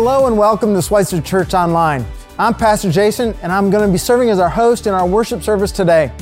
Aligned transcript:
Hello 0.00 0.28
and 0.28 0.38
welcome 0.38 0.74
to 0.74 0.80
Schweitzer 0.80 1.20
Church 1.20 1.54
Online. 1.54 2.06
I'm 2.38 2.54
Pastor 2.54 2.88
Jason 2.88 3.34
and 3.42 3.50
I'm 3.50 3.68
going 3.68 3.84
to 3.84 3.90
be 3.90 3.98
serving 3.98 4.30
as 4.30 4.38
our 4.38 4.48
host 4.48 4.86
in 4.86 4.94
our 4.94 5.04
worship 5.04 5.42
service 5.42 5.72
today. 5.72 6.12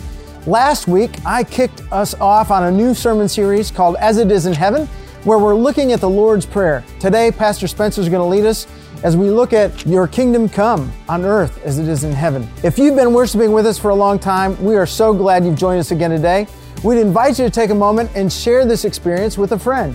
Last 0.46 0.88
week, 0.88 1.10
I 1.26 1.44
kicked 1.44 1.82
us 1.92 2.14
off 2.14 2.50
on 2.50 2.62
a 2.62 2.70
new 2.70 2.94
sermon 2.94 3.28
series 3.28 3.70
called 3.70 3.96
As 3.96 4.16
It 4.16 4.32
Is 4.32 4.46
in 4.46 4.54
Heaven, 4.54 4.86
where 5.24 5.38
we're 5.38 5.54
looking 5.54 5.92
at 5.92 6.00
the 6.00 6.08
Lord's 6.08 6.46
Prayer. 6.46 6.82
Today, 7.00 7.30
Pastor 7.30 7.68
Spencer 7.68 8.00
is 8.00 8.08
going 8.08 8.22
to 8.22 8.24
lead 8.24 8.46
us 8.46 8.66
as 9.02 9.14
we 9.14 9.28
look 9.28 9.52
at 9.52 9.84
Your 9.84 10.08
Kingdom 10.08 10.48
Come 10.48 10.90
on 11.06 11.26
earth 11.26 11.62
as 11.62 11.78
it 11.78 11.86
is 11.86 12.02
in 12.02 12.12
heaven. 12.12 12.48
If 12.64 12.78
you've 12.78 12.96
been 12.96 13.12
worshiping 13.12 13.52
with 13.52 13.66
us 13.66 13.78
for 13.78 13.90
a 13.90 13.94
long 13.94 14.18
time, 14.18 14.58
we 14.64 14.76
are 14.76 14.86
so 14.86 15.12
glad 15.12 15.44
you've 15.44 15.54
joined 15.54 15.80
us 15.80 15.90
again 15.90 16.12
today. 16.12 16.46
We'd 16.82 16.98
invite 16.98 17.38
you 17.38 17.44
to 17.44 17.50
take 17.50 17.68
a 17.68 17.74
moment 17.74 18.10
and 18.14 18.32
share 18.32 18.64
this 18.64 18.86
experience 18.86 19.36
with 19.36 19.52
a 19.52 19.58
friend. 19.58 19.94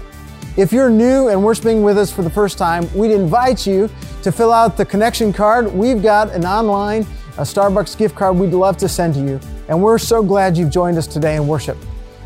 If 0.57 0.73
you're 0.73 0.89
new 0.89 1.29
and 1.29 1.43
worshiping 1.43 1.81
with 1.81 1.97
us 1.97 2.11
for 2.11 2.23
the 2.23 2.29
first 2.29 2.57
time, 2.57 2.91
we'd 2.93 3.11
invite 3.11 3.65
you 3.65 3.89
to 4.23 4.31
fill 4.31 4.51
out 4.51 4.75
the 4.75 4.85
connection 4.85 5.31
card. 5.31 5.71
We've 5.73 6.03
got 6.03 6.31
an 6.31 6.45
online 6.45 7.07
a 7.37 7.43
Starbucks 7.43 7.97
gift 7.97 8.15
card 8.15 8.35
we'd 8.35 8.51
love 8.51 8.75
to 8.77 8.89
send 8.89 9.13
to 9.13 9.21
you. 9.21 9.39
And 9.69 9.81
we're 9.81 9.97
so 9.97 10.21
glad 10.21 10.57
you've 10.57 10.69
joined 10.69 10.97
us 10.97 11.07
today 11.07 11.37
in 11.37 11.47
worship. 11.47 11.77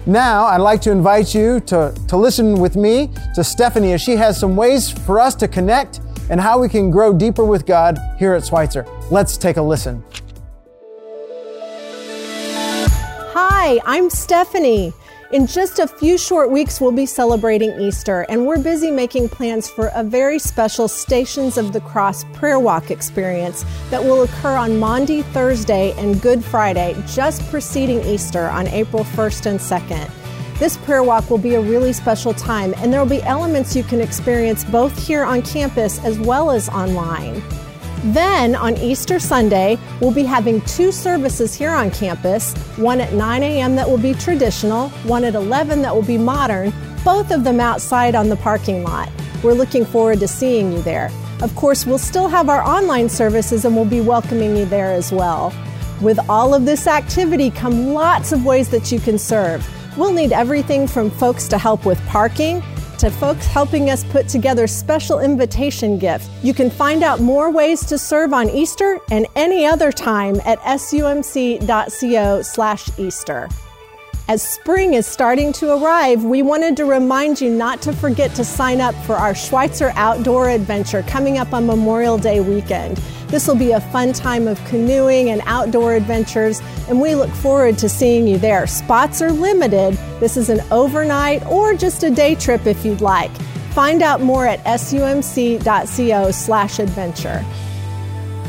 Now, 0.07 0.45
I'd 0.45 0.57
like 0.57 0.81
to 0.81 0.91
invite 0.91 1.33
you 1.35 1.59
to, 1.61 1.95
to 2.07 2.17
listen 2.17 2.59
with 2.59 2.75
me 2.75 3.11
to 3.35 3.43
Stephanie 3.43 3.93
as 3.93 4.01
she 4.01 4.15
has 4.15 4.39
some 4.39 4.55
ways 4.55 4.89
for 4.89 5.19
us 5.19 5.35
to 5.35 5.47
connect 5.47 6.01
and 6.29 6.41
how 6.41 6.59
we 6.59 6.67
can 6.67 6.89
grow 6.89 7.13
deeper 7.13 7.45
with 7.45 7.65
God 7.65 7.99
here 8.17 8.33
at 8.33 8.45
Schweitzer. 8.45 8.85
Let's 9.11 9.37
take 9.37 9.57
a 9.57 9.61
listen. 9.61 10.03
Hi, 13.33 13.79
I'm 13.85 14.09
Stephanie. 14.09 14.93
In 15.35 15.47
just 15.47 15.79
a 15.79 15.87
few 15.87 16.17
short 16.17 16.49
weeks, 16.49 16.79
we'll 16.79 16.93
be 16.93 17.05
celebrating 17.05 17.77
Easter, 17.77 18.25
and 18.29 18.47
we're 18.47 18.57
busy 18.57 18.89
making 18.89 19.27
plans 19.27 19.69
for 19.69 19.91
a 19.93 20.01
very 20.01 20.39
special 20.39 20.87
Stations 20.87 21.57
of 21.57 21.73
the 21.73 21.81
Cross 21.81 22.23
prayer 22.31 22.57
walk 22.57 22.89
experience 22.89 23.65
that 23.89 24.01
will 24.01 24.23
occur 24.23 24.55
on 24.55 24.79
Maundy, 24.79 25.23
Thursday, 25.23 25.91
and 25.97 26.21
Good 26.21 26.41
Friday, 26.41 26.95
just 27.05 27.45
preceding 27.49 27.99
Easter 28.05 28.47
on 28.47 28.69
April 28.69 29.03
1st 29.03 29.45
and 29.47 29.59
2nd. 29.59 30.09
This 30.57 30.77
prayer 30.77 31.03
walk 31.03 31.29
will 31.29 31.37
be 31.37 31.55
a 31.55 31.61
really 31.61 31.91
special 31.91 32.33
time, 32.33 32.73
and 32.77 32.93
there 32.93 33.01
will 33.01 33.09
be 33.09 33.21
elements 33.23 33.75
you 33.75 33.83
can 33.83 33.99
experience 33.99 34.63
both 34.63 34.97
here 35.05 35.25
on 35.25 35.41
campus 35.41 36.01
as 36.05 36.17
well 36.17 36.49
as 36.49 36.69
online. 36.69 37.43
Then 38.03 38.55
on 38.55 38.77
Easter 38.77 39.19
Sunday, 39.19 39.77
we'll 39.99 40.13
be 40.13 40.23
having 40.23 40.61
two 40.61 40.91
services 40.91 41.55
here 41.55 41.71
on 41.71 41.91
campus 41.91 42.53
one 42.77 43.01
at 43.01 43.13
9 43.13 43.43
a.m. 43.43 43.75
that 43.75 43.89
will 43.89 43.97
be 43.97 44.13
traditional, 44.13 44.89
one 45.03 45.23
at 45.23 45.35
11 45.35 45.81
that 45.81 45.95
will 45.95 46.03
be 46.03 46.17
modern, 46.17 46.73
both 47.03 47.31
of 47.31 47.43
them 47.43 47.59
outside 47.59 48.15
on 48.15 48.29
the 48.29 48.35
parking 48.35 48.83
lot. 48.83 49.09
We're 49.43 49.53
looking 49.53 49.85
forward 49.85 50.19
to 50.19 50.27
seeing 50.27 50.71
you 50.71 50.81
there. 50.81 51.09
Of 51.41 51.55
course, 51.55 51.85
we'll 51.85 51.97
still 51.97 52.27
have 52.27 52.49
our 52.49 52.63
online 52.63 53.09
services 53.09 53.65
and 53.65 53.75
we'll 53.75 53.85
be 53.85 54.01
welcoming 54.01 54.55
you 54.55 54.65
there 54.65 54.91
as 54.91 55.11
well. 55.11 55.53
With 56.01 56.19
all 56.29 56.53
of 56.53 56.65
this 56.65 56.87
activity 56.87 57.49
come 57.49 57.93
lots 57.93 58.31
of 58.31 58.45
ways 58.45 58.69
that 58.69 58.91
you 58.91 58.99
can 58.99 59.17
serve. 59.17 59.67
We'll 59.97 60.13
need 60.13 60.31
everything 60.31 60.87
from 60.87 61.09
folks 61.09 61.47
to 61.49 61.57
help 61.57 61.85
with 61.85 62.03
parking 62.05 62.61
to 63.05 63.11
folks 63.11 63.45
helping 63.45 63.89
us 63.89 64.03
put 64.05 64.27
together 64.27 64.67
special 64.67 65.19
invitation 65.19 65.97
gifts. 65.97 66.29
You 66.43 66.53
can 66.53 66.69
find 66.69 67.03
out 67.03 67.21
more 67.21 67.51
ways 67.51 67.85
to 67.85 67.97
serve 67.97 68.33
on 68.33 68.49
Easter 68.49 68.99
and 69.11 69.27
any 69.35 69.65
other 69.65 69.91
time 69.91 70.41
at 70.43 70.59
sumc.co/easter. 70.61 73.49
As 74.27 74.41
spring 74.41 74.95
is 74.95 75.05
starting 75.05 75.53
to 75.53 75.75
arrive, 75.75 76.23
we 76.23 76.41
wanted 76.41 76.75
to 76.77 76.85
remind 76.85 77.39
you 77.39 77.51
not 77.51 77.79
to 77.83 77.93
forget 77.93 78.33
to 78.33 78.43
sign 78.43 78.81
up 78.81 78.95
for 79.05 79.13
our 79.13 79.35
Schweitzer 79.35 79.93
Outdoor 79.95 80.49
Adventure 80.49 81.03
coming 81.03 81.37
up 81.37 81.53
on 81.53 81.67
Memorial 81.67 82.17
Day 82.17 82.39
weekend. 82.39 82.99
This 83.35 83.47
will 83.49 83.55
be 83.55 83.73
a 83.73 83.81
fun 83.81 84.13
time 84.13 84.47
of 84.47 84.63
canoeing 84.63 85.29
and 85.29 85.41
outdoor 85.45 85.95
adventures, 85.95 86.61
and 86.87 87.01
we 87.01 87.15
look 87.15 87.29
forward 87.31 87.77
to 87.79 87.89
seeing 87.89 88.29
you 88.29 88.37
there. 88.37 88.65
Spots 88.65 89.21
are 89.21 89.29
limited. 89.29 89.99
This 90.21 90.37
is 90.37 90.49
an 90.49 90.61
overnight 90.71 91.45
or 91.45 91.73
just 91.73 92.03
a 92.03 92.09
day 92.09 92.35
trip 92.35 92.65
if 92.65 92.85
you'd 92.85 93.01
like. 93.01 93.35
Find 93.73 94.01
out 94.01 94.21
more 94.21 94.47
at 94.47 94.63
sumc.co/adventure. 94.63 97.39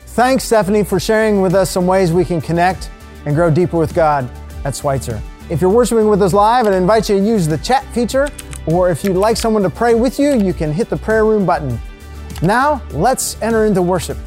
Thanks, 0.06 0.42
Stephanie, 0.42 0.82
for 0.82 0.98
sharing 0.98 1.40
with 1.40 1.54
us 1.54 1.70
some 1.70 1.86
ways 1.86 2.10
we 2.10 2.24
can 2.24 2.40
connect 2.40 2.90
and 3.24 3.36
grow 3.36 3.52
deeper 3.52 3.78
with 3.78 3.94
God 3.94 4.28
at 4.64 4.74
Schweitzer. 4.74 5.22
If 5.48 5.60
you're 5.60 5.70
worshiping 5.70 6.08
with 6.08 6.22
us 6.22 6.32
live, 6.32 6.66
I'd 6.66 6.74
invite 6.74 7.08
you 7.08 7.20
to 7.20 7.24
use 7.24 7.46
the 7.46 7.58
chat 7.58 7.84
feature, 7.92 8.28
or 8.70 8.90
if 8.90 9.02
you'd 9.04 9.16
like 9.16 9.36
someone 9.36 9.62
to 9.62 9.70
pray 9.70 9.94
with 9.94 10.18
you, 10.18 10.34
you 10.34 10.52
can 10.52 10.72
hit 10.72 10.88
the 10.88 10.96
prayer 10.96 11.24
room 11.24 11.46
button. 11.46 11.78
Now, 12.42 12.82
let's 12.90 13.40
enter 13.42 13.64
into 13.64 13.82
worship. 13.82 14.18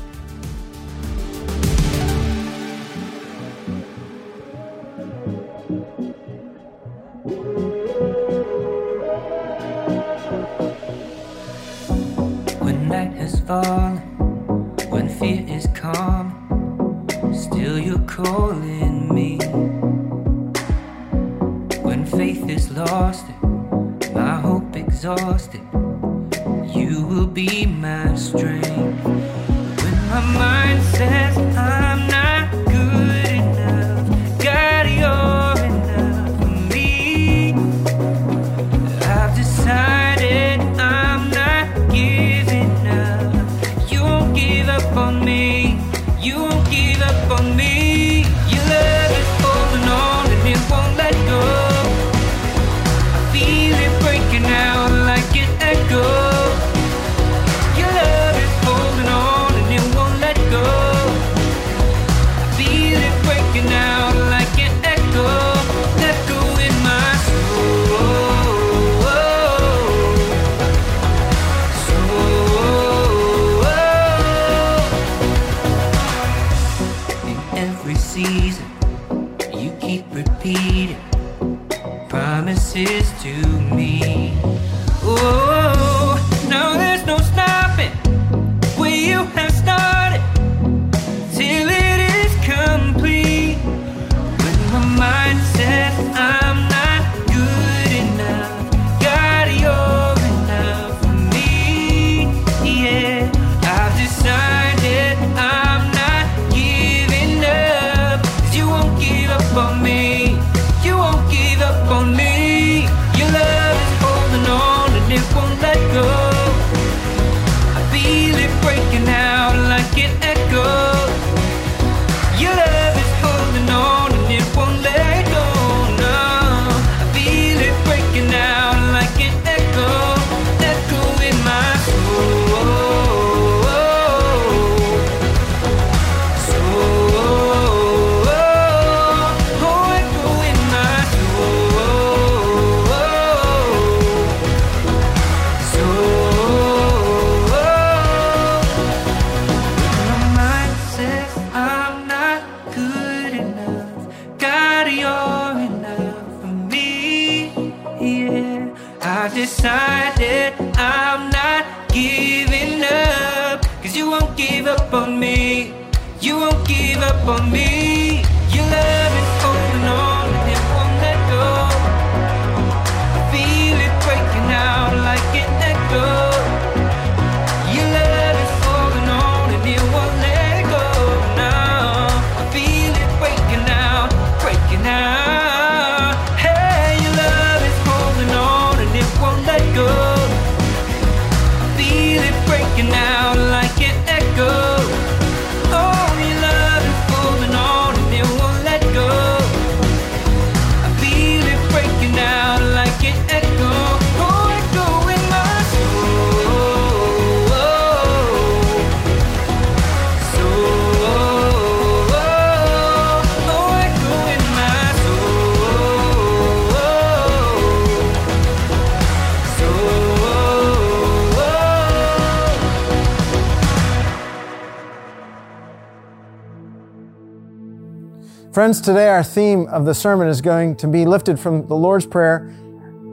Friends, 228.61 228.79
today 228.79 229.07
our 229.07 229.23
theme 229.23 229.65
of 229.69 229.85
the 229.85 229.93
sermon 229.95 230.27
is 230.27 230.39
going 230.39 230.75
to 230.75 230.87
be 230.87 231.03
lifted 231.03 231.39
from 231.39 231.65
the 231.65 231.73
Lord's 231.73 232.05
Prayer, 232.05 232.47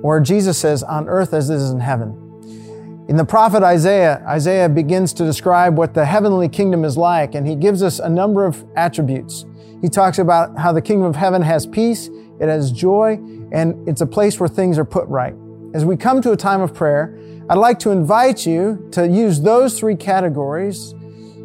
where 0.02 0.20
Jesus 0.20 0.58
says, 0.58 0.82
On 0.82 1.08
earth 1.08 1.32
as 1.32 1.48
it 1.48 1.54
is 1.54 1.70
in 1.70 1.80
heaven. 1.80 3.06
In 3.08 3.16
the 3.16 3.24
prophet 3.24 3.62
Isaiah, 3.62 4.22
Isaiah 4.28 4.68
begins 4.68 5.14
to 5.14 5.24
describe 5.24 5.78
what 5.78 5.94
the 5.94 6.04
heavenly 6.04 6.50
kingdom 6.50 6.84
is 6.84 6.98
like, 6.98 7.34
and 7.34 7.48
he 7.48 7.54
gives 7.54 7.82
us 7.82 7.98
a 7.98 8.10
number 8.10 8.44
of 8.44 8.62
attributes. 8.76 9.46
He 9.80 9.88
talks 9.88 10.18
about 10.18 10.58
how 10.58 10.70
the 10.70 10.82
kingdom 10.82 11.06
of 11.06 11.16
heaven 11.16 11.40
has 11.40 11.66
peace, 11.66 12.10
it 12.38 12.48
has 12.48 12.70
joy, 12.70 13.14
and 13.50 13.88
it's 13.88 14.02
a 14.02 14.06
place 14.06 14.38
where 14.38 14.50
things 14.50 14.76
are 14.76 14.84
put 14.84 15.08
right. 15.08 15.34
As 15.72 15.82
we 15.82 15.96
come 15.96 16.20
to 16.20 16.32
a 16.32 16.36
time 16.36 16.60
of 16.60 16.74
prayer, 16.74 17.18
I'd 17.48 17.56
like 17.56 17.78
to 17.78 17.90
invite 17.90 18.44
you 18.44 18.86
to 18.92 19.08
use 19.08 19.40
those 19.40 19.78
three 19.78 19.96
categories 19.96 20.94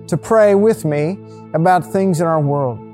to 0.08 0.18
pray 0.18 0.56
with 0.56 0.84
me 0.84 1.18
about 1.54 1.90
things 1.90 2.20
in 2.20 2.28
our 2.28 2.42
world. 2.42 2.93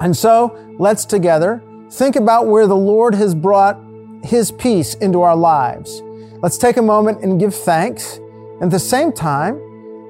And 0.00 0.16
so 0.16 0.56
let's 0.78 1.04
together 1.04 1.62
think 1.90 2.16
about 2.16 2.46
where 2.46 2.66
the 2.66 2.76
Lord 2.76 3.14
has 3.14 3.34
brought 3.34 3.78
His 4.22 4.52
peace 4.52 4.94
into 4.94 5.22
our 5.22 5.36
lives. 5.36 6.02
Let's 6.42 6.58
take 6.58 6.76
a 6.76 6.82
moment 6.82 7.22
and 7.22 7.40
give 7.40 7.54
thanks. 7.54 8.20
At 8.60 8.70
the 8.70 8.78
same 8.78 9.12
time, 9.12 9.60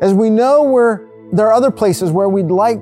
as 0.02 0.12
we 0.14 0.31
know 0.31 0.62
where 0.62 1.08
there 1.32 1.46
are 1.46 1.52
other 1.52 1.70
places 1.70 2.11
where 2.11 2.29
we'd 2.29 2.46
like 2.46 2.81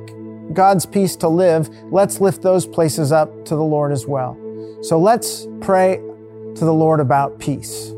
God's 0.53 0.87
peace 0.87 1.17
to 1.17 1.29
live, 1.29 1.69
let's 1.91 2.21
lift 2.21 2.43
those 2.43 2.67
places 2.67 3.13
up 3.13 3.45
to 3.47 3.57
the 3.57 3.63
Lord 3.63 3.93
as 3.93 4.07
well. 4.07 4.37
So 4.83 4.99
let's 4.99 5.47
pray 5.61 5.97
to 5.97 6.65
the 6.65 6.73
Lord 6.73 7.01
about 7.01 7.39
peace. 7.39 7.93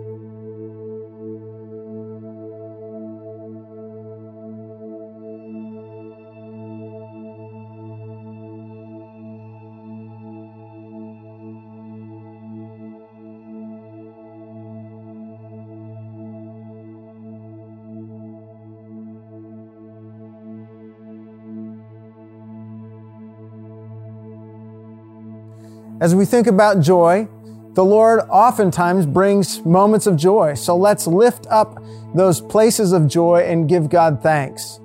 As 26.01 26.15
we 26.15 26.25
think 26.25 26.47
about 26.47 26.81
joy, 26.81 27.27
the 27.75 27.85
Lord 27.85 28.21
oftentimes 28.31 29.05
brings 29.05 29.65
moments 29.65 30.07
of 30.07 30.17
joy. 30.17 30.55
So 30.55 30.77
let's 30.77 31.09
lift 31.09 31.47
up 31.51 31.83
those 32.15 32.41
places 32.41 32.93
of 32.93 33.09
joy 33.09 33.45
and 33.49 33.69
give 33.69 33.89
God 33.89 34.23
thanks. 34.23 34.79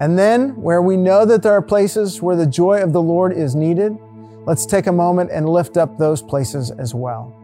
And 0.00 0.18
then, 0.18 0.50
where 0.60 0.82
we 0.82 0.96
know 0.96 1.24
that 1.24 1.42
there 1.42 1.52
are 1.52 1.62
places 1.62 2.20
where 2.22 2.36
the 2.36 2.46
joy 2.46 2.82
of 2.82 2.92
the 2.92 3.02
Lord 3.02 3.32
is 3.32 3.54
needed, 3.54 3.96
let's 4.46 4.66
take 4.66 4.88
a 4.88 4.92
moment 4.92 5.30
and 5.32 5.48
lift 5.48 5.76
up 5.76 5.96
those 5.96 6.22
places 6.22 6.72
as 6.72 6.92
well. 6.92 7.37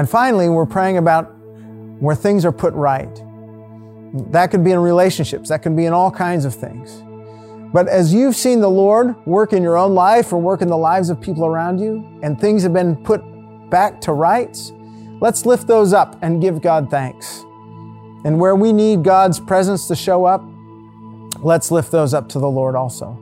And 0.00 0.08
finally, 0.08 0.48
we're 0.48 0.64
praying 0.64 0.96
about 0.96 1.24
where 2.00 2.16
things 2.16 2.46
are 2.46 2.52
put 2.52 2.72
right. 2.72 3.14
That 4.32 4.50
could 4.50 4.64
be 4.64 4.70
in 4.70 4.78
relationships, 4.78 5.50
that 5.50 5.62
could 5.62 5.76
be 5.76 5.84
in 5.84 5.92
all 5.92 6.10
kinds 6.10 6.46
of 6.46 6.54
things. 6.54 7.02
But 7.74 7.86
as 7.86 8.14
you've 8.14 8.34
seen 8.34 8.62
the 8.62 8.70
Lord 8.70 9.14
work 9.26 9.52
in 9.52 9.62
your 9.62 9.76
own 9.76 9.94
life 9.94 10.32
or 10.32 10.40
work 10.40 10.62
in 10.62 10.68
the 10.68 10.78
lives 10.78 11.10
of 11.10 11.20
people 11.20 11.44
around 11.44 11.80
you, 11.80 12.18
and 12.22 12.40
things 12.40 12.62
have 12.62 12.72
been 12.72 12.96
put 13.04 13.20
back 13.68 14.00
to 14.00 14.14
rights, 14.14 14.72
let's 15.20 15.44
lift 15.44 15.66
those 15.66 15.92
up 15.92 16.18
and 16.22 16.40
give 16.40 16.62
God 16.62 16.88
thanks. 16.90 17.40
And 18.24 18.40
where 18.40 18.56
we 18.56 18.72
need 18.72 19.04
God's 19.04 19.38
presence 19.38 19.86
to 19.88 19.94
show 19.94 20.24
up, 20.24 20.42
let's 21.42 21.70
lift 21.70 21.92
those 21.92 22.14
up 22.14 22.26
to 22.30 22.38
the 22.38 22.48
Lord 22.48 22.74
also. 22.74 23.18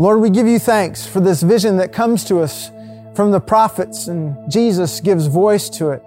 Lord, 0.00 0.22
we 0.22 0.30
give 0.30 0.46
you 0.46 0.58
thanks 0.58 1.06
for 1.06 1.20
this 1.20 1.42
vision 1.42 1.76
that 1.76 1.92
comes 1.92 2.24
to 2.24 2.40
us 2.40 2.70
from 3.14 3.32
the 3.32 3.38
prophets, 3.38 4.06
and 4.06 4.50
Jesus 4.50 4.98
gives 4.98 5.26
voice 5.26 5.68
to 5.68 5.90
it. 5.90 6.02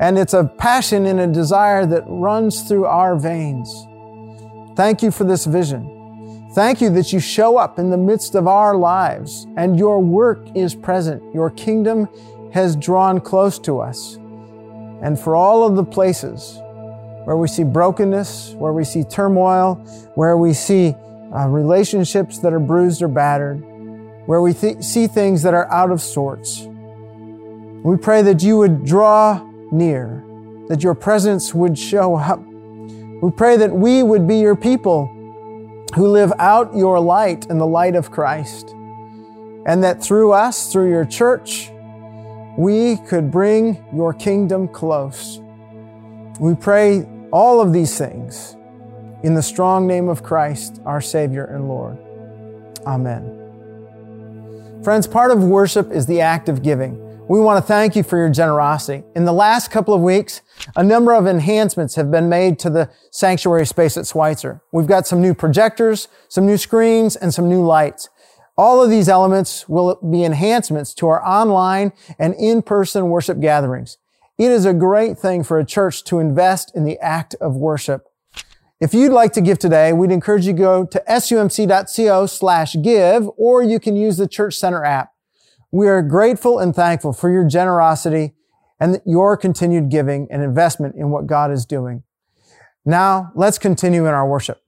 And 0.00 0.18
it's 0.18 0.34
a 0.34 0.42
passion 0.42 1.06
and 1.06 1.20
a 1.20 1.26
desire 1.28 1.86
that 1.86 2.02
runs 2.08 2.62
through 2.62 2.86
our 2.86 3.14
veins. 3.14 3.72
Thank 4.74 5.04
you 5.04 5.12
for 5.12 5.22
this 5.22 5.44
vision. 5.44 6.50
Thank 6.52 6.80
you 6.80 6.90
that 6.90 7.12
you 7.12 7.20
show 7.20 7.58
up 7.58 7.78
in 7.78 7.90
the 7.90 7.96
midst 7.96 8.34
of 8.34 8.48
our 8.48 8.74
lives 8.74 9.46
and 9.56 9.78
your 9.78 10.00
work 10.00 10.40
is 10.56 10.74
present. 10.74 11.22
Your 11.32 11.48
kingdom 11.48 12.08
has 12.52 12.74
drawn 12.74 13.20
close 13.20 13.60
to 13.60 13.78
us. 13.78 14.16
And 15.00 15.16
for 15.16 15.36
all 15.36 15.64
of 15.64 15.76
the 15.76 15.84
places 15.84 16.58
where 17.22 17.36
we 17.36 17.46
see 17.46 17.62
brokenness, 17.62 18.54
where 18.54 18.72
we 18.72 18.82
see 18.82 19.04
turmoil, 19.04 19.76
where 20.16 20.36
we 20.36 20.52
see 20.52 20.96
uh, 21.34 21.46
relationships 21.48 22.38
that 22.38 22.52
are 22.52 22.60
bruised 22.60 23.02
or 23.02 23.08
battered, 23.08 23.62
where 24.26 24.40
we 24.40 24.52
th- 24.54 24.82
see 24.82 25.06
things 25.06 25.42
that 25.42 25.54
are 25.54 25.70
out 25.72 25.90
of 25.90 26.00
sorts. 26.00 26.66
We 27.82 27.96
pray 27.96 28.22
that 28.22 28.42
you 28.42 28.58
would 28.58 28.84
draw 28.84 29.42
near, 29.70 30.24
that 30.68 30.82
your 30.82 30.94
presence 30.94 31.54
would 31.54 31.78
show 31.78 32.16
up. 32.16 32.40
We 32.40 33.30
pray 33.30 33.56
that 33.56 33.72
we 33.72 34.02
would 34.02 34.26
be 34.26 34.38
your 34.38 34.56
people 34.56 35.06
who 35.94 36.08
live 36.08 36.32
out 36.38 36.74
your 36.76 37.00
light 37.00 37.46
and 37.48 37.60
the 37.60 37.66
light 37.66 37.94
of 37.94 38.10
Christ, 38.10 38.70
and 39.66 39.82
that 39.82 40.02
through 40.02 40.32
us, 40.32 40.72
through 40.72 40.90
your 40.90 41.04
church, 41.04 41.70
we 42.56 42.96
could 42.96 43.30
bring 43.30 43.84
your 43.94 44.12
kingdom 44.12 44.68
close. 44.68 45.40
We 46.40 46.54
pray 46.54 47.06
all 47.32 47.60
of 47.60 47.72
these 47.72 47.96
things 47.96 48.56
in 49.22 49.34
the 49.34 49.42
strong 49.42 49.86
name 49.86 50.08
of 50.08 50.22
Christ, 50.22 50.80
our 50.84 51.00
Savior 51.00 51.44
and 51.44 51.68
Lord. 51.68 51.98
Amen. 52.86 53.34
Friends, 54.82 55.06
part 55.06 55.30
of 55.30 55.42
worship 55.42 55.90
is 55.90 56.06
the 56.06 56.20
act 56.20 56.48
of 56.48 56.62
giving. 56.62 57.04
We 57.26 57.40
want 57.40 57.62
to 57.62 57.66
thank 57.66 57.94
you 57.94 58.02
for 58.02 58.16
your 58.16 58.30
generosity. 58.30 59.04
In 59.14 59.24
the 59.26 59.32
last 59.32 59.70
couple 59.70 59.92
of 59.92 60.00
weeks, 60.00 60.40
a 60.76 60.82
number 60.82 61.12
of 61.12 61.26
enhancements 61.26 61.96
have 61.96 62.10
been 62.10 62.28
made 62.28 62.58
to 62.60 62.70
the 62.70 62.88
sanctuary 63.10 63.66
space 63.66 63.98
at 63.98 64.06
Schweitzer. 64.06 64.62
We've 64.72 64.86
got 64.86 65.06
some 65.06 65.20
new 65.20 65.34
projectors, 65.34 66.08
some 66.28 66.46
new 66.46 66.56
screens, 66.56 67.16
and 67.16 67.34
some 67.34 67.48
new 67.48 67.62
lights. 67.66 68.08
All 68.56 68.82
of 68.82 68.88
these 68.88 69.08
elements 69.08 69.68
will 69.68 69.96
be 69.96 70.24
enhancements 70.24 70.94
to 70.94 71.08
our 71.08 71.22
online 71.22 71.92
and 72.18 72.34
in-person 72.34 73.10
worship 73.10 73.40
gatherings. 73.40 73.98
It 74.38 74.50
is 74.50 74.64
a 74.64 74.72
great 74.72 75.18
thing 75.18 75.42
for 75.42 75.58
a 75.58 75.66
church 75.66 76.04
to 76.04 76.20
invest 76.20 76.74
in 76.74 76.84
the 76.84 76.98
act 77.00 77.34
of 77.40 77.56
worship. 77.56 78.07
If 78.80 78.94
you'd 78.94 79.10
like 79.10 79.32
to 79.32 79.40
give 79.40 79.58
today, 79.58 79.92
we'd 79.92 80.12
encourage 80.12 80.46
you 80.46 80.52
to 80.52 80.58
go 80.58 80.84
to 80.84 81.02
sumc.co 81.08 82.26
slash 82.26 82.76
give, 82.80 83.28
or 83.36 83.60
you 83.60 83.80
can 83.80 83.96
use 83.96 84.18
the 84.18 84.28
Church 84.28 84.54
Center 84.54 84.84
app. 84.84 85.12
We 85.72 85.88
are 85.88 86.00
grateful 86.00 86.60
and 86.60 86.74
thankful 86.74 87.12
for 87.12 87.28
your 87.28 87.44
generosity 87.46 88.34
and 88.78 89.00
your 89.04 89.36
continued 89.36 89.90
giving 89.90 90.28
and 90.30 90.42
investment 90.42 90.94
in 90.94 91.10
what 91.10 91.26
God 91.26 91.50
is 91.50 91.66
doing. 91.66 92.04
Now, 92.84 93.32
let's 93.34 93.58
continue 93.58 94.06
in 94.06 94.14
our 94.14 94.28
worship. 94.28 94.62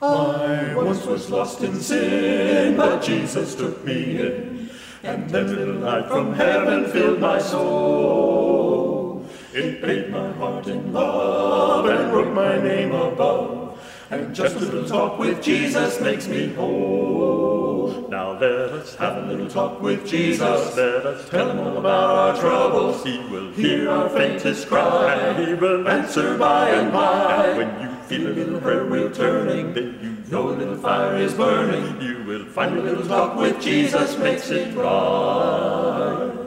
I 0.00 0.74
once 0.74 1.04
was 1.04 1.30
lost 1.30 1.62
in 1.62 1.78
sin, 1.78 2.76
but 2.76 3.02
Jesus 3.02 3.54
took 3.54 3.84
me 3.84 4.18
in, 4.18 4.70
and 5.02 5.28
then 5.28 5.54
little 5.54 5.76
light 5.76 6.08
from 6.08 6.32
heaven 6.32 6.90
filled 6.90 7.20
my 7.20 7.38
soul. 7.38 9.13
It 9.52 9.80
bathed 9.80 10.10
my 10.10 10.32
heart 10.32 10.66
in 10.66 10.92
love 10.92 11.86
and 11.86 12.12
wrote 12.12 12.32
my 12.34 12.60
name 12.60 12.92
above, 12.92 13.78
and 14.10 14.34
just 14.34 14.56
a 14.56 14.58
little 14.60 14.84
talk 14.86 15.18
with 15.18 15.42
Jesus 15.42 16.00
makes 16.00 16.26
me 16.28 16.52
whole. 16.54 18.06
Now 18.08 18.38
let 18.38 18.70
us 18.70 18.94
have 18.96 19.16
a 19.16 19.26
little 19.26 19.48
talk 19.48 19.80
with 19.82 20.06
Jesus. 20.06 20.76
Let 20.76 21.06
us 21.06 21.28
tell 21.28 21.50
him 21.50 21.58
all 21.58 21.78
about 21.78 22.10
our 22.10 22.40
troubles. 22.40 23.02
He 23.02 23.18
will 23.18 23.50
hear 23.52 23.90
our 23.90 24.08
faintest 24.08 24.68
cry, 24.68 25.14
and 25.14 25.48
he 25.48 25.54
will 25.54 25.88
answer 25.88 26.36
by 26.38 26.70
and 26.70 26.92
by. 26.92 27.46
And 27.46 27.58
when 27.58 27.80
you 27.82 27.96
feel 28.04 28.28
a 28.28 28.34
little 28.34 28.60
prayer 28.60 28.84
wheel 28.86 29.10
turning, 29.10 29.74
then 29.74 29.98
you 30.02 30.30
know 30.30 30.50
a 30.50 30.54
little 30.54 30.76
fire 30.76 31.16
is 31.16 31.34
burning. 31.34 32.00
You 32.00 32.22
will 32.24 32.46
find 32.46 32.78
a 32.78 32.82
little 32.82 33.06
talk 33.06 33.36
with 33.36 33.60
Jesus 33.60 34.16
makes 34.18 34.50
it 34.50 34.74
right. 34.76 36.43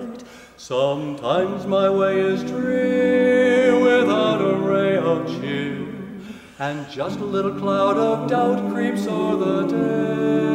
Sometimes 0.68 1.66
my 1.66 1.90
way 1.90 2.20
is 2.20 2.44
drear 2.44 3.80
without 3.80 4.42
a 4.42 4.54
ray 4.54 4.98
of 4.98 5.26
cheer, 5.40 5.88
and 6.60 6.90
just 6.92 7.20
a 7.20 7.24
little 7.24 7.58
cloud 7.58 7.96
of 7.96 8.30
doubt 8.30 8.70
creeps 8.74 9.08
o'er 9.08 9.38
the 9.38 9.66
day. 9.68 10.52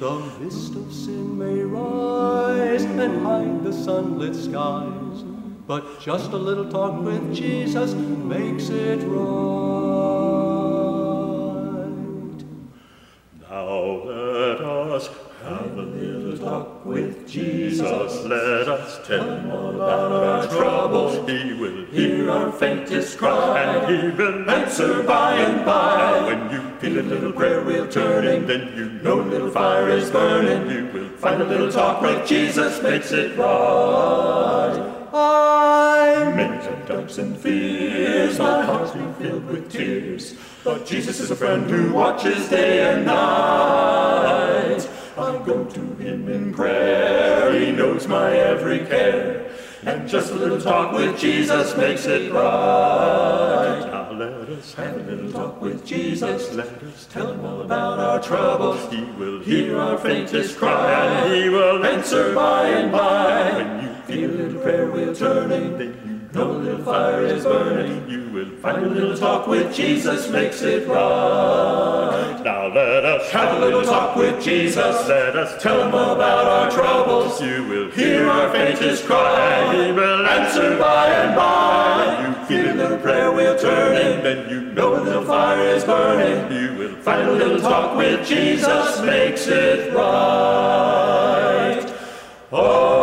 The 0.00 0.14
mist 0.40 0.74
of 0.74 0.92
sin 0.92 1.38
may 1.38 1.60
rise 1.62 2.82
and 2.82 3.24
hide 3.24 3.62
the 3.62 3.72
sunlit 3.72 4.34
skies, 4.34 5.22
but 5.68 6.00
just 6.00 6.32
a 6.32 6.36
little 6.36 6.68
talk 6.68 7.00
with 7.04 7.32
Jesus 7.32 7.94
makes 7.94 8.70
it 8.70 9.04
right. 9.06 10.19
Talk 16.40 16.84
with 16.84 17.28
Jesus. 17.28 18.24
Let 18.24 18.68
us 18.68 19.06
tell 19.06 19.30
him 19.30 19.50
all 19.50 19.74
about 19.74 20.12
our 20.12 20.46
troubles. 20.48 21.28
He 21.28 21.52
will 21.52 21.84
hear 21.86 22.30
our 22.30 22.50
faintest 22.50 23.18
cry, 23.18 23.62
and 23.62 23.94
he 23.94 24.08
will 24.16 24.50
answer 24.50 25.02
by 25.02 25.36
and 25.36 25.64
by. 25.64 26.24
When 26.26 26.50
you 26.50 26.70
feel 26.78 26.98
a 26.98 27.02
little 27.02 27.32
prayer 27.32 27.62
wheel 27.62 27.86
turning, 27.86 28.46
then 28.46 28.72
you 28.76 28.88
know 29.02 29.20
a 29.20 29.22
little 29.22 29.50
fire 29.50 29.90
is 29.90 30.10
burning. 30.10 30.70
You 30.70 30.86
will 30.92 31.10
find 31.18 31.42
a 31.42 31.44
little 31.44 31.70
talk 31.70 32.00
with 32.00 32.26
Jesus 32.26 32.82
makes 32.82 33.12
it 33.12 33.36
right. 33.36 34.96
I 35.12 36.32
may 36.36 36.44
have 36.44 36.86
doubts 36.86 37.18
and 37.18 37.36
fears, 37.36 38.38
my 38.38 38.64
heart's 38.64 38.92
been 38.92 39.12
filled 39.14 39.44
with 39.46 39.70
tears. 39.70 40.36
But 40.62 40.86
Jesus 40.86 41.20
is 41.20 41.30
a 41.30 41.36
friend 41.36 41.68
who 41.68 41.92
watches 41.92 42.48
day 42.48 42.92
and 42.92 43.06
night. 43.06 44.88
I 45.16 45.38
go 45.44 45.64
to 45.64 45.80
him 45.96 46.28
in 46.28 46.52
prayer, 46.54 47.52
he 47.58 47.72
knows 47.72 48.06
my 48.06 48.32
every 48.36 48.80
care. 48.86 49.50
And 49.82 50.06
just 50.08 50.30
a 50.30 50.34
little 50.34 50.60
talk 50.60 50.92
with 50.92 51.18
Jesus 51.18 51.74
makes 51.76 52.04
it 52.04 52.30
right. 52.32 53.80
Now 53.90 54.12
let 54.12 54.48
us 54.50 54.74
have 54.74 54.94
a 54.94 55.02
little 55.02 55.32
talk 55.32 55.60
with 55.60 55.86
Jesus. 55.86 56.52
Let 56.52 56.68
us 56.82 57.06
tell 57.10 57.32
him 57.32 57.44
all 57.44 57.62
about 57.62 57.98
our 57.98 58.20
troubles. 58.22 58.92
He 58.92 59.02
will 59.18 59.40
hear 59.40 59.78
our 59.78 59.96
faintest 59.96 60.58
cry, 60.58 60.92
and 60.92 61.34
he 61.34 61.48
will 61.48 61.82
answer 61.84 62.34
by 62.34 62.68
and 62.68 62.92
by. 62.92 63.52
When 63.52 63.84
you 63.84 63.94
feel 64.02 64.30
a 64.30 64.36
little 64.42 64.60
prayer 64.60 64.90
wheel 64.90 65.14
turning, 65.14 65.78
then 66.32 66.42
you 66.42 66.46
know 66.46 66.50
a 66.50 66.58
little 66.58 66.84
fire 66.84 67.24
is 67.24 67.44
burning. 67.44 68.08
You 68.08 68.28
will 68.30 68.50
find 68.58 68.84
a 68.84 68.88
little 68.88 69.16
talk 69.16 69.46
with 69.46 69.74
Jesus 69.74 70.28
makes 70.30 70.62
it 70.62 70.86
right. 70.88 72.40
Now 72.44 72.68
let 72.68 73.04
us 73.04 73.30
have 73.30 73.56
a 73.56 73.60
little 73.60 73.82
talk 73.82 74.16
with 74.16 74.42
Jesus. 74.42 75.08
Let 75.08 75.36
us 75.36 75.60
tell 75.62 75.82
him 75.82 75.88
about 75.88 76.46
our 76.46 76.70
troubles. 76.70 77.40
You 77.40 77.64
will 77.64 77.90
hear 77.90 78.28
our 78.28 78.50
faintest 78.52 79.06
cry. 79.06 79.74
He 79.74 79.92
will 79.92 80.26
answer 80.26 80.78
by 80.78 81.08
and 81.08 81.34
by. 81.34 82.26
You 82.26 82.34
feel 82.46 82.74
a 82.74 82.76
little 82.76 82.98
prayer 82.98 83.32
wheel 83.32 83.58
turning, 83.58 84.22
then 84.22 84.48
you 84.48 84.60
know 84.72 85.00
a 85.00 85.02
little 85.02 85.24
fire 85.24 85.60
is 85.60 85.84
burning. 85.84 86.52
You 86.52 86.74
will 86.78 86.96
find 86.96 87.28
a 87.28 87.32
little 87.32 87.60
talk 87.60 87.96
with 87.96 88.26
Jesus 88.26 89.00
makes 89.02 89.46
it 89.46 89.92
right. 89.92 91.00
All 92.52 92.99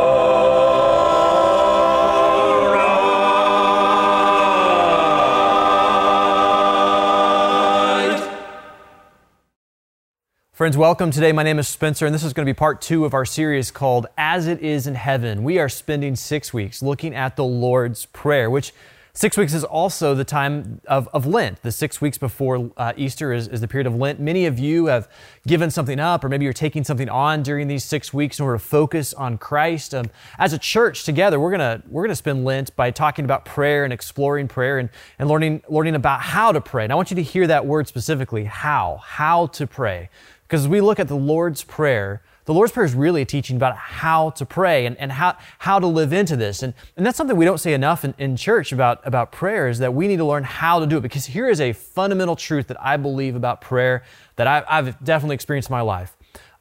Friends, 10.57 10.75
welcome 10.75 11.11
today. 11.11 11.31
My 11.33 11.43
name 11.43 11.59
is 11.59 11.67
Spencer, 11.67 12.07
and 12.07 12.15
this 12.15 12.23
is 12.23 12.33
going 12.33 12.43
to 12.43 12.51
be 12.51 12.57
part 12.57 12.81
two 12.81 13.05
of 13.05 13.13
our 13.13 13.25
series 13.25 13.69
called 13.69 14.07
As 14.17 14.47
It 14.47 14.59
Is 14.59 14.87
in 14.87 14.95
Heaven. 14.95 15.43
We 15.43 15.59
are 15.59 15.69
spending 15.69 16.15
six 16.15 16.51
weeks 16.51 16.81
looking 16.81 17.13
at 17.13 17.35
the 17.35 17.43
Lord's 17.43 18.07
Prayer, 18.07 18.49
which 18.49 18.73
six 19.13 19.37
weeks 19.37 19.53
is 19.53 19.63
also 19.63 20.15
the 20.15 20.23
time 20.23 20.81
of, 20.87 21.07
of 21.13 21.27
Lent. 21.27 21.61
The 21.61 21.71
six 21.71 22.01
weeks 22.01 22.17
before 22.17 22.71
uh, 22.75 22.93
Easter 22.97 23.33
is, 23.33 23.47
is 23.47 23.61
the 23.61 23.67
period 23.67 23.85
of 23.85 23.93
Lent. 23.97 24.19
Many 24.19 24.47
of 24.47 24.57
you 24.57 24.87
have 24.87 25.07
given 25.45 25.69
something 25.69 25.99
up, 25.99 26.23
or 26.23 26.29
maybe 26.29 26.43
you're 26.43 26.53
taking 26.53 26.83
something 26.83 27.07
on 27.07 27.43
during 27.43 27.67
these 27.67 27.83
six 27.83 28.11
weeks 28.11 28.39
in 28.39 28.45
order 28.45 28.57
to 28.57 28.63
focus 28.63 29.13
on 29.13 29.37
Christ. 29.37 29.93
Um, 29.93 30.09
as 30.39 30.53
a 30.53 30.57
church 30.57 31.03
together, 31.03 31.39
we're 31.39 31.51
gonna 31.51 31.83
we're 31.87 32.01
gonna 32.01 32.15
spend 32.15 32.45
Lent 32.45 32.75
by 32.75 32.89
talking 32.89 33.25
about 33.25 33.45
prayer 33.45 33.83
and 33.83 33.93
exploring 33.93 34.47
prayer 34.47 34.79
and, 34.79 34.89
and 35.19 35.29
learning 35.29 35.61
learning 35.69 35.93
about 35.93 36.21
how 36.21 36.51
to 36.51 36.61
pray. 36.61 36.83
And 36.83 36.91
I 36.91 36.95
want 36.95 37.11
you 37.11 37.15
to 37.17 37.23
hear 37.23 37.45
that 37.45 37.67
word 37.67 37.87
specifically, 37.87 38.45
how, 38.45 39.01
how 39.03 39.45
to 39.47 39.67
pray. 39.67 40.09
Because 40.47 40.61
as 40.61 40.67
we 40.69 40.79
look 40.79 40.97
at 40.97 41.09
the 41.09 41.15
Lord's 41.15 41.63
Prayer, 41.63 42.21
the 42.45 42.53
Lord's 42.53 42.71
Prayer 42.71 42.85
is 42.85 42.93
really 42.95 43.21
a 43.21 43.25
teaching 43.25 43.57
about 43.57 43.75
how 43.75 44.29
to 44.31 44.45
pray 44.45 44.85
and, 44.85 44.95
and 44.97 45.11
how, 45.11 45.35
how 45.59 45.79
to 45.79 45.87
live 45.87 46.13
into 46.13 46.37
this. 46.37 46.63
And, 46.63 46.73
and 46.95 47.05
that's 47.05 47.17
something 47.17 47.35
we 47.35 47.43
don't 47.43 47.57
say 47.57 47.73
enough 47.73 48.05
in, 48.05 48.13
in 48.17 48.37
church 48.37 48.71
about, 48.71 49.05
about 49.05 49.33
prayer 49.33 49.67
is 49.67 49.79
that 49.79 49.93
we 49.93 50.07
need 50.07 50.17
to 50.17 50.25
learn 50.25 50.45
how 50.45 50.79
to 50.79 50.87
do 50.87 50.97
it. 50.97 51.01
Because 51.01 51.25
here 51.25 51.49
is 51.49 51.59
a 51.59 51.73
fundamental 51.73 52.37
truth 52.37 52.67
that 52.67 52.81
I 52.81 52.95
believe 52.95 53.35
about 53.35 53.59
prayer 53.59 54.03
that 54.37 54.47
I, 54.47 54.63
I've 54.69 55.03
definitely 55.03 55.33
experienced 55.33 55.69
in 55.69 55.73
my 55.73 55.81
life. 55.81 56.15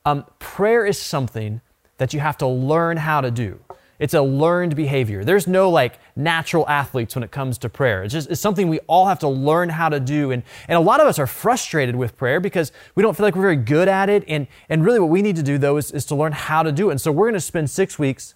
Um, 0.05 0.25
prayer 0.41 0.85
is 0.85 0.99
something 0.99 1.61
that 1.99 2.13
you 2.13 2.19
have 2.19 2.37
to 2.39 2.47
learn 2.49 2.97
how 2.97 3.21
to 3.21 3.31
do. 3.31 3.61
It's 3.99 4.15
a 4.15 4.23
learned 4.23 4.77
behavior. 4.77 5.25
There's 5.25 5.47
no 5.47 5.71
like 5.71 5.99
natural 6.15 6.69
athletes 6.69 7.15
when 7.15 7.23
it 7.23 7.31
comes 7.31 7.59
to 7.59 7.69
prayer. 7.69 8.05
It's 8.05 8.13
just 8.13 8.31
it's 8.31 8.41
something 8.41 8.69
we 8.69 8.81
all 8.81 9.07
have 9.07 9.19
to 9.21 9.29
learn 9.29 9.69
how 9.69 9.89
to 9.89 10.01
do. 10.01 10.31
And, 10.31 10.43
and 10.69 10.77
a 10.77 10.81
lot 10.81 11.01
of 11.01 11.07
us 11.07 11.19
are 11.19 11.27
frustrated 11.27 11.97
with 11.97 12.17
prayer 12.17 12.41
because 12.41 12.73
we 12.95 13.03
don't 13.03 13.17
feel 13.17 13.25
like 13.25 13.35
we're 13.35 13.43
very 13.43 13.57
good 13.57 13.89
at 13.89 14.09
it. 14.09 14.25
And, 14.29 14.47
and 14.69 14.85
really 14.85 15.01
what 15.01 15.11
we 15.11 15.23
need 15.23 15.37
to 15.37 15.43
do 15.43 15.59
though 15.59 15.77
is, 15.77 15.91
is 15.93 16.05
to 16.07 16.15
learn 16.15 16.33
how 16.33 16.63
to 16.63 16.73
do 16.73 16.89
it. 16.89 16.93
And 16.93 17.01
so 17.01 17.11
we're 17.11 17.27
going 17.27 17.35
to 17.35 17.41
spend 17.41 17.71
six 17.71 17.99
weeks 17.99 18.35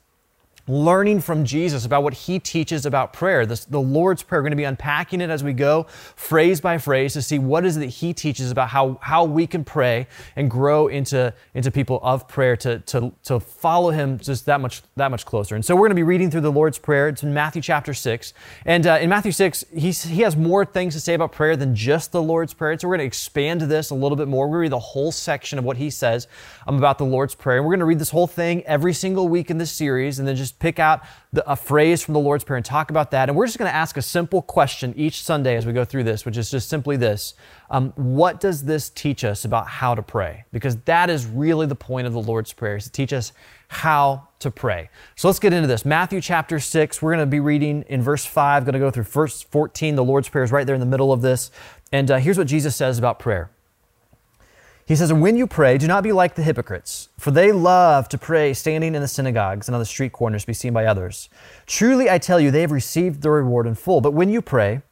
learning 0.70 1.20
from 1.20 1.44
Jesus 1.44 1.84
about 1.84 2.02
what 2.02 2.14
he 2.14 2.38
teaches 2.38 2.86
about 2.86 3.12
prayer. 3.12 3.44
The 3.44 3.80
Lord's 3.80 4.22
Prayer, 4.22 4.40
we're 4.40 4.44
going 4.44 4.52
to 4.52 4.56
be 4.56 4.64
unpacking 4.64 5.20
it 5.20 5.28
as 5.28 5.42
we 5.42 5.52
go, 5.52 5.84
phrase 6.14 6.60
by 6.60 6.78
phrase, 6.78 7.14
to 7.14 7.22
see 7.22 7.38
what 7.38 7.64
is 7.64 7.76
it 7.76 7.80
that 7.80 7.86
he 7.86 8.14
teaches 8.14 8.50
about 8.50 8.68
how, 8.68 8.98
how 9.02 9.24
we 9.24 9.46
can 9.46 9.64
pray 9.64 10.06
and 10.36 10.50
grow 10.50 10.86
into, 10.86 11.34
into 11.54 11.70
people 11.70 11.98
of 12.02 12.28
prayer 12.28 12.56
to, 12.56 12.78
to, 12.80 13.12
to 13.24 13.40
follow 13.40 13.90
him 13.90 14.18
just 14.18 14.46
that 14.46 14.60
much, 14.60 14.82
that 14.96 15.10
much 15.10 15.26
closer. 15.26 15.54
And 15.54 15.64
so 15.64 15.74
we're 15.74 15.88
going 15.88 15.90
to 15.90 15.96
be 15.96 16.02
reading 16.02 16.30
through 16.30 16.42
the 16.42 16.52
Lord's 16.52 16.78
Prayer. 16.78 17.08
It's 17.08 17.22
in 17.22 17.34
Matthew 17.34 17.62
chapter 17.62 17.92
6. 17.92 18.32
And 18.64 18.86
uh, 18.86 18.98
in 19.00 19.08
Matthew 19.10 19.32
6, 19.32 19.64
he's, 19.74 20.04
he 20.04 20.22
has 20.22 20.36
more 20.36 20.64
things 20.64 20.94
to 20.94 21.00
say 21.00 21.14
about 21.14 21.32
prayer 21.32 21.56
than 21.56 21.74
just 21.74 22.12
the 22.12 22.22
Lord's 22.22 22.54
Prayer. 22.54 22.78
So 22.78 22.86
we're 22.86 22.96
going 22.96 23.04
to 23.04 23.08
expand 23.08 23.62
this 23.62 23.90
a 23.90 23.94
little 23.94 24.16
bit 24.16 24.28
more. 24.28 24.46
We're 24.46 24.58
going 24.58 24.70
to 24.70 24.70
read 24.70 24.72
the 24.72 24.78
whole 24.78 25.10
section 25.10 25.58
of 25.58 25.64
what 25.64 25.76
he 25.76 25.90
says 25.90 26.28
about 26.66 26.98
the 26.98 27.04
Lord's 27.04 27.34
Prayer. 27.34 27.56
And 27.56 27.66
we're 27.66 27.72
going 27.72 27.80
to 27.80 27.86
read 27.86 27.98
this 27.98 28.10
whole 28.10 28.28
thing 28.28 28.62
every 28.64 28.94
single 28.94 29.26
week 29.28 29.50
in 29.50 29.58
this 29.58 29.72
series 29.72 30.18
and 30.18 30.28
then 30.28 30.36
just 30.36 30.59
pick 30.60 30.78
out 30.78 31.02
the, 31.32 31.50
a 31.50 31.56
phrase 31.56 32.02
from 32.02 32.14
the 32.14 32.20
Lord's 32.20 32.44
Prayer 32.44 32.56
and 32.56 32.64
talk 32.64 32.90
about 32.90 33.10
that. 33.10 33.28
And 33.28 33.36
we're 33.36 33.46
just 33.46 33.58
going 33.58 33.70
to 33.70 33.74
ask 33.74 33.96
a 33.96 34.02
simple 34.02 34.42
question 34.42 34.94
each 34.96 35.24
Sunday 35.24 35.56
as 35.56 35.66
we 35.66 35.72
go 35.72 35.84
through 35.84 36.04
this, 36.04 36.24
which 36.24 36.36
is 36.36 36.50
just 36.50 36.68
simply 36.68 36.96
this 36.96 37.34
um, 37.70 37.92
What 37.96 38.38
does 38.38 38.64
this 38.64 38.90
teach 38.90 39.24
us 39.24 39.44
about 39.44 39.66
how 39.66 39.94
to 39.94 40.02
pray? 40.02 40.44
Because 40.52 40.76
that 40.84 41.10
is 41.10 41.26
really 41.26 41.66
the 41.66 41.74
point 41.74 42.06
of 42.06 42.12
the 42.12 42.22
Lord's 42.22 42.52
Prayer, 42.52 42.76
is 42.76 42.84
to 42.84 42.92
teach 42.92 43.12
us 43.12 43.32
how 43.68 44.28
to 44.40 44.50
pray. 44.50 44.90
So 45.16 45.28
let's 45.28 45.38
get 45.38 45.52
into 45.52 45.66
this. 45.66 45.84
Matthew 45.84 46.20
chapter 46.20 46.60
6, 46.60 47.02
we're 47.02 47.14
going 47.14 47.26
to 47.26 47.30
be 47.30 47.40
reading 47.40 47.84
in 47.88 48.02
verse 48.02 48.24
5, 48.24 48.64
going 48.64 48.72
to 48.74 48.78
go 48.78 48.90
through 48.90 49.04
verse 49.04 49.42
14. 49.42 49.96
The 49.96 50.04
Lord's 50.04 50.28
Prayer 50.28 50.44
is 50.44 50.52
right 50.52 50.66
there 50.66 50.74
in 50.74 50.80
the 50.80 50.86
middle 50.86 51.12
of 51.12 51.22
this. 51.22 51.50
And 51.92 52.10
uh, 52.10 52.18
here's 52.18 52.38
what 52.38 52.46
Jesus 52.46 52.76
says 52.76 52.98
about 52.98 53.18
prayer. 53.18 53.50
He 54.90 54.96
says, 54.96 55.12
when 55.12 55.36
you 55.36 55.46
pray, 55.46 55.78
do 55.78 55.86
not 55.86 56.02
be 56.02 56.10
like 56.10 56.34
the 56.34 56.42
hypocrites, 56.42 57.10
for 57.16 57.30
they 57.30 57.52
love 57.52 58.08
to 58.08 58.18
pray 58.18 58.52
standing 58.52 58.96
in 58.96 59.00
the 59.00 59.06
synagogues 59.06 59.68
and 59.68 59.76
on 59.76 59.80
the 59.80 59.86
street 59.86 60.10
corners 60.10 60.42
to 60.42 60.48
be 60.48 60.52
seen 60.52 60.72
by 60.72 60.84
others. 60.84 61.28
Truly, 61.64 62.10
I 62.10 62.18
tell 62.18 62.40
you, 62.40 62.50
they 62.50 62.62
have 62.62 62.72
received 62.72 63.22
their 63.22 63.30
reward 63.30 63.68
in 63.68 63.76
full. 63.76 64.00
But 64.00 64.14
when 64.14 64.30
you 64.30 64.42
pray, 64.42 64.82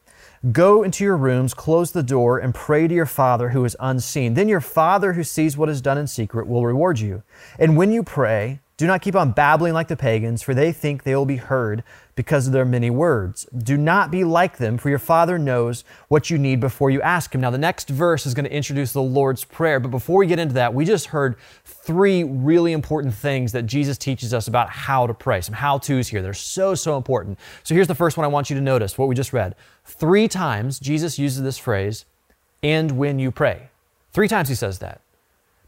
go 0.53 0.85
into 0.85 1.03
your 1.03 1.17
rooms, 1.17 1.53
close 1.53 1.91
the 1.91 2.05
door, 2.05 2.39
and 2.39 2.55
pray 2.55 2.87
to 2.87 2.95
your 2.95 3.07
Father 3.07 3.49
who 3.49 3.65
is 3.65 3.77
unseen. 3.81 4.35
Then 4.35 4.49
your 4.49 4.61
Father 4.61 5.15
who 5.15 5.25
sees 5.25 5.57
what 5.57 5.69
is 5.69 5.81
done 5.81 5.99
in 5.99 6.07
secret 6.07 6.47
will 6.47 6.65
reward 6.65 7.01
you. 7.01 7.25
And 7.59 7.77
when 7.77 7.91
you 7.91 8.05
pray, 8.05 8.61
do 8.79 8.87
not 8.87 9.03
keep 9.03 9.17
on 9.17 9.33
babbling 9.33 9.75
like 9.75 9.89
the 9.89 9.97
pagans, 9.97 10.41
for 10.41 10.55
they 10.55 10.71
think 10.71 11.03
they 11.03 11.17
will 11.17 11.27
be 11.27 11.37
heard 11.37 11.83
because 12.15 12.47
of 12.47 12.53
their 12.53 12.65
many 12.65 12.91
words. 12.91 13.45
Do 13.57 13.77
not 13.77 14.13
be 14.13 14.23
like 14.23 14.59
them, 14.59 14.79
for 14.79 14.89
your 14.89 15.01
Father 15.01 15.37
knows 15.37 15.83
what 16.07 16.31
you 16.31 16.39
need 16.39 16.61
before 16.61 16.89
you 16.89 17.03
ask 17.03 17.35
Him. 17.35 17.41
Now, 17.41 17.51
the 17.51 17.59
next 17.59 17.89
verse 17.89 18.25
is 18.25 18.35
going 18.35 18.45
to 18.45 18.53
introduce 18.53 18.93
the 18.93 19.03
Lord's 19.03 19.43
Prayer, 19.43 19.81
but 19.81 19.91
before 19.91 20.19
we 20.19 20.29
get 20.29 20.39
into 20.39 20.55
that, 20.55 20.75
we 20.75 20.85
just 20.85 21.07
heard 21.07 21.35
three 21.65 22.23
really 22.23 22.71
important 22.71 23.15
things 23.15 23.51
that 23.51 23.67
Jesus 23.67 23.99
teaches 23.99 24.33
us 24.33 24.47
about 24.47 24.71
how 24.71 25.09
to 25.09 25.15
pray. 25.15 25.41
Some 25.41 25.57
how 25.57 25.79
to's 25.79 26.07
here. 26.07 26.23
They're 26.23 26.33
so, 26.33 26.77
so 26.77 26.97
important. 26.97 27.37
So 27.65 27.75
here's 27.75 27.89
the 27.89 27.97
first 27.97 28.17
one 28.17 28.25
I 28.25 28.29
want 28.29 28.49
you 28.49 28.55
to 28.55 28.63
notice 28.63 28.97
what 28.97 29.09
we 29.09 29.17
just 29.17 29.33
read. 29.33 29.57
Three 29.85 30.29
times 30.29 30.79
Jesus 30.79 31.19
uses 31.19 31.43
this 31.43 31.59
phrase, 31.59 32.05
and 32.63 32.93
when 32.93 33.19
you 33.19 33.33
pray. 33.33 33.71
Three 34.13 34.29
times 34.29 34.49
He 34.49 34.55
says 34.55 34.79
that 34.79 35.01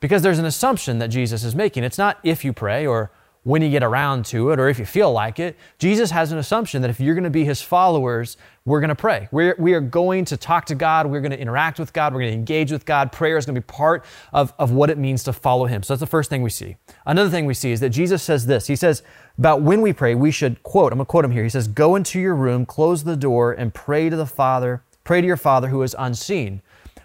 because 0.01 0.23
there's 0.23 0.39
an 0.39 0.45
assumption 0.45 0.99
that 0.99 1.09
Jesus 1.09 1.45
is 1.45 1.55
making. 1.55 1.85
It's 1.85 1.99
not 1.99 2.19
if 2.23 2.45
you 2.45 2.53
pray 2.53 2.87
or 2.87 3.11
when 3.43 3.63
you 3.63 3.71
get 3.71 3.83
around 3.83 4.27
to 4.27 4.51
it 4.51 4.61
or 4.61 4.69
if 4.69 4.79
you 4.79 4.85
feel 4.85 5.11
like 5.13 5.39
it. 5.39 5.57
Jesus 5.79 6.11
has 6.11 6.31
an 6.31 6.39
assumption 6.39 6.83
that 6.83 6.91
if 6.91 7.01
you're 7.01 7.15
going 7.15 7.25
to 7.25 7.31
be 7.31 7.45
his 7.45 7.63
followers, 7.63 8.37
we're 8.67 8.81
going 8.81 8.91
to 8.91 8.95
pray. 8.95 9.29
We're, 9.33 9.57
we 9.59 9.73
are 9.73 9.81
going 9.81 10.27
to 10.27 10.37
talk 10.37 10.67
to 10.67 10.75
God. 10.75 11.07
We're 11.07 11.23
going 11.23 11.31
to 11.31 11.41
interact 11.41 11.79
with 11.79 11.93
God. 11.93 12.13
We're 12.13 12.21
going 12.21 12.33
to 12.33 12.39
engage 12.39 12.71
with 12.71 12.85
God. 12.85 13.13
Prayer 13.13 13.39
is 13.39 13.47
going 13.47 13.55
to 13.55 13.61
be 13.61 13.67
part 13.67 14.05
of, 14.33 14.53
of 14.59 14.73
what 14.73 14.91
it 14.91 14.99
means 14.99 15.25
to 15.25 15.33
follow 15.33 15.65
him. 15.65 15.83
So 15.83 15.95
that's 15.95 16.01
the 16.01 16.07
first 16.07 16.29
thing 16.29 16.43
we 16.43 16.51
see. 16.51 16.77
Another 17.07 17.31
thing 17.31 17.47
we 17.47 17.55
see 17.55 17.73
is 17.73 17.81
that 17.81 17.91
Jesus 17.91 18.23
says 18.23 18.45
this. 18.45 18.67
He 18.67 18.77
says 18.77 19.03
about 19.39 19.63
when 19.63 19.81
we 19.81 19.95
pray, 19.95 20.15
we 20.15 20.31
should 20.31 20.63
quote, 20.63 20.93
I'm 20.93 20.99
going 20.99 21.07
to 21.07 21.11
quote 21.11 21.25
him 21.25 21.31
here. 21.31 21.45
He 21.45 21.49
says, 21.49 21.67
Go 21.67 21.97
into 21.97 22.21
your 22.21 22.35
room, 22.35 22.67
close 22.67 23.05
the 23.05 23.17
door, 23.17 23.53
and 23.53 23.73
pray 23.73 24.11
to 24.11 24.17
the 24.17 24.27
Father, 24.27 24.83
pray 25.05 25.23
to 25.23 25.27
your 25.27 25.39
Father 25.39 25.69
who 25.69 25.83
is 25.83 25.97
unseen. 25.99 26.61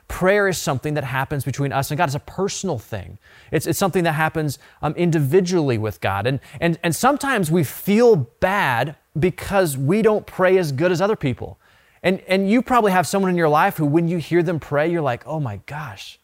Prayer 0.08 0.48
is 0.48 0.58
something 0.58 0.94
that 0.94 1.04
happens 1.04 1.44
between 1.44 1.72
us 1.72 1.90
and 1.90 1.98
God. 1.98 2.06
It's 2.06 2.16
a 2.16 2.20
personal 2.20 2.78
thing. 2.78 3.18
It's, 3.52 3.66
it's 3.66 3.80
something 3.80 4.04
that 4.04 4.14
happens 4.14 4.60
um, 4.82 4.94
individually 4.94 5.78
with 5.78 6.00
God. 6.00 6.28
And, 6.28 6.40
and, 6.62 6.78
and 6.84 6.96
sometimes 6.96 7.50
we 7.50 7.64
feel 7.64 8.16
bad 8.16 8.96
because 9.18 9.78
we 9.78 10.02
don't 10.02 10.26
pray 10.26 10.58
as 10.58 10.72
good 10.72 10.92
as 10.92 11.02
other 11.02 11.16
people. 11.16 11.58
And, 12.04 12.22
and 12.28 12.50
you 12.50 12.62
probably 12.62 12.92
have 12.92 13.08
someone 13.08 13.32
in 13.32 13.38
your 13.38 13.50
life 13.50 13.78
who, 13.78 13.86
when 13.86 14.08
you 14.08 14.18
hear 14.18 14.44
them 14.44 14.60
pray, 14.60 14.92
you're 14.92 15.02
like, 15.02 15.26
oh 15.26 15.40
my 15.40 15.60
gosh, 15.66 16.20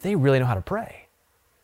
they 0.00 0.16
really 0.16 0.38
know 0.38 0.46
how 0.46 0.54
to 0.54 0.62
pray. 0.62 1.06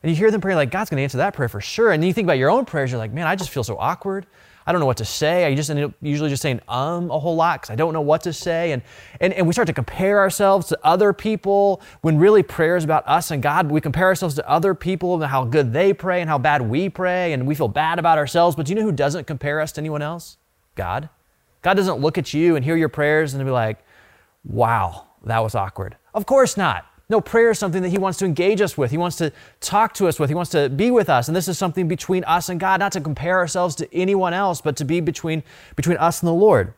And 0.03 0.11
you 0.11 0.17
hear 0.17 0.31
them 0.31 0.41
pray, 0.41 0.55
like, 0.55 0.71
God's 0.71 0.91
going 0.91 0.99
to 0.99 1.05
answer 1.05 1.19
that 1.19 1.33
prayer 1.33 1.49
for 1.49 1.61
sure. 1.61 1.93
And 1.93 2.03
then 2.03 2.09
you 2.09 2.13
think 2.13 2.27
about 2.27 2.39
your 2.39 2.51
own 2.51 2.65
prayers, 2.65 2.91
you're 2.91 2.99
like, 2.99 3.13
man, 3.13 3.27
I 3.27 3.37
just 3.37 3.51
feel 3.51 3.65
so 3.65 3.79
awkward. 3.79 4.27
I 4.67 4.73
don't 4.73 4.81
know 4.81 4.87
what 4.87 4.99
to 4.99 5.05
say. 5.05 5.45
I 5.45 5.55
just 5.55 5.71
end 5.71 5.81
up 5.81 5.93
usually 6.01 6.31
just 6.31 6.43
saying 6.43 6.61
um 6.69 7.11
a 7.11 7.19
whole 7.19 7.35
lot 7.35 7.61
because 7.61 7.71
I 7.71 7.77
don't 7.77 7.93
know 7.93 8.01
what 8.01 8.23
to 8.23 8.33
say. 8.33 8.73
And, 8.73 8.83
and, 9.21 9.33
and 9.33 9.47
we 9.47 9.53
start 9.53 9.67
to 9.67 9.73
compare 9.73 10.19
ourselves 10.19 10.69
to 10.69 10.79
other 10.83 11.13
people 11.13 11.81
when 12.03 12.19
really 12.19 12.43
prayer 12.43 12.77
is 12.77 12.85
about 12.85 13.07
us 13.09 13.31
and 13.31 13.43
God. 13.43 13.71
We 13.71 13.81
compare 13.81 14.07
ourselves 14.07 14.35
to 14.37 14.49
other 14.49 14.75
people 14.75 15.15
and 15.15 15.25
how 15.25 15.45
good 15.45 15.73
they 15.73 15.93
pray 15.93 16.21
and 16.21 16.29
how 16.31 16.39
bad 16.39 16.63
we 16.63 16.89
pray, 16.89 17.33
and 17.33 17.47
we 17.47 17.55
feel 17.55 17.69
bad 17.69 17.99
about 17.99 18.19
ourselves. 18.19 18.57
But 18.57 18.67
do 18.67 18.73
you 18.73 18.77
know 18.77 18.87
who 18.87 18.93
doesn't 18.93 19.27
compare 19.27 19.61
us 19.61 19.73
to 19.73 19.81
anyone 19.81 20.03
else? 20.03 20.37
God. 20.75 21.09
God 21.63 21.75
doesn't 21.75 21.99
look 22.01 22.19
at 22.19 22.35
you 22.35 22.57
and 22.57 22.65
hear 22.65 22.77
your 22.77 22.89
prayers 22.89 23.35
and 23.35 23.45
be 23.45 23.51
like, 23.51 23.79
wow, 24.45 25.07
that 25.25 25.39
was 25.41 25.55
awkward. 25.55 25.97
Of 26.15 26.27
course 26.27 26.57
not. 26.57 26.87
No, 27.13 27.21
prayer 27.21 27.51
is 27.51 27.59
something 27.59 27.83
that 27.83 27.91
He 27.91 27.99
wants 27.99 28.19
to 28.21 28.25
engage 28.25 28.63
us 28.63 28.79
with. 28.79 28.91
He 28.91 28.97
wants 28.97 29.17
to 29.17 29.33
talk 29.61 29.93
to 29.95 30.09
us 30.09 30.19
with. 30.19 30.31
He 30.31 30.35
wants 30.35 30.51
to 30.53 30.71
be 30.71 30.91
with 30.91 31.11
us. 31.11 31.29
And 31.29 31.37
this 31.37 31.47
is 31.47 31.59
something 31.59 31.87
between 31.87 32.25
us 32.25 32.49
and 32.49 32.59
God, 32.59 32.81
not 32.81 32.91
to 32.93 33.03
compare 33.03 33.37
ourselves 33.37 33.75
to 33.77 33.95
anyone 33.95 34.33
else, 34.33 34.63
but 34.63 34.77
to 34.77 34.87
be 34.87 35.01
between, 35.01 35.43
between 35.77 35.99
us 35.99 36.23
and 36.23 36.29
the 36.29 36.33
Lord. 36.33 36.73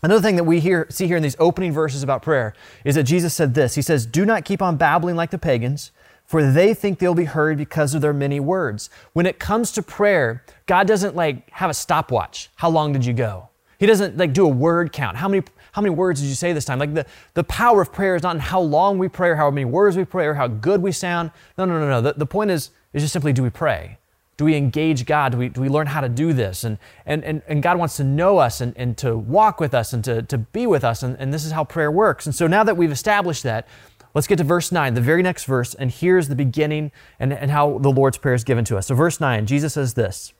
Another 0.00 0.22
thing 0.22 0.36
that 0.36 0.44
we 0.44 0.60
hear, 0.60 0.86
see 0.90 1.08
here 1.08 1.16
in 1.16 1.24
these 1.24 1.34
opening 1.40 1.72
verses 1.72 2.04
about 2.04 2.22
prayer 2.22 2.54
is 2.84 2.94
that 2.94 3.02
Jesus 3.02 3.34
said 3.34 3.54
this 3.54 3.74
He 3.74 3.82
says, 3.82 4.06
Do 4.06 4.24
not 4.24 4.44
keep 4.44 4.62
on 4.62 4.76
babbling 4.76 5.16
like 5.16 5.32
the 5.32 5.38
pagans, 5.38 5.90
for 6.24 6.48
they 6.48 6.72
think 6.72 7.00
they'll 7.00 7.12
be 7.12 7.24
heard 7.24 7.58
because 7.58 7.94
of 7.94 8.00
their 8.00 8.12
many 8.12 8.38
words. 8.38 8.90
When 9.12 9.26
it 9.26 9.40
comes 9.40 9.72
to 9.72 9.82
prayer, 9.82 10.44
God 10.66 10.86
doesn't 10.86 11.16
like 11.16 11.50
have 11.50 11.68
a 11.68 11.74
stopwatch. 11.74 12.48
How 12.54 12.70
long 12.70 12.92
did 12.92 13.04
you 13.04 13.12
go? 13.12 13.48
He 13.80 13.86
doesn't 13.86 14.16
like 14.16 14.32
do 14.32 14.44
a 14.44 14.48
word 14.48 14.92
count. 14.92 15.16
How 15.16 15.28
many 15.28 15.42
how 15.74 15.82
many 15.82 15.92
words 15.92 16.20
did 16.20 16.28
you 16.28 16.36
say 16.36 16.52
this 16.52 16.64
time? 16.64 16.78
Like 16.78 16.94
the, 16.94 17.04
the 17.34 17.42
power 17.42 17.82
of 17.82 17.92
prayer 17.92 18.14
is 18.14 18.22
not 18.22 18.36
in 18.36 18.40
how 18.40 18.60
long 18.60 18.96
we 18.96 19.08
pray 19.08 19.30
or 19.30 19.34
how 19.34 19.50
many 19.50 19.64
words 19.64 19.96
we 19.96 20.04
pray 20.04 20.24
or 20.24 20.34
how 20.34 20.46
good 20.46 20.80
we 20.80 20.92
sound. 20.92 21.32
No, 21.58 21.64
no, 21.64 21.80
no, 21.80 21.88
no. 21.88 22.00
The, 22.00 22.12
the 22.12 22.26
point 22.26 22.52
is, 22.52 22.70
is 22.92 23.02
just 23.02 23.12
simply 23.12 23.32
do 23.32 23.42
we 23.42 23.50
pray? 23.50 23.98
Do 24.36 24.44
we 24.44 24.54
engage 24.54 25.04
God? 25.04 25.32
Do 25.32 25.38
we, 25.38 25.48
do 25.48 25.60
we 25.60 25.68
learn 25.68 25.88
how 25.88 26.00
to 26.00 26.08
do 26.08 26.32
this? 26.32 26.62
And, 26.62 26.78
and, 27.04 27.24
and, 27.24 27.42
and 27.48 27.60
God 27.60 27.76
wants 27.76 27.96
to 27.96 28.04
know 28.04 28.38
us 28.38 28.60
and, 28.60 28.72
and 28.76 28.96
to 28.98 29.18
walk 29.18 29.58
with 29.58 29.74
us 29.74 29.92
and 29.92 30.04
to, 30.04 30.22
to 30.22 30.38
be 30.38 30.64
with 30.64 30.84
us. 30.84 31.02
And, 31.02 31.16
and 31.18 31.34
this 31.34 31.44
is 31.44 31.50
how 31.50 31.64
prayer 31.64 31.90
works. 31.90 32.24
And 32.24 32.32
so 32.36 32.46
now 32.46 32.62
that 32.62 32.76
we've 32.76 32.92
established 32.92 33.42
that, 33.42 33.66
let's 34.14 34.28
get 34.28 34.38
to 34.38 34.44
verse 34.44 34.70
9, 34.70 34.94
the 34.94 35.00
very 35.00 35.24
next 35.24 35.44
verse. 35.44 35.74
And 35.74 35.90
here's 35.90 36.28
the 36.28 36.36
beginning 36.36 36.92
and, 37.18 37.32
and 37.32 37.50
how 37.50 37.78
the 37.78 37.90
Lord's 37.90 38.16
Prayer 38.16 38.36
is 38.36 38.44
given 38.44 38.64
to 38.66 38.78
us. 38.78 38.86
So, 38.86 38.94
verse 38.94 39.18
9, 39.18 39.46
Jesus 39.46 39.74
says 39.74 39.94
this 39.94 40.34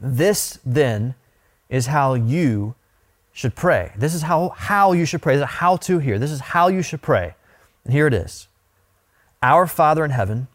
This 0.00 0.60
then 0.64 1.16
is 1.68 1.86
how 1.86 2.14
you 2.14 2.76
should 3.38 3.54
pray. 3.54 3.92
This 3.96 4.14
is 4.16 4.22
how, 4.22 4.48
how 4.48 4.90
you 4.90 5.04
should 5.04 5.22
pray. 5.22 5.36
This 5.36 5.44
is 5.44 5.54
how 5.58 5.76
to 5.76 6.00
here. 6.00 6.18
This 6.18 6.32
is 6.32 6.40
how 6.40 6.66
you 6.66 6.82
should 6.82 7.00
pray. 7.00 7.36
And 7.84 7.92
here 7.92 8.08
it 8.08 8.12
is 8.12 8.48
Our 9.40 9.68
Father 9.68 10.04
in 10.04 10.10
heaven, 10.10 10.48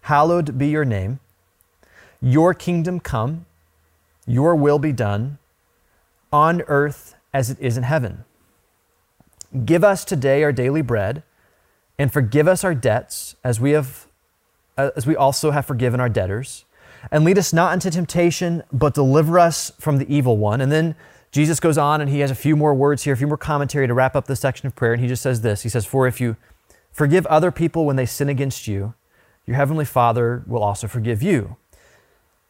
hallowed 0.00 0.56
be 0.56 0.68
your 0.68 0.86
name. 0.86 1.20
Your 2.22 2.54
kingdom 2.54 3.00
come, 3.00 3.44
your 4.26 4.54
will 4.54 4.78
be 4.78 4.92
done, 4.92 5.36
on 6.32 6.62
earth 6.68 7.16
as 7.34 7.50
it 7.50 7.58
is 7.60 7.76
in 7.76 7.82
heaven. 7.82 8.24
Give 9.66 9.84
us 9.84 10.02
today 10.02 10.42
our 10.42 10.52
daily 10.52 10.80
bread, 10.80 11.22
and 11.98 12.10
forgive 12.10 12.48
us 12.48 12.64
our 12.64 12.74
debts 12.74 13.36
as 13.44 13.60
we 13.60 13.72
have 13.72 14.06
uh, 14.78 14.88
as 14.96 15.06
we 15.06 15.16
also 15.16 15.50
have 15.50 15.66
forgiven 15.66 16.00
our 16.00 16.08
debtors. 16.08 16.64
And 17.10 17.24
lead 17.24 17.36
us 17.36 17.52
not 17.52 17.74
into 17.74 17.90
temptation, 17.90 18.62
but 18.72 18.94
deliver 18.94 19.38
us 19.38 19.70
from 19.78 19.98
the 19.98 20.10
evil 20.14 20.38
one. 20.38 20.62
And 20.62 20.72
then 20.72 20.94
Jesus 21.32 21.60
goes 21.60 21.78
on 21.78 22.00
and 22.00 22.10
he 22.10 22.20
has 22.20 22.30
a 22.30 22.34
few 22.34 22.56
more 22.56 22.74
words 22.74 23.04
here, 23.04 23.14
a 23.14 23.16
few 23.16 23.26
more 23.26 23.36
commentary 23.36 23.86
to 23.86 23.94
wrap 23.94 24.16
up 24.16 24.26
this 24.26 24.40
section 24.40 24.66
of 24.66 24.74
prayer. 24.74 24.92
And 24.92 25.02
he 25.02 25.08
just 25.08 25.22
says 25.22 25.42
this 25.42 25.62
He 25.62 25.68
says, 25.68 25.86
For 25.86 26.06
if 26.06 26.20
you 26.20 26.36
forgive 26.92 27.26
other 27.26 27.50
people 27.50 27.86
when 27.86 27.96
they 27.96 28.06
sin 28.06 28.28
against 28.28 28.66
you, 28.66 28.94
your 29.46 29.56
heavenly 29.56 29.84
Father 29.84 30.42
will 30.46 30.62
also 30.62 30.86
forgive 30.86 31.22
you. 31.22 31.56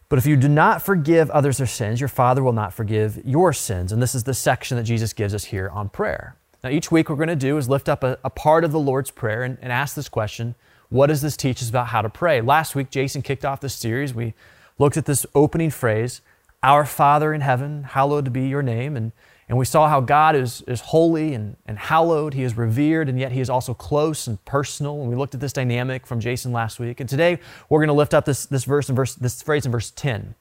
But 0.09 0.19
if 0.19 0.27
you 0.27 0.37
do 0.37 0.49
not 0.49 0.83
forgive 0.83 1.31
others 1.31 1.59
their 1.59 1.67
sins, 1.67 2.01
your 2.01 2.09
Father 2.09 2.43
will 2.43 2.53
not 2.53 2.75
forgive 2.75 3.21
your 3.25 3.53
sins. 3.53 3.93
And 3.93 4.03
this 4.03 4.15
is 4.15 4.25
the 4.25 4.35
section 4.35 4.77
that 4.77 4.83
Jesus 4.83 5.13
gives 5.13 5.35
us 5.35 5.45
here 5.45 5.69
on 5.69 5.89
prayer. 5.89 6.37
Now, 6.65 6.71
each 6.71 6.91
week, 6.91 7.09
we're 7.09 7.17
going 7.17 7.29
to 7.29 7.37
do 7.37 7.57
is 7.57 7.69
lift 7.69 7.89
up 7.89 8.03
a, 8.03 8.19
a 8.25 8.29
part 8.29 8.65
of 8.65 8.73
the 8.73 8.81
Lord's 8.81 9.11
Prayer 9.11 9.45
and, 9.45 9.57
and 9.63 9.73
ask 9.73 9.95
this 9.95 10.09
question 10.09 10.57
What 10.89 11.07
does 11.07 11.23
this 11.23 11.37
teach 11.37 11.63
us 11.63 11.69
about 11.69 11.89
how 11.89 12.03
to 12.03 12.09
pray? 12.09 12.41
Last 12.41 12.75
week, 12.75 12.91
Jason 12.91 13.23
kicked 13.23 13.45
off 13.45 13.61
this 13.61 13.75
series. 13.75 14.13
We 14.13 14.35
looked 14.79 14.97
at 14.97 15.05
this 15.07 15.27
opening 15.35 15.71
phrase 15.71 16.23
our 16.63 16.85
Father 16.85 17.33
in 17.33 17.41
heaven, 17.41 17.85
hallowed 17.85 18.33
be 18.33 18.49
your 18.49 18.63
name. 18.63 18.97
And, 18.97 19.13
and 19.49 19.57
we 19.57 19.65
saw 19.65 19.89
how 19.89 20.01
God 20.01 20.37
is, 20.37 20.63
is 20.69 20.81
holy 20.81 21.35
and, 21.35 21.57
and 21.67 21.79
hallowed. 21.79 22.35
He 22.35 22.43
is 22.43 22.57
revered, 22.57 23.09
and 23.09 23.19
yet 23.19 23.33
He 23.33 23.41
is 23.41 23.51
also 23.51 23.75
close 23.75 24.27
and 24.27 24.45
personal. 24.45 25.01
And 25.01 25.09
we 25.09 25.17
looked 25.17 25.35
at 25.35 25.41
this 25.41 25.53
dynamic 25.53 26.07
from 26.07 26.21
Jason 26.21 26.53
last 26.53 26.79
week. 26.79 27.01
And 27.01 27.09
today 27.09 27.39
we're 27.69 27.81
going 27.81 27.89
to 27.89 27.95
lift 27.95 28.15
up 28.15 28.25
this, 28.25 28.47
this 28.47 28.65
verse 28.65 28.89
and 28.89 28.97
verse, 28.97 29.15
this 29.15 29.43
phrase 29.43 29.67
in 29.67 29.73
verse 29.73 29.91
10, 29.91 30.35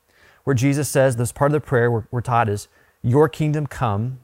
where 0.43 0.53
Jesus 0.53 0.89
says, 0.89 1.15
this 1.15 1.31
part 1.31 1.51
of 1.51 1.53
the 1.53 1.65
prayer 1.65 1.89
we're, 1.89 2.05
we're 2.11 2.21
taught 2.21 2.49
is, 2.49 2.67
Your 3.01 3.29
kingdom 3.29 3.65
come, 3.65 4.19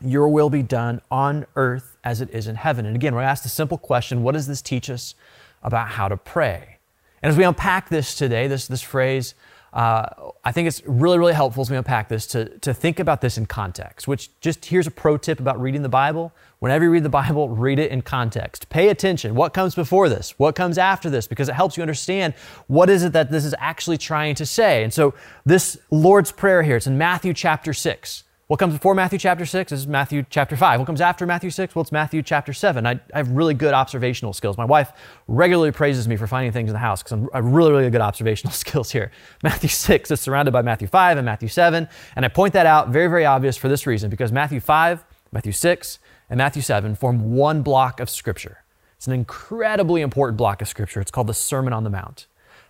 your 0.00 0.28
will 0.28 0.50
be 0.50 0.62
done 0.62 1.00
on 1.10 1.46
earth 1.56 1.96
as 2.04 2.20
it 2.20 2.30
is 2.30 2.46
in 2.46 2.54
heaven. 2.54 2.86
And 2.86 2.94
again, 2.94 3.14
we're 3.14 3.22
asked 3.22 3.42
the 3.42 3.48
simple 3.48 3.78
question 3.78 4.22
what 4.22 4.32
does 4.32 4.46
this 4.46 4.62
teach 4.62 4.88
us 4.88 5.14
about 5.62 5.88
how 5.88 6.08
to 6.08 6.16
pray? 6.16 6.78
And 7.22 7.30
as 7.30 7.36
we 7.36 7.44
unpack 7.44 7.88
this 7.88 8.14
today, 8.14 8.46
this, 8.46 8.68
this 8.68 8.82
phrase, 8.82 9.34
uh, 9.72 10.30
I 10.44 10.52
think 10.52 10.66
it's 10.66 10.82
really, 10.86 11.18
really 11.18 11.34
helpful 11.34 11.60
as 11.60 11.70
we 11.70 11.76
unpack 11.76 12.08
this 12.08 12.26
to, 12.28 12.58
to 12.60 12.72
think 12.72 12.98
about 12.98 13.20
this 13.20 13.36
in 13.36 13.46
context, 13.46 14.08
which 14.08 14.30
just 14.40 14.64
here's 14.64 14.86
a 14.86 14.90
pro 14.90 15.18
tip 15.18 15.40
about 15.40 15.60
reading 15.60 15.82
the 15.82 15.88
Bible. 15.88 16.32
Whenever 16.60 16.84
you 16.84 16.90
read 16.90 17.02
the 17.02 17.10
Bible, 17.10 17.48
read 17.66 17.78
it 17.78 17.90
in 17.90 18.02
context. 18.02 18.68
Pay 18.70 18.88
attention. 18.88 19.34
What 19.34 19.52
comes 19.52 19.74
before 19.74 20.08
this? 20.08 20.38
What 20.38 20.54
comes 20.54 20.78
after 20.78 21.10
this? 21.10 21.26
Because 21.26 21.48
it 21.48 21.54
helps 21.54 21.76
you 21.76 21.82
understand 21.82 22.34
what 22.66 22.88
is 22.88 23.04
it 23.04 23.12
that 23.12 23.30
this 23.30 23.44
is 23.44 23.54
actually 23.58 23.98
trying 23.98 24.34
to 24.36 24.46
say. 24.46 24.82
And 24.82 24.92
so 24.92 25.14
this 25.44 25.78
Lord's 25.90 26.32
Prayer 26.32 26.62
here, 26.62 26.76
it's 26.76 26.86
in 26.86 26.96
Matthew 26.96 27.34
chapter 27.34 27.74
6. 27.74 28.24
What 28.48 28.58
comes 28.58 28.72
before 28.72 28.94
Matthew 28.94 29.18
chapter 29.18 29.44
6 29.44 29.72
is 29.72 29.86
Matthew 29.86 30.24
chapter 30.30 30.56
5. 30.56 30.80
What 30.80 30.86
comes 30.86 31.02
after 31.02 31.26
Matthew 31.26 31.50
6? 31.50 31.74
Well, 31.74 31.82
it's 31.82 31.92
Matthew 31.92 32.22
chapter 32.22 32.54
7. 32.54 32.86
I, 32.86 32.92
I 33.12 33.18
have 33.18 33.28
really 33.28 33.52
good 33.52 33.74
observational 33.74 34.32
skills. 34.32 34.56
My 34.56 34.64
wife 34.64 34.90
regularly 35.26 35.70
praises 35.70 36.08
me 36.08 36.16
for 36.16 36.26
finding 36.26 36.50
things 36.50 36.70
in 36.70 36.72
the 36.72 36.78
house 36.78 37.02
because 37.02 37.28
I 37.34 37.36
have 37.36 37.44
really, 37.44 37.72
really 37.72 37.90
good 37.90 38.00
observational 38.00 38.52
skills 38.54 38.90
here. 38.90 39.12
Matthew 39.42 39.68
6 39.68 40.10
is 40.10 40.18
surrounded 40.22 40.52
by 40.52 40.62
Matthew 40.62 40.88
5 40.88 41.18
and 41.18 41.26
Matthew 41.26 41.50
7. 41.50 41.86
And 42.16 42.24
I 42.24 42.28
point 42.28 42.54
that 42.54 42.64
out 42.64 42.88
very, 42.88 43.08
very 43.08 43.26
obvious 43.26 43.58
for 43.58 43.68
this 43.68 43.86
reason 43.86 44.08
because 44.08 44.32
Matthew 44.32 44.60
5, 44.60 45.04
Matthew 45.30 45.52
6, 45.52 45.98
and 46.30 46.38
Matthew 46.38 46.62
7 46.62 46.94
form 46.94 47.34
one 47.34 47.60
block 47.60 48.00
of 48.00 48.08
Scripture. 48.08 48.64
It's 48.96 49.06
an 49.06 49.12
incredibly 49.12 50.00
important 50.00 50.38
block 50.38 50.62
of 50.62 50.68
Scripture. 50.68 51.02
It's 51.02 51.10
called 51.10 51.26
the 51.26 51.34
Sermon 51.34 51.74
on 51.74 51.84
the 51.84 51.90
Mount. 51.90 52.27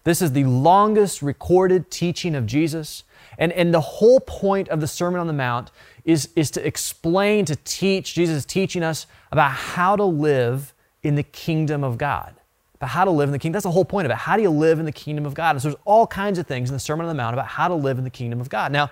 This 0.09 0.23
is 0.23 0.33
the 0.33 0.45
longest 0.45 1.21
recorded 1.21 1.91
teaching 1.91 2.35
of 2.35 2.47
Jesus. 2.47 3.05
And, 3.37 3.53
and 3.53 3.75
the 3.75 3.81
whole 3.83 4.21
point 4.21 4.69
of 4.69 4.81
the 4.81 4.87
Sermon 4.87 5.21
on 5.21 5.27
the 5.27 5.35
Mount 5.35 5.71
is, 6.07 6.31
is 6.35 6.51
to 6.53 6.67
explain, 6.67 7.45
to 7.45 7.57
teach. 7.57 8.15
Jesus 8.15 8.47
teaching 8.47 8.83
us 8.83 9.07
about 9.31 9.51
how 9.51 9.97
to 9.97 10.05
live 10.05 10.73
in 11.03 11.15
the 11.15 11.23
kingdom 11.23 11.85
of 11.85 11.99
God. 11.99 12.35
About 12.77 12.89
how 12.89 13.05
to 13.05 13.11
live 13.11 13.29
in 13.29 13.33
the 13.33 13.39
kingdom. 13.39 13.53
That's 13.53 13.65
the 13.65 13.71
whole 13.71 13.85
point 13.85 14.07
of 14.07 14.11
it. 14.11 14.17
How 14.17 14.37
do 14.37 14.43
you 14.43 14.49
live 14.49 14.79
in 14.79 14.87
the 14.87 14.93
kingdom 14.93 15.27
of 15.27 15.35
God? 15.35 15.57
And 15.57 15.63
so 15.63 15.69
there's 15.69 15.83
all 15.85 16.07
kinds 16.07 16.39
of 16.39 16.47
things 16.47 16.71
in 16.71 16.75
the 16.75 16.81
Sermon 16.81 17.05
on 17.05 17.15
the 17.15 17.23
Mount 17.23 17.35
about 17.35 17.49
how 17.49 17.69
to 17.69 17.75
live 17.75 17.99
in 17.99 18.05
the 18.05 18.11
kingdom 18.11 18.41
of 18.41 18.49
God. 18.49 18.73
Now, 18.73 18.91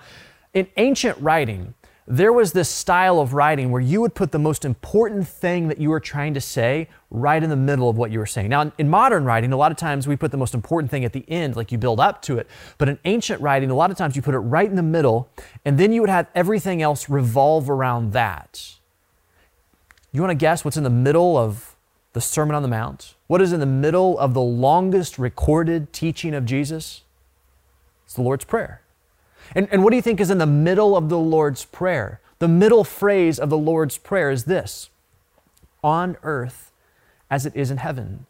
in 0.53 0.69
ancient 0.77 1.19
writing, 1.19 1.73
there 2.09 2.33
was 2.33 2.53
this 2.53 2.69
style 2.69 3.19
of 3.19 3.35
writing 3.35 3.73
where 3.73 3.81
you 3.81 4.01
would 4.01 4.15
put 4.15 4.31
the 4.31 4.39
most 4.39 4.65
important 4.65 5.27
thing 5.27 5.67
that 5.69 5.79
you 5.79 5.91
were 5.91 5.99
trying 5.99 6.35
to 6.35 6.41
say 6.41 6.89
right 7.11 7.43
in 7.43 7.51
the 7.51 7.57
middle 7.57 7.89
of 7.89 7.99
what 7.99 8.13
you 8.13 8.21
were 8.21 8.27
saying. 8.27 8.49
Now, 8.49 8.71
in 8.79 8.89
modern 8.89 9.25
writing, 9.25 9.53
a 9.53 9.57
lot 9.57 9.73
of 9.73 9.77
times 9.77 10.07
we 10.07 10.15
put 10.15 10.31
the 10.31 10.37
most 10.37 10.55
important 10.55 10.91
thing 10.91 11.05
at 11.05 11.13
the 11.13 11.25
end, 11.29 11.57
like 11.57 11.73
you 11.73 11.79
build 11.79 11.99
up 11.99 12.23
to 12.23 12.39
it. 12.39 12.47
But 12.79 12.89
in 12.89 12.99
ancient 13.05 13.41
writing, 13.41 13.71
a 13.71 13.75
lot 13.75 13.91
of 13.91 13.97
times 13.97 14.15
you 14.15 14.23
put 14.23 14.35
it 14.35 14.39
right 14.39 14.69
in 14.69 14.77
the 14.77 14.83
middle, 14.83 15.29
and 15.65 15.79
then 15.79 15.93
you 15.93 16.01
would 16.01 16.11
have 16.11 16.29
everything 16.33 16.81
else 16.81 17.09
revolve 17.09 17.69
around 17.69 18.13
that. 18.13 18.77
You 20.13 20.21
want 20.21 20.31
to 20.31 20.37
guess 20.37 20.65
what's 20.65 20.77
in 20.77 20.85
the 20.85 20.91
middle 20.91 21.37
of 21.37 21.75
the 22.13 22.21
Sermon 22.21 22.55
on 22.55 22.63
the 22.63 22.69
Mount? 22.69 23.15
What 23.27 23.43
is 23.43 23.53
in 23.53 23.59
the 23.59 23.67
middle 23.67 24.17
of 24.19 24.33
the 24.33 24.41
longest 24.41 25.19
recorded 25.19 25.93
teaching 25.93 26.35
of 26.35 26.45
Jesus? 26.45 27.03
It's 28.05 28.15
the 28.15 28.23
Lord's 28.23 28.45
Prayer. 28.45 28.81
And, 29.55 29.69
and 29.71 29.83
what 29.85 29.91
do 29.91 29.97
you 29.97 30.03
think 30.03 30.21
is 30.21 30.31
in 30.31 30.39
the 30.39 30.47
middle 30.47 30.97
of 30.97 31.09
the 31.09 31.19
Lord's 31.19 31.65
Prayer? 31.65 32.21
The 32.39 32.49
middle 32.49 32.85
phrase 32.85 33.39
of 33.39 33.51
the 33.51 33.59
Lord's 33.59 33.99
Prayer 33.99 34.31
is 34.31 34.45
this 34.45 34.91
on 35.83 36.17
earth 36.23 36.73
as 37.31 37.47
it 37.47 37.55
is 37.57 37.71
in 37.71 37.79
heaven. 37.79 38.27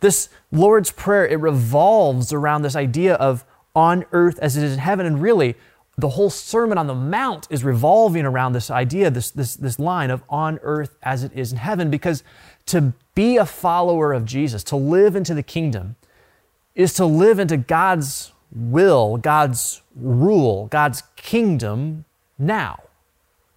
This 0.00 0.28
Lord's 0.52 0.90
Prayer, 0.90 1.26
it 1.26 1.40
revolves 1.40 2.32
around 2.32 2.62
this 2.62 2.76
idea 2.76 3.14
of 3.14 3.44
on 3.74 4.04
earth 4.12 4.38
as 4.40 4.56
it 4.56 4.64
is 4.64 4.74
in 4.74 4.78
heaven. 4.78 5.06
And 5.06 5.20
really, 5.20 5.56
the 5.98 6.10
whole 6.10 6.30
Sermon 6.30 6.78
on 6.78 6.86
the 6.86 6.94
Mount 6.94 7.46
is 7.50 7.62
revolving 7.62 8.24
around 8.24 8.52
this 8.52 8.70
idea, 8.70 9.10
this, 9.10 9.30
this, 9.30 9.54
this 9.54 9.78
line 9.78 10.10
of 10.10 10.22
on 10.28 10.58
earth 10.62 10.96
as 11.02 11.24
it 11.24 11.32
is 11.34 11.52
in 11.52 11.58
heaven, 11.58 11.90
because 11.90 12.22
to 12.66 12.92
be 13.14 13.36
a 13.36 13.44
follower 13.44 14.12
of 14.12 14.24
Jesus, 14.24 14.64
to 14.64 14.76
live 14.76 15.14
into 15.14 15.34
the 15.34 15.42
kingdom, 15.42 15.96
is 16.74 16.94
to 16.94 17.04
live 17.04 17.38
into 17.38 17.56
God's 17.56 18.32
will, 18.52 19.16
God's 19.16 19.82
rule, 19.96 20.66
God's 20.66 21.02
kingdom 21.16 22.04
now. 22.38 22.82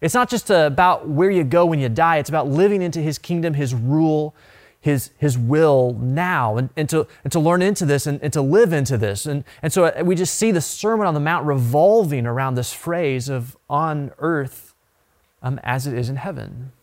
It's 0.01 0.13
not 0.13 0.29
just 0.29 0.49
about 0.49 1.07
where 1.07 1.31
you 1.31 1.43
go 1.43 1.65
when 1.65 1.79
you 1.79 1.89
die, 1.89 2.17
it's 2.17 2.29
about 2.29 2.47
living 2.47 2.81
into 2.81 2.99
His 2.99 3.17
kingdom, 3.17 3.53
His 3.53 3.73
rule, 3.73 4.35
His, 4.81 5.11
his 5.17 5.37
will 5.37 5.93
now, 5.99 6.57
and, 6.57 6.69
and, 6.75 6.89
to, 6.89 7.07
and 7.23 7.31
to 7.31 7.39
learn 7.39 7.61
into 7.61 7.85
this 7.85 8.05
and, 8.05 8.21
and 8.21 8.33
to 8.33 8.41
live 8.41 8.73
into 8.73 8.97
this. 8.97 9.25
And, 9.25 9.45
and 9.61 9.71
so 9.71 10.03
we 10.03 10.15
just 10.15 10.35
see 10.35 10.51
the 10.51 10.59
Sermon 10.59 11.07
on 11.07 11.13
the 11.13 11.21
Mount 11.21 11.45
revolving 11.45 12.25
around 12.25 12.55
this 12.55 12.73
phrase 12.73 13.29
of 13.29 13.55
on 13.69 14.11
earth 14.19 14.75
um, 15.41 15.59
as 15.63 15.87
it 15.87 15.93
is 15.93 16.09
in 16.09 16.17
heaven. 16.17 16.73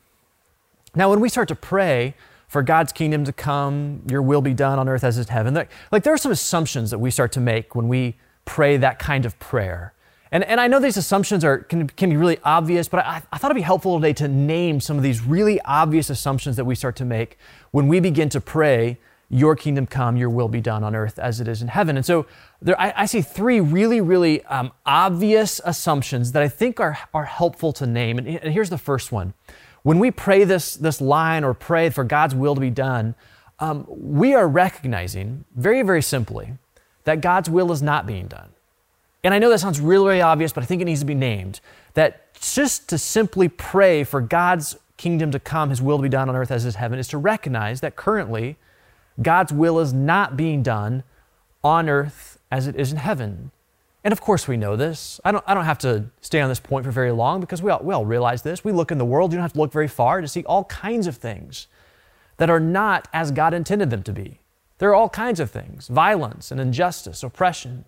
Now, 0.95 1.11
when 1.11 1.21
we 1.21 1.29
start 1.29 1.49
to 1.49 1.55
pray, 1.55 2.15
for 2.51 2.65
God's 2.65 2.91
kingdom 2.93 3.25
to 3.27 3.33
come, 3.33 4.03
your 4.11 4.23
will 4.23 4.43
be 4.43 4.55
done 4.55 4.81
on 4.81 4.89
earth 4.89 5.05
as 5.05 5.17
in 5.17 5.27
heaven. 5.29 5.55
Like, 5.55 6.03
there 6.03 6.13
are 6.13 6.19
some 6.19 6.33
assumptions 6.33 6.91
that 6.91 6.99
we 6.99 7.13
start 7.13 7.31
to 7.33 7.41
make 7.41 7.77
when 7.77 7.87
we 7.87 8.17
pray 8.45 8.77
that 8.77 8.99
kind 8.99 9.25
of 9.25 9.39
prayer. 9.39 9.95
And, 10.33 10.43
and 10.43 10.61
I 10.61 10.67
know 10.67 10.81
these 10.81 10.97
assumptions 10.97 11.45
are, 11.45 11.59
can, 11.59 11.87
can 11.87 12.11
be 12.11 12.17
really 12.17 12.39
obvious, 12.43 12.89
but 12.89 13.07
I, 13.07 13.23
I 13.33 13.39
thought 13.39 13.53
it'd 13.53 13.55
be 13.55 13.63
helpful 13.63 14.01
today 14.01 14.13
to 14.15 14.27
name 14.27 14.81
some 14.81 14.97
of 14.97 15.05
these 15.05 15.23
really 15.23 15.61
obvious 15.61 16.11
assumptions 16.11 16.57
that 16.57 16.65
we 16.65 16.75
start 16.75 16.97
to 16.97 17.05
make 17.05 17.39
when 17.71 17.87
we 17.87 18.01
begin 18.01 18.29
to 18.31 18.41
pray, 18.41 18.99
Your 19.29 19.55
kingdom 19.55 19.87
come, 19.87 20.17
Your 20.17 20.29
will 20.29 20.49
be 20.49 20.61
done 20.61 20.83
on 20.83 20.97
earth 20.97 21.21
as 21.21 21.41
it 21.41 21.47
is 21.47 21.63
in 21.63 21.69
heaven. 21.69 21.97
And 21.97 22.05
so 22.05 22.27
there, 22.61 22.79
I, 22.81 22.93
I 22.97 23.07
see 23.07 23.23
three 23.23 23.61
really, 23.61 24.01
really 24.01 24.45
um, 24.47 24.73
obvious 24.85 25.61
assumptions 25.65 26.33
that 26.33 26.43
I 26.43 26.49
think 26.49 26.81
are, 26.81 26.99
are 27.15 27.27
helpful 27.27 27.73
to 27.75 27.87
name. 27.87 28.19
And 28.19 28.53
here's 28.53 28.71
the 28.71 28.79
first 28.79 29.13
one 29.13 29.35
when 29.83 29.99
we 29.99 30.11
pray 30.11 30.45
this, 30.45 30.75
this 30.75 31.01
line 31.01 31.45
or 31.45 31.55
pray 31.55 31.91
for 31.91 32.05
God's 32.05 32.35
will 32.35 32.55
to 32.55 32.61
be 32.61 32.71
done, 32.71 33.15
um, 33.59 33.87
we 33.89 34.35
are 34.35 34.49
recognizing 34.49 35.45
very, 35.57 35.83
very 35.83 36.03
simply 36.03 36.55
that 37.05 37.21
God's 37.21 37.49
will 37.49 37.73
is 37.73 37.83
not 37.83 38.07
being 38.07 38.27
done. 38.27 38.51
And 39.23 39.35
I 39.35 39.39
know 39.39 39.51
that 39.51 39.61
sounds 39.61 39.81
really, 39.81 40.09
really 40.09 40.23
obvious, 40.23 40.53
but 40.53 40.63
I 40.63 40.67
think 40.67 40.81
it 40.81 40.87
needs 40.87 41.01
to 41.01 41.07
be 41.07 41.15
named. 41.15 41.61
That 41.95 42.35
just 42.41 42.89
to 42.89 42.99
simply 42.99 43.49
pray 43.49 44.05
for 44.05 44.21
God's 44.21 44.77
kingdom 44.97 45.31
to 45.33 45.39
come, 45.39 45.71
His 45.71 45.83
will 45.83 45.99
to 45.99 46.03
be 46.03 46.09
done 46.09 46.29
on 46.29 46.37
earth 46.37 46.51
as 46.51 46.65
is 46.65 46.77
heaven, 46.77 46.99
is 46.99 47.09
to 47.09 47.19
recognize 47.19 47.81
that 47.81 47.97
currently 47.97 48.57
God's 49.21 49.53
will 49.53 49.79
is 49.79 49.93
not 49.93 50.37
being 50.37 50.63
done 50.63 51.03
on 51.63 51.89
earth 51.89 52.39
as 52.51 52.67
it 52.67 52.77
is 52.77 52.93
in 52.93 52.99
heaven. 52.99 53.51
And 54.03 54.13
of 54.13 54.21
course, 54.21 54.49
we 54.49 54.57
know 54.57 54.77
this. 54.77 55.21
I 55.25 55.33
don't, 55.33 55.45
I 55.47 55.55
don't 55.55 55.67
have 55.67 55.79
to 55.79 56.07
stay 56.21 56.41
on 56.41 56.49
this 56.49 56.61
point 56.61 56.87
for 56.87 56.91
very 56.91 57.13
long 57.13 57.41
because 57.41 57.63
we 57.63 57.71
all, 57.71 57.83
we 57.83 57.93
all 57.93 58.07
realize 58.07 58.43
this. 58.43 58.65
We 58.65 58.73
look 58.73 58.91
in 58.91 58.99
the 58.99 59.05
world, 59.05 59.33
you 59.33 59.37
don't 59.37 59.43
have 59.43 59.53
to 59.53 59.59
look 59.59 59.73
very 59.73 59.89
far 59.89 60.21
to 60.21 60.29
see 60.29 60.43
all 60.45 60.65
kinds 60.65 61.07
of 61.07 61.17
things 61.17 61.67
that 62.39 62.49
are 62.49 62.61
not 62.61 63.09
as 63.13 63.31
God 63.31 63.53
intended 63.53 63.91
them 63.91 64.03
to 64.05 64.13
be. 64.13 64.41
There 64.79 64.89
are 64.89 64.95
all 64.95 65.11
kinds 65.11 65.41
of 65.41 65.51
things 65.51 65.89
violence 65.89 66.51
and 66.51 66.59
injustice, 66.59 67.23
oppression, 67.23 67.85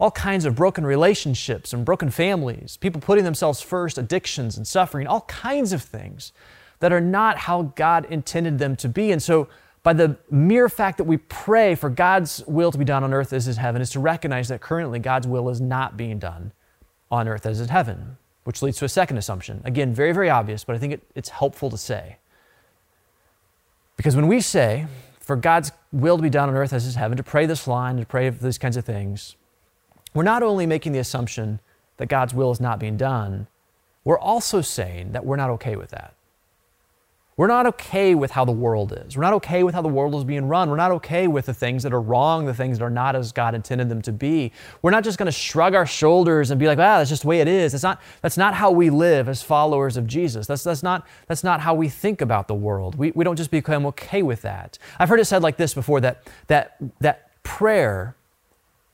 all 0.00 0.10
kinds 0.10 0.44
of 0.44 0.56
broken 0.56 0.84
relationships 0.84 1.72
and 1.72 1.84
broken 1.84 2.10
families, 2.10 2.76
people 2.76 3.00
putting 3.00 3.24
themselves 3.24 3.62
first, 3.62 3.96
addictions 3.96 4.56
and 4.56 4.66
suffering, 4.66 5.06
all 5.06 5.22
kinds 5.22 5.72
of 5.72 5.82
things 5.82 6.32
that 6.80 6.92
are 6.92 7.00
not 7.00 7.38
how 7.38 7.72
God 7.76 8.04
intended 8.10 8.58
them 8.58 8.76
to 8.76 8.88
be. 8.88 9.12
And 9.12 9.22
so, 9.22 9.48
by 9.86 9.92
the 9.92 10.16
mere 10.32 10.68
fact 10.68 10.98
that 10.98 11.04
we 11.04 11.16
pray 11.16 11.76
for 11.76 11.88
God's 11.88 12.42
will 12.48 12.72
to 12.72 12.76
be 12.76 12.84
done 12.84 13.04
on 13.04 13.14
earth 13.14 13.32
as 13.32 13.46
is 13.46 13.56
heaven, 13.56 13.80
is 13.80 13.90
to 13.90 14.00
recognize 14.00 14.48
that 14.48 14.60
currently 14.60 14.98
God's 14.98 15.28
will 15.28 15.48
is 15.48 15.60
not 15.60 15.96
being 15.96 16.18
done 16.18 16.50
on 17.08 17.28
earth 17.28 17.46
as 17.46 17.60
is 17.60 17.70
heaven, 17.70 18.16
which 18.42 18.62
leads 18.62 18.78
to 18.78 18.84
a 18.84 18.88
second 18.88 19.16
assumption. 19.16 19.62
Again, 19.64 19.94
very, 19.94 20.10
very 20.10 20.28
obvious, 20.28 20.64
but 20.64 20.74
I 20.74 20.80
think 20.80 20.94
it, 20.94 21.02
it's 21.14 21.28
helpful 21.28 21.70
to 21.70 21.78
say. 21.78 22.16
Because 23.96 24.16
when 24.16 24.26
we 24.26 24.40
say, 24.40 24.88
for 25.20 25.36
God's 25.36 25.70
will 25.92 26.16
to 26.16 26.22
be 26.24 26.30
done 26.30 26.48
on 26.48 26.56
earth 26.56 26.72
as 26.72 26.84
is 26.84 26.96
heaven, 26.96 27.16
to 27.16 27.22
pray 27.22 27.46
this 27.46 27.68
line, 27.68 27.96
to 27.98 28.04
pray 28.04 28.28
these 28.28 28.58
kinds 28.58 28.76
of 28.76 28.84
things, 28.84 29.36
we're 30.14 30.24
not 30.24 30.42
only 30.42 30.66
making 30.66 30.94
the 30.94 30.98
assumption 30.98 31.60
that 31.98 32.06
God's 32.06 32.34
will 32.34 32.50
is 32.50 32.58
not 32.60 32.80
being 32.80 32.96
done, 32.96 33.46
we're 34.02 34.18
also 34.18 34.62
saying 34.62 35.12
that 35.12 35.24
we're 35.24 35.36
not 35.36 35.50
okay 35.50 35.76
with 35.76 35.90
that. 35.90 36.15
We're 37.38 37.48
not 37.48 37.66
okay 37.66 38.14
with 38.14 38.30
how 38.30 38.46
the 38.46 38.52
world 38.52 38.94
is. 39.04 39.14
We're 39.14 39.22
not 39.22 39.34
okay 39.34 39.62
with 39.62 39.74
how 39.74 39.82
the 39.82 39.88
world 39.88 40.14
is 40.14 40.24
being 40.24 40.48
run. 40.48 40.70
We're 40.70 40.76
not 40.76 40.90
okay 40.92 41.26
with 41.26 41.44
the 41.44 41.52
things 41.52 41.82
that 41.82 41.92
are 41.92 42.00
wrong, 42.00 42.46
the 42.46 42.54
things 42.54 42.78
that 42.78 42.84
are 42.84 42.90
not 42.90 43.14
as 43.14 43.30
God 43.30 43.54
intended 43.54 43.90
them 43.90 44.00
to 44.02 44.12
be. 44.12 44.52
We're 44.80 44.90
not 44.90 45.04
just 45.04 45.18
going 45.18 45.26
to 45.26 45.32
shrug 45.32 45.74
our 45.74 45.84
shoulders 45.84 46.50
and 46.50 46.58
be 46.58 46.66
like, 46.66 46.78
ah, 46.78 46.96
that's 46.96 47.10
just 47.10 47.22
the 47.22 47.28
way 47.28 47.40
it 47.40 47.48
is. 47.48 47.72
That's 47.72 47.84
not, 47.84 48.00
that's 48.22 48.38
not 48.38 48.54
how 48.54 48.70
we 48.70 48.88
live 48.88 49.28
as 49.28 49.42
followers 49.42 49.98
of 49.98 50.06
Jesus. 50.06 50.46
That's, 50.46 50.64
that's, 50.64 50.82
not, 50.82 51.06
that's 51.26 51.44
not 51.44 51.60
how 51.60 51.74
we 51.74 51.90
think 51.90 52.22
about 52.22 52.48
the 52.48 52.54
world. 52.54 52.94
We, 52.94 53.10
we 53.14 53.22
don't 53.22 53.36
just 53.36 53.50
become 53.50 53.84
okay 53.84 54.22
with 54.22 54.40
that. 54.40 54.78
I've 54.98 55.10
heard 55.10 55.20
it 55.20 55.26
said 55.26 55.42
like 55.42 55.58
this 55.58 55.74
before 55.74 56.00
that, 56.00 56.26
that, 56.46 56.78
that 57.00 57.42
prayer 57.42 58.16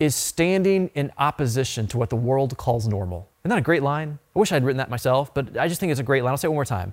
is 0.01 0.17
standing 0.17 0.91
in 0.97 1.13
opposition 1.17 1.87
to 1.87 1.97
what 1.97 2.11
the 2.11 2.17
world 2.17 2.57
calls 2.57 2.89
normal. 2.89 3.29
Isn't 3.43 3.51
that 3.51 3.59
a 3.59 3.63
great 3.63 3.85
line? 3.85 4.19
I 4.35 4.39
wish 4.41 4.51
I'd 4.51 4.65
written 4.65 4.79
that 4.79 4.91
myself, 4.91 5.33
but 5.33 5.57
I 5.57 5.69
just 5.69 5.79
think 5.79 5.93
it's 5.93 6.01
a 6.01 6.05
great 6.05 6.25
line. 6.25 6.33
I'll 6.33 6.39
say 6.39 6.47
it 6.47 6.51
one 6.51 6.57
more 6.57 6.65
time 6.65 6.93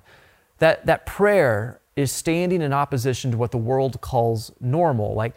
that, 0.60 0.86
that 0.86 1.04
prayer 1.04 1.80
is 1.96 2.10
standing 2.10 2.62
in 2.62 2.72
opposition 2.72 3.30
to 3.32 3.36
what 3.36 3.50
the 3.50 3.58
world 3.58 4.00
calls 4.00 4.52
normal. 4.60 5.14
Like 5.14 5.34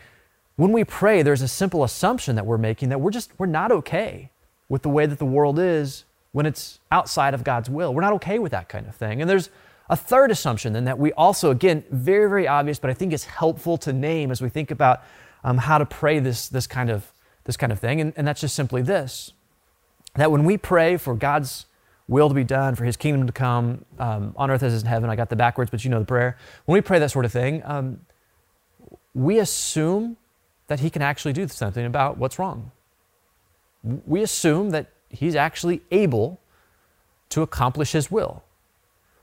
when 0.56 0.72
we 0.72 0.84
pray, 0.84 1.24
there's 1.24 1.42
a 1.42 1.48
simple 1.48 1.84
assumption 1.84 2.36
that 2.36 2.46
we're 2.46 2.58
making 2.58 2.90
that 2.90 3.02
we're 3.02 3.12
just, 3.12 3.32
we're 3.38 3.48
not 3.48 3.72
okay 3.72 4.30
with 4.70 4.84
the 4.84 4.90
way 4.90 5.06
that 5.06 5.20
the 5.20 5.26
world 5.26 5.60
is 5.60 6.06
when 6.32 6.46
it's 6.46 6.80
outside 6.92 7.34
of 7.34 7.44
God's 7.44 7.70
will. 7.70 7.94
We're 7.94 8.02
not 8.02 8.14
okay 8.14 8.40
with 8.40 8.52
that 8.52 8.70
kind 8.70 8.88
of 8.88 8.96
thing. 8.96 9.20
And 9.20 9.30
there's 9.30 9.50
a 9.90 9.98
third 9.98 10.32
assumption 10.32 10.74
then 10.74 10.86
that 10.86 10.98
we 10.98 11.12
also, 11.14 11.52
again, 11.52 11.84
very, 11.92 12.30
very 12.30 12.48
obvious, 12.48 12.80
but 12.80 12.90
I 12.90 12.94
think 12.94 13.12
it's 13.12 13.26
helpful 13.26 13.78
to 13.80 13.92
name 13.92 14.32
as 14.32 14.42
we 14.42 14.50
think 14.50 14.72
about 14.72 15.02
um, 15.44 15.58
how 15.58 15.78
to 15.78 15.86
pray 15.86 16.20
this, 16.20 16.48
this 16.48 16.68
kind 16.68 16.90
of 16.90 17.12
this 17.46 17.58
kind 17.58 17.72
of 17.72 17.80
thing, 17.80 18.00
and, 18.00 18.14
and 18.16 18.28
that's 18.28 18.42
just 18.42 18.56
simply 18.56 18.82
this 18.82 19.34
that 20.16 20.32
when 20.32 20.46
we 20.46 20.58
pray 20.58 20.96
for 20.96 21.16
God's 21.16 21.66
will 22.08 22.28
to 22.30 22.36
be 22.36 22.44
done, 22.44 22.76
for 22.76 22.84
his 22.84 22.98
kingdom 22.98 23.26
to 23.28 23.34
come 23.34 23.86
um, 24.00 24.34
on 24.36 24.52
earth 24.52 24.64
as 24.64 24.74
is 24.74 24.82
in 24.82 24.88
heaven, 24.88 25.10
I 25.10 25.16
got 25.16 25.30
the 25.30 25.36
backwards, 25.36 25.72
but 25.72 25.84
you 25.84 25.90
know 25.90 26.00
the 26.00 26.06
prayer. 26.06 26.38
When 26.66 26.74
we 26.74 26.82
pray 26.82 27.00
that 27.00 27.12
sort 27.12 27.26
of 27.26 27.32
thing, 27.32 27.62
um, 27.66 28.02
we 29.14 29.40
assume 29.40 30.18
that 30.68 30.80
he 30.80 30.90
can 30.90 31.02
actually 31.02 31.34
do 31.34 31.48
something 31.48 31.86
about 31.86 32.18
what's 32.18 32.40
wrong. 32.40 32.72
We 33.84 34.22
assume 34.22 34.72
that 34.72 34.88
he's 35.10 35.36
actually 35.36 35.82
able 35.92 36.40
to 37.30 37.42
accomplish 37.42 37.92
his 37.92 38.10
will. 38.12 38.44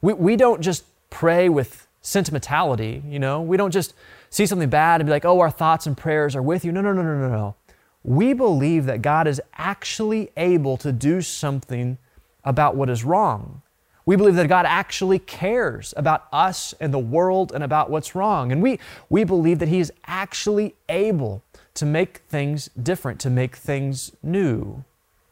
We, 0.01 0.12
we 0.14 0.37
don't 0.37 0.61
just 0.61 0.85
pray 1.11 1.49
with 1.49 1.87
sentimentality, 2.03 3.03
you 3.07 3.19
know, 3.19 3.43
we 3.43 3.57
don't 3.57 3.73
just 3.73 3.95
see 4.31 4.47
something 4.47 4.71
bad 4.71 5.01
and 5.01 5.07
be 5.07 5.11
like, 5.11 5.25
oh, 5.25 5.40
our 5.40 5.51
thoughts 5.51 5.87
and 5.87 5.97
prayers 5.97 6.35
are 6.35 6.43
with 6.43 6.64
you. 6.64 6.73
No, 6.73 6.81
no, 6.81 6.93
no, 6.93 7.03
no, 7.03 7.19
no, 7.19 7.29
no. 7.29 7.55
We 8.03 8.33
believe 8.33 8.87
that 8.87 9.03
God 9.03 9.27
is 9.27 9.43
actually 9.55 10.31
able 10.37 10.77
to 10.79 10.93
do 10.93 11.21
something 11.21 11.99
about 12.44 12.76
what 12.76 12.90
is 12.90 13.05
wrong. 13.05 13.62
We 14.07 14.16
believe 14.16 14.35
that 14.35 14.48
God 14.48 14.66
actually 14.66 15.18
cares 15.18 15.94
about 15.96 16.26
us 16.33 16.74
and 16.81 16.92
the 16.92 16.98
world 16.98 17.53
and 17.53 17.62
about 17.62 17.90
what's 17.90 18.14
wrong. 18.14 18.50
And 18.50 18.62
we, 18.62 18.79
we 19.09 19.24
believe 19.24 19.59
that 19.59 19.68
He 19.68 19.79
is 19.79 19.92
actually 20.07 20.74
able 20.88 21.42
to 21.74 21.87
make 21.87 22.18
things 22.29 22.68
different, 22.83 23.20
to 23.20 23.31
make 23.31 23.57
things 23.57 24.12
new. 24.22 24.85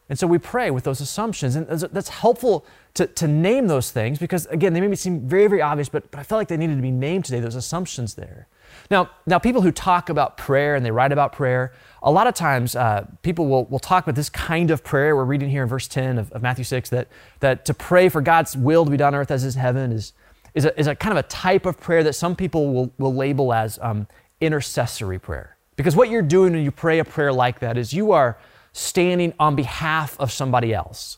And 0.09 0.17
so 0.17 0.25
we 0.25 0.39
pray 0.39 0.71
with 0.71 0.85
those 0.85 1.01
assumptions. 1.01 1.55
And 1.55 1.67
that's 1.67 2.09
helpful 2.09 2.65
to, 2.95 3.05
to 3.05 3.27
name 3.27 3.67
those 3.67 3.91
things 3.91 4.17
because, 4.17 4.47
again, 4.47 4.73
they 4.73 4.81
may 4.81 4.95
seem 4.95 5.27
very, 5.27 5.47
very 5.47 5.61
obvious, 5.61 5.87
but, 5.87 6.09
but 6.09 6.19
I 6.19 6.23
felt 6.23 6.39
like 6.39 6.47
they 6.47 6.57
needed 6.57 6.77
to 6.77 6.81
be 6.81 6.89
named 6.89 7.25
today, 7.25 7.39
those 7.39 7.55
assumptions 7.55 8.15
there. 8.15 8.47
Now, 8.89 9.11
now, 9.27 9.37
people 9.37 9.61
who 9.61 9.71
talk 9.71 10.09
about 10.09 10.37
prayer 10.37 10.75
and 10.75 10.83
they 10.83 10.91
write 10.91 11.11
about 11.11 11.33
prayer, 11.33 11.73
a 12.01 12.11
lot 12.11 12.27
of 12.27 12.33
times 12.33 12.75
uh, 12.75 13.05
people 13.21 13.47
will, 13.47 13.65
will 13.65 13.79
talk 13.79 14.05
about 14.05 14.15
this 14.15 14.29
kind 14.29 14.71
of 14.71 14.83
prayer. 14.83 15.15
We're 15.15 15.25
reading 15.25 15.49
here 15.49 15.63
in 15.63 15.69
verse 15.69 15.87
10 15.87 16.17
of, 16.17 16.31
of, 16.31 16.41
Matthew 16.41 16.63
6 16.63 16.89
that, 16.89 17.07
that 17.41 17.65
to 17.65 17.73
pray 17.73 18.09
for 18.09 18.21
God's 18.21 18.55
will 18.55 18.85
to 18.85 18.91
be 18.91 18.97
done 18.97 19.13
on 19.13 19.19
earth 19.19 19.31
as 19.31 19.43
is 19.43 19.55
in 19.55 19.61
heaven 19.61 19.91
is, 19.91 20.13
is, 20.53 20.65
a, 20.65 20.79
is 20.79 20.87
a 20.87 20.95
kind 20.95 21.17
of 21.17 21.23
a 21.23 21.27
type 21.27 21.65
of 21.65 21.79
prayer 21.79 22.03
that 22.03 22.13
some 22.13 22.35
people 22.35 22.73
will, 22.73 22.93
will 22.97 23.13
label 23.13 23.53
as 23.53 23.79
um, 23.81 24.07
intercessory 24.39 25.19
prayer. 25.19 25.57
Because 25.75 25.95
what 25.95 26.09
you're 26.09 26.21
doing 26.21 26.53
when 26.53 26.63
you 26.63 26.71
pray 26.71 26.99
a 26.99 27.05
prayer 27.05 27.31
like 27.31 27.59
that 27.59 27.77
is 27.77 27.93
you 27.93 28.11
are 28.11 28.37
standing 28.71 29.33
on 29.39 29.55
behalf 29.55 30.19
of 30.19 30.31
somebody 30.31 30.73
else. 30.73 31.17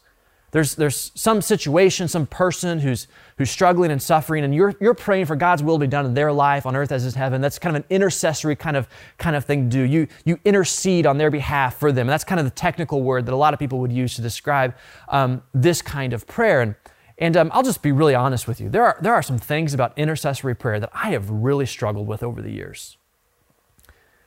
There's, 0.51 0.75
there's 0.75 1.13
some 1.15 1.41
situation, 1.41 2.09
some 2.09 2.27
person 2.27 2.79
who's, 2.79 3.07
who's 3.37 3.49
struggling 3.49 3.89
and 3.89 4.01
suffering, 4.01 4.43
and 4.43 4.53
you're, 4.53 4.75
you're 4.81 4.93
praying 4.93 5.25
for 5.25 5.37
God's 5.37 5.63
will 5.63 5.77
to 5.77 5.79
be 5.79 5.87
done 5.87 6.05
in 6.05 6.13
their 6.13 6.33
life 6.33 6.65
on 6.65 6.75
earth 6.75 6.91
as 6.91 7.05
is 7.05 7.15
heaven. 7.15 7.39
That's 7.39 7.57
kind 7.57 7.75
of 7.75 7.83
an 7.83 7.87
intercessory 7.89 8.57
kind 8.57 8.75
of, 8.75 8.89
kind 9.17 9.37
of 9.37 9.45
thing 9.45 9.69
to 9.69 9.77
do. 9.77 9.83
You, 9.83 10.07
you 10.25 10.39
intercede 10.43 11.05
on 11.05 11.17
their 11.17 11.31
behalf 11.31 11.77
for 11.77 11.93
them. 11.93 12.01
And 12.01 12.09
that's 12.09 12.25
kind 12.25 12.39
of 12.39 12.45
the 12.45 12.51
technical 12.51 13.01
word 13.01 13.25
that 13.27 13.33
a 13.33 13.37
lot 13.37 13.53
of 13.53 13.59
people 13.59 13.79
would 13.79 13.93
use 13.93 14.15
to 14.15 14.21
describe 14.21 14.75
um, 15.07 15.41
this 15.53 15.81
kind 15.81 16.11
of 16.11 16.27
prayer. 16.27 16.59
And, 16.59 16.75
and 17.17 17.37
um, 17.37 17.49
I'll 17.53 17.63
just 17.63 17.81
be 17.81 17.93
really 17.93 18.15
honest 18.15 18.45
with 18.45 18.59
you. 18.59 18.67
There 18.67 18.83
are, 18.83 18.97
there 19.01 19.13
are 19.13 19.23
some 19.23 19.39
things 19.39 19.73
about 19.73 19.97
intercessory 19.97 20.55
prayer 20.55 20.81
that 20.81 20.89
I 20.93 21.11
have 21.11 21.29
really 21.29 21.65
struggled 21.65 22.07
with 22.07 22.23
over 22.23 22.41
the 22.41 22.51
years. 22.51 22.97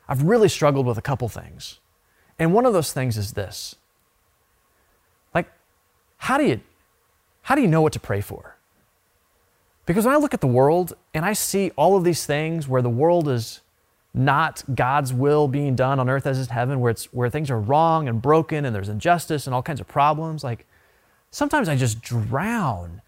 I've 0.08 0.22
really 0.22 0.48
struggled 0.48 0.86
with 0.86 0.96
a 0.96 1.02
couple 1.02 1.28
things. 1.28 1.80
And 2.38 2.54
one 2.54 2.64
of 2.64 2.72
those 2.72 2.94
things 2.94 3.18
is 3.18 3.32
this 3.32 3.76
how 6.24 6.38
do 6.38 6.44
you 6.44 6.60
how 7.42 7.54
do 7.54 7.60
you 7.60 7.68
know 7.68 7.82
what 7.82 7.92
to 7.92 8.00
pray 8.00 8.22
for? 8.22 8.56
Because 9.84 10.06
when 10.06 10.14
I 10.14 10.16
look 10.16 10.32
at 10.32 10.40
the 10.40 10.46
world 10.46 10.94
and 11.12 11.22
I 11.22 11.34
see 11.34 11.70
all 11.76 11.98
of 11.98 12.04
these 12.04 12.24
things 12.24 12.66
where 12.66 12.80
the 12.80 12.88
world 12.88 13.28
is 13.28 13.60
not 14.14 14.62
God's 14.74 15.12
will 15.12 15.48
being 15.48 15.76
done 15.76 16.00
on 16.00 16.08
earth 16.08 16.26
as 16.26 16.38
is 16.38 16.48
heaven, 16.48 16.80
where 16.80 16.90
it's 16.90 17.12
where 17.12 17.28
things 17.28 17.50
are 17.50 17.60
wrong 17.60 18.08
and 18.08 18.22
broken 18.22 18.64
and 18.64 18.74
there's 18.74 18.88
injustice 18.88 19.46
and 19.46 19.54
all 19.54 19.62
kinds 19.62 19.80
of 19.80 19.86
problems, 19.86 20.42
like 20.42 20.66
sometimes 21.30 21.68
I 21.68 21.76
just 21.76 22.00
drown 22.00 23.02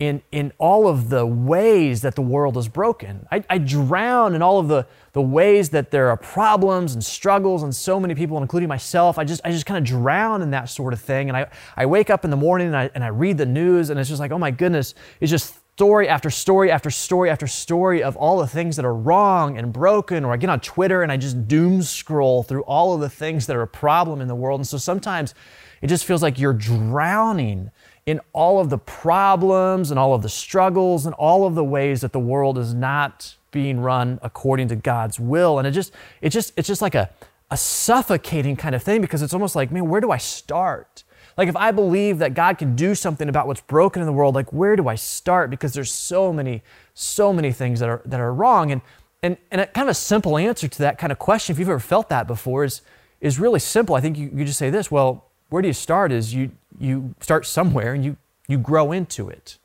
in, 0.00 0.22
in 0.32 0.50
all 0.56 0.88
of 0.88 1.10
the 1.10 1.26
ways 1.26 2.00
that 2.00 2.14
the 2.14 2.22
world 2.22 2.56
is 2.56 2.68
broken. 2.68 3.28
I, 3.30 3.44
I, 3.50 3.58
drown 3.58 4.34
in 4.34 4.40
all 4.40 4.58
of 4.58 4.66
the, 4.66 4.86
the 5.12 5.20
ways 5.20 5.68
that 5.70 5.90
there 5.90 6.08
are 6.08 6.16
problems 6.16 6.94
and 6.94 7.04
struggles 7.04 7.62
and 7.62 7.76
so 7.76 8.00
many 8.00 8.14
people, 8.14 8.38
including 8.38 8.70
myself. 8.70 9.18
I 9.18 9.24
just, 9.24 9.42
I 9.44 9.50
just 9.50 9.66
kind 9.66 9.76
of 9.76 9.84
drown 9.84 10.40
in 10.40 10.52
that 10.52 10.70
sort 10.70 10.94
of 10.94 11.02
thing. 11.02 11.28
And 11.28 11.36
I, 11.36 11.48
I 11.76 11.84
wake 11.84 12.08
up 12.08 12.24
in 12.24 12.30
the 12.30 12.36
morning 12.36 12.68
and 12.68 12.76
I, 12.76 12.90
and 12.94 13.04
I 13.04 13.08
read 13.08 13.36
the 13.36 13.44
news 13.44 13.90
and 13.90 14.00
it's 14.00 14.08
just 14.08 14.20
like, 14.20 14.32
oh 14.32 14.38
my 14.38 14.50
goodness, 14.50 14.94
it's 15.20 15.30
just 15.30 15.54
story 15.74 16.08
after 16.08 16.30
story 16.30 16.70
after 16.70 16.90
story 16.90 17.28
after 17.28 17.46
story 17.46 18.02
of 18.02 18.16
all 18.16 18.38
the 18.38 18.46
things 18.46 18.76
that 18.76 18.86
are 18.86 18.94
wrong 18.94 19.58
and 19.58 19.70
broken. 19.70 20.24
Or 20.24 20.32
I 20.32 20.38
get 20.38 20.48
on 20.48 20.60
Twitter 20.60 21.02
and 21.02 21.12
I 21.12 21.18
just 21.18 21.46
doom 21.46 21.82
scroll 21.82 22.42
through 22.42 22.62
all 22.62 22.94
of 22.94 23.02
the 23.02 23.10
things 23.10 23.46
that 23.48 23.56
are 23.56 23.62
a 23.62 23.68
problem 23.68 24.22
in 24.22 24.28
the 24.28 24.34
world. 24.34 24.60
And 24.60 24.66
so 24.66 24.78
sometimes 24.78 25.34
it 25.82 25.88
just 25.88 26.06
feels 26.06 26.22
like 26.22 26.38
you're 26.38 26.54
drowning 26.54 27.70
in 28.06 28.20
all 28.32 28.58
of 28.60 28.70
the 28.70 28.78
problems 28.78 29.90
and 29.90 29.98
all 29.98 30.14
of 30.14 30.22
the 30.22 30.28
struggles 30.28 31.06
and 31.06 31.14
all 31.14 31.46
of 31.46 31.54
the 31.54 31.64
ways 31.64 32.00
that 32.00 32.12
the 32.12 32.20
world 32.20 32.58
is 32.58 32.74
not 32.74 33.36
being 33.50 33.80
run 33.80 34.18
according 34.22 34.68
to 34.68 34.76
God's 34.76 35.20
will. 35.20 35.58
And 35.58 35.66
it 35.66 35.72
just, 35.72 35.92
it 36.20 36.30
just, 36.30 36.52
it's 36.56 36.68
just 36.68 36.82
like 36.82 36.94
a, 36.94 37.10
a 37.50 37.56
suffocating 37.56 38.56
kind 38.56 38.74
of 38.74 38.82
thing 38.82 39.00
because 39.00 39.22
it's 39.22 39.34
almost 39.34 39.56
like, 39.56 39.70
man, 39.70 39.88
where 39.88 40.00
do 40.00 40.10
I 40.10 40.18
start? 40.18 41.04
Like 41.36 41.48
if 41.48 41.56
I 41.56 41.70
believe 41.70 42.18
that 42.18 42.34
God 42.34 42.58
can 42.58 42.76
do 42.76 42.94
something 42.94 43.28
about 43.28 43.46
what's 43.46 43.60
broken 43.62 44.02
in 44.02 44.06
the 44.06 44.12
world, 44.12 44.34
like 44.34 44.52
where 44.52 44.76
do 44.76 44.88
I 44.88 44.94
start? 44.94 45.50
Because 45.50 45.72
there's 45.72 45.92
so 45.92 46.32
many, 46.32 46.62
so 46.94 47.32
many 47.32 47.52
things 47.52 47.80
that 47.80 47.88
are 47.88 48.02
that 48.04 48.20
are 48.20 48.34
wrong. 48.34 48.70
And 48.70 48.82
and 49.22 49.36
and 49.50 49.60
a 49.60 49.66
kind 49.66 49.88
of 49.88 49.92
a 49.92 49.94
simple 49.94 50.36
answer 50.36 50.68
to 50.68 50.78
that 50.78 50.98
kind 50.98 51.10
of 51.10 51.18
question, 51.18 51.54
if 51.54 51.58
you've 51.58 51.68
ever 51.68 51.78
felt 51.78 52.08
that 52.08 52.26
before, 52.26 52.64
is 52.64 52.82
is 53.20 53.38
really 53.38 53.60
simple. 53.60 53.94
I 53.94 54.00
think 54.00 54.18
you, 54.18 54.30
you 54.34 54.44
just 54.44 54.58
say 54.58 54.70
this, 54.70 54.90
well, 54.90 55.29
where 55.50 55.62
do 55.62 55.68
you 55.68 55.74
start? 55.74 56.10
Is 56.12 56.32
you 56.32 56.52
you 56.78 57.14
start 57.20 57.44
somewhere 57.46 57.92
and 57.92 58.04
you 58.04 58.16
you 58.48 58.58
grow 58.58 58.92
into 58.92 59.28
it. 59.28 59.58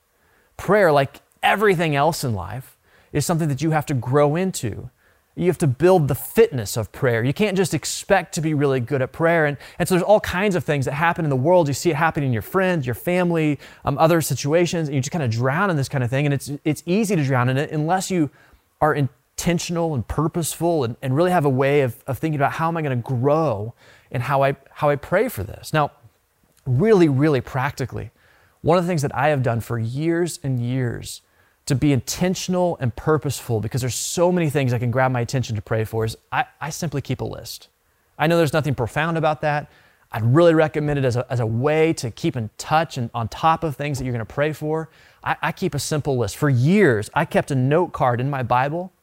Prayer, 0.58 0.92
like 0.92 1.22
everything 1.42 1.96
else 1.96 2.24
in 2.24 2.34
life, 2.34 2.78
is 3.14 3.26
something 3.26 3.48
that 3.48 3.62
you 3.62 3.72
have 3.72 3.86
to 3.88 3.94
grow 3.94 4.36
into. 4.36 4.90
You 5.38 5.48
have 5.48 5.58
to 5.58 5.68
build 5.68 6.08
the 6.08 6.16
fitness 6.16 6.78
of 6.78 6.94
prayer. 6.94 7.22
You 7.22 7.34
can't 7.34 7.58
just 7.58 7.74
expect 7.74 8.34
to 8.36 8.42
be 8.42 8.54
really 8.54 8.80
good 8.80 9.02
at 9.02 9.12
prayer. 9.12 9.46
And, 9.46 9.58
and 9.78 9.88
so 9.88 9.96
there's 9.96 10.04
all 10.04 10.22
kinds 10.22 10.56
of 10.56 10.64
things 10.64 10.86
that 10.86 10.94
happen 10.94 11.26
in 11.26 11.30
the 11.30 11.36
world. 11.36 11.68
You 11.68 11.74
see 11.74 11.90
it 11.90 11.98
happening 11.98 12.28
in 12.28 12.34
your 12.34 12.42
friends, 12.42 12.86
your 12.86 12.96
family, 12.96 13.60
um, 13.84 13.98
other 13.98 14.22
situations, 14.22 14.88
and 14.88 14.96
you 14.96 15.02
just 15.02 15.12
kind 15.12 15.24
of 15.24 15.30
drown 15.30 15.70
in 15.70 15.76
this 15.76 15.90
kind 15.90 16.06
of 16.06 16.10
thing. 16.10 16.26
And 16.26 16.34
it's, 16.34 16.52
it's 16.64 16.84
easy 16.86 17.18
to 17.18 17.24
drown 17.24 17.50
in 17.50 17.58
it 17.58 17.72
unless 17.72 18.10
you 18.10 18.30
are 18.80 18.96
intentional 19.38 19.94
and 19.94 20.08
purposeful 20.08 20.86
and, 20.86 20.96
and 21.02 21.16
really 21.16 21.32
have 21.32 21.46
a 21.46 21.50
way 21.50 21.82
of, 21.82 22.02
of 22.08 22.18
thinking 22.18 22.40
about 22.40 22.54
how 22.54 22.70
am 22.70 22.78
I 22.78 22.82
going 22.82 22.98
to 22.98 23.04
grow 23.04 23.74
and 24.10 24.24
how 24.24 24.44
I, 24.44 24.56
how 24.72 24.90
I 24.90 24.96
pray 24.96 25.28
for 25.28 25.44
this. 25.44 25.74
Now, 25.74 25.92
really, 26.66 27.10
really 27.10 27.42
practically, 27.42 28.12
one 28.62 28.78
of 28.78 28.86
the 28.86 28.88
things 28.88 29.02
that 29.02 29.14
I 29.14 29.28
have 29.28 29.44
done 29.44 29.60
for 29.60 29.78
years 29.78 30.40
and 30.42 30.60
years 30.60 31.22
to 31.66 31.76
be 31.76 31.92
intentional 31.92 32.78
and 32.80 32.96
purposeful, 32.96 33.60
because 33.60 33.82
there's 33.82 33.96
so 33.96 34.32
many 34.32 34.50
things 34.50 34.72
I 34.72 34.80
can 34.80 34.90
grab 34.90 35.12
my 35.12 35.20
attention 35.20 35.56
to 35.58 35.62
pray 35.62 35.84
for, 35.84 36.06
is 36.06 36.16
I, 36.32 36.46
I 36.62 36.70
simply 36.70 37.02
keep 37.02 37.22
a 37.22 37.26
list. 37.26 37.68
I 38.18 38.28
know 38.28 38.38
there's 38.38 38.54
nothing 38.54 38.74
profound 38.74 39.18
about 39.18 39.42
that. 39.42 39.70
I'd 40.12 40.24
really 40.24 40.54
recommend 40.54 40.98
it 40.98 41.06
as 41.06 41.18
a, 41.18 41.26
as 41.30 41.42
a 41.42 41.46
way 41.46 41.92
to 41.94 42.10
keep 42.10 42.38
in 42.38 42.50
touch 42.58 42.98
and 42.98 43.10
on 43.14 43.28
top 43.28 43.64
of 43.64 43.76
things 43.76 43.98
that 43.98 44.06
you're 44.06 44.14
going 44.14 44.26
to 44.26 44.34
pray 44.34 44.54
for. 44.54 44.90
I, 45.24 45.36
I 45.42 45.52
keep 45.52 45.76
a 45.76 45.80
simple 45.80 46.18
list. 46.18 46.38
For 46.38 46.50
years, 46.50 47.10
I 47.14 47.26
kept 47.26 47.52
a 47.52 47.56
note 47.56 47.92
card 47.92 48.22
in 48.22 48.30
my 48.30 48.42
Bible, 48.42 48.94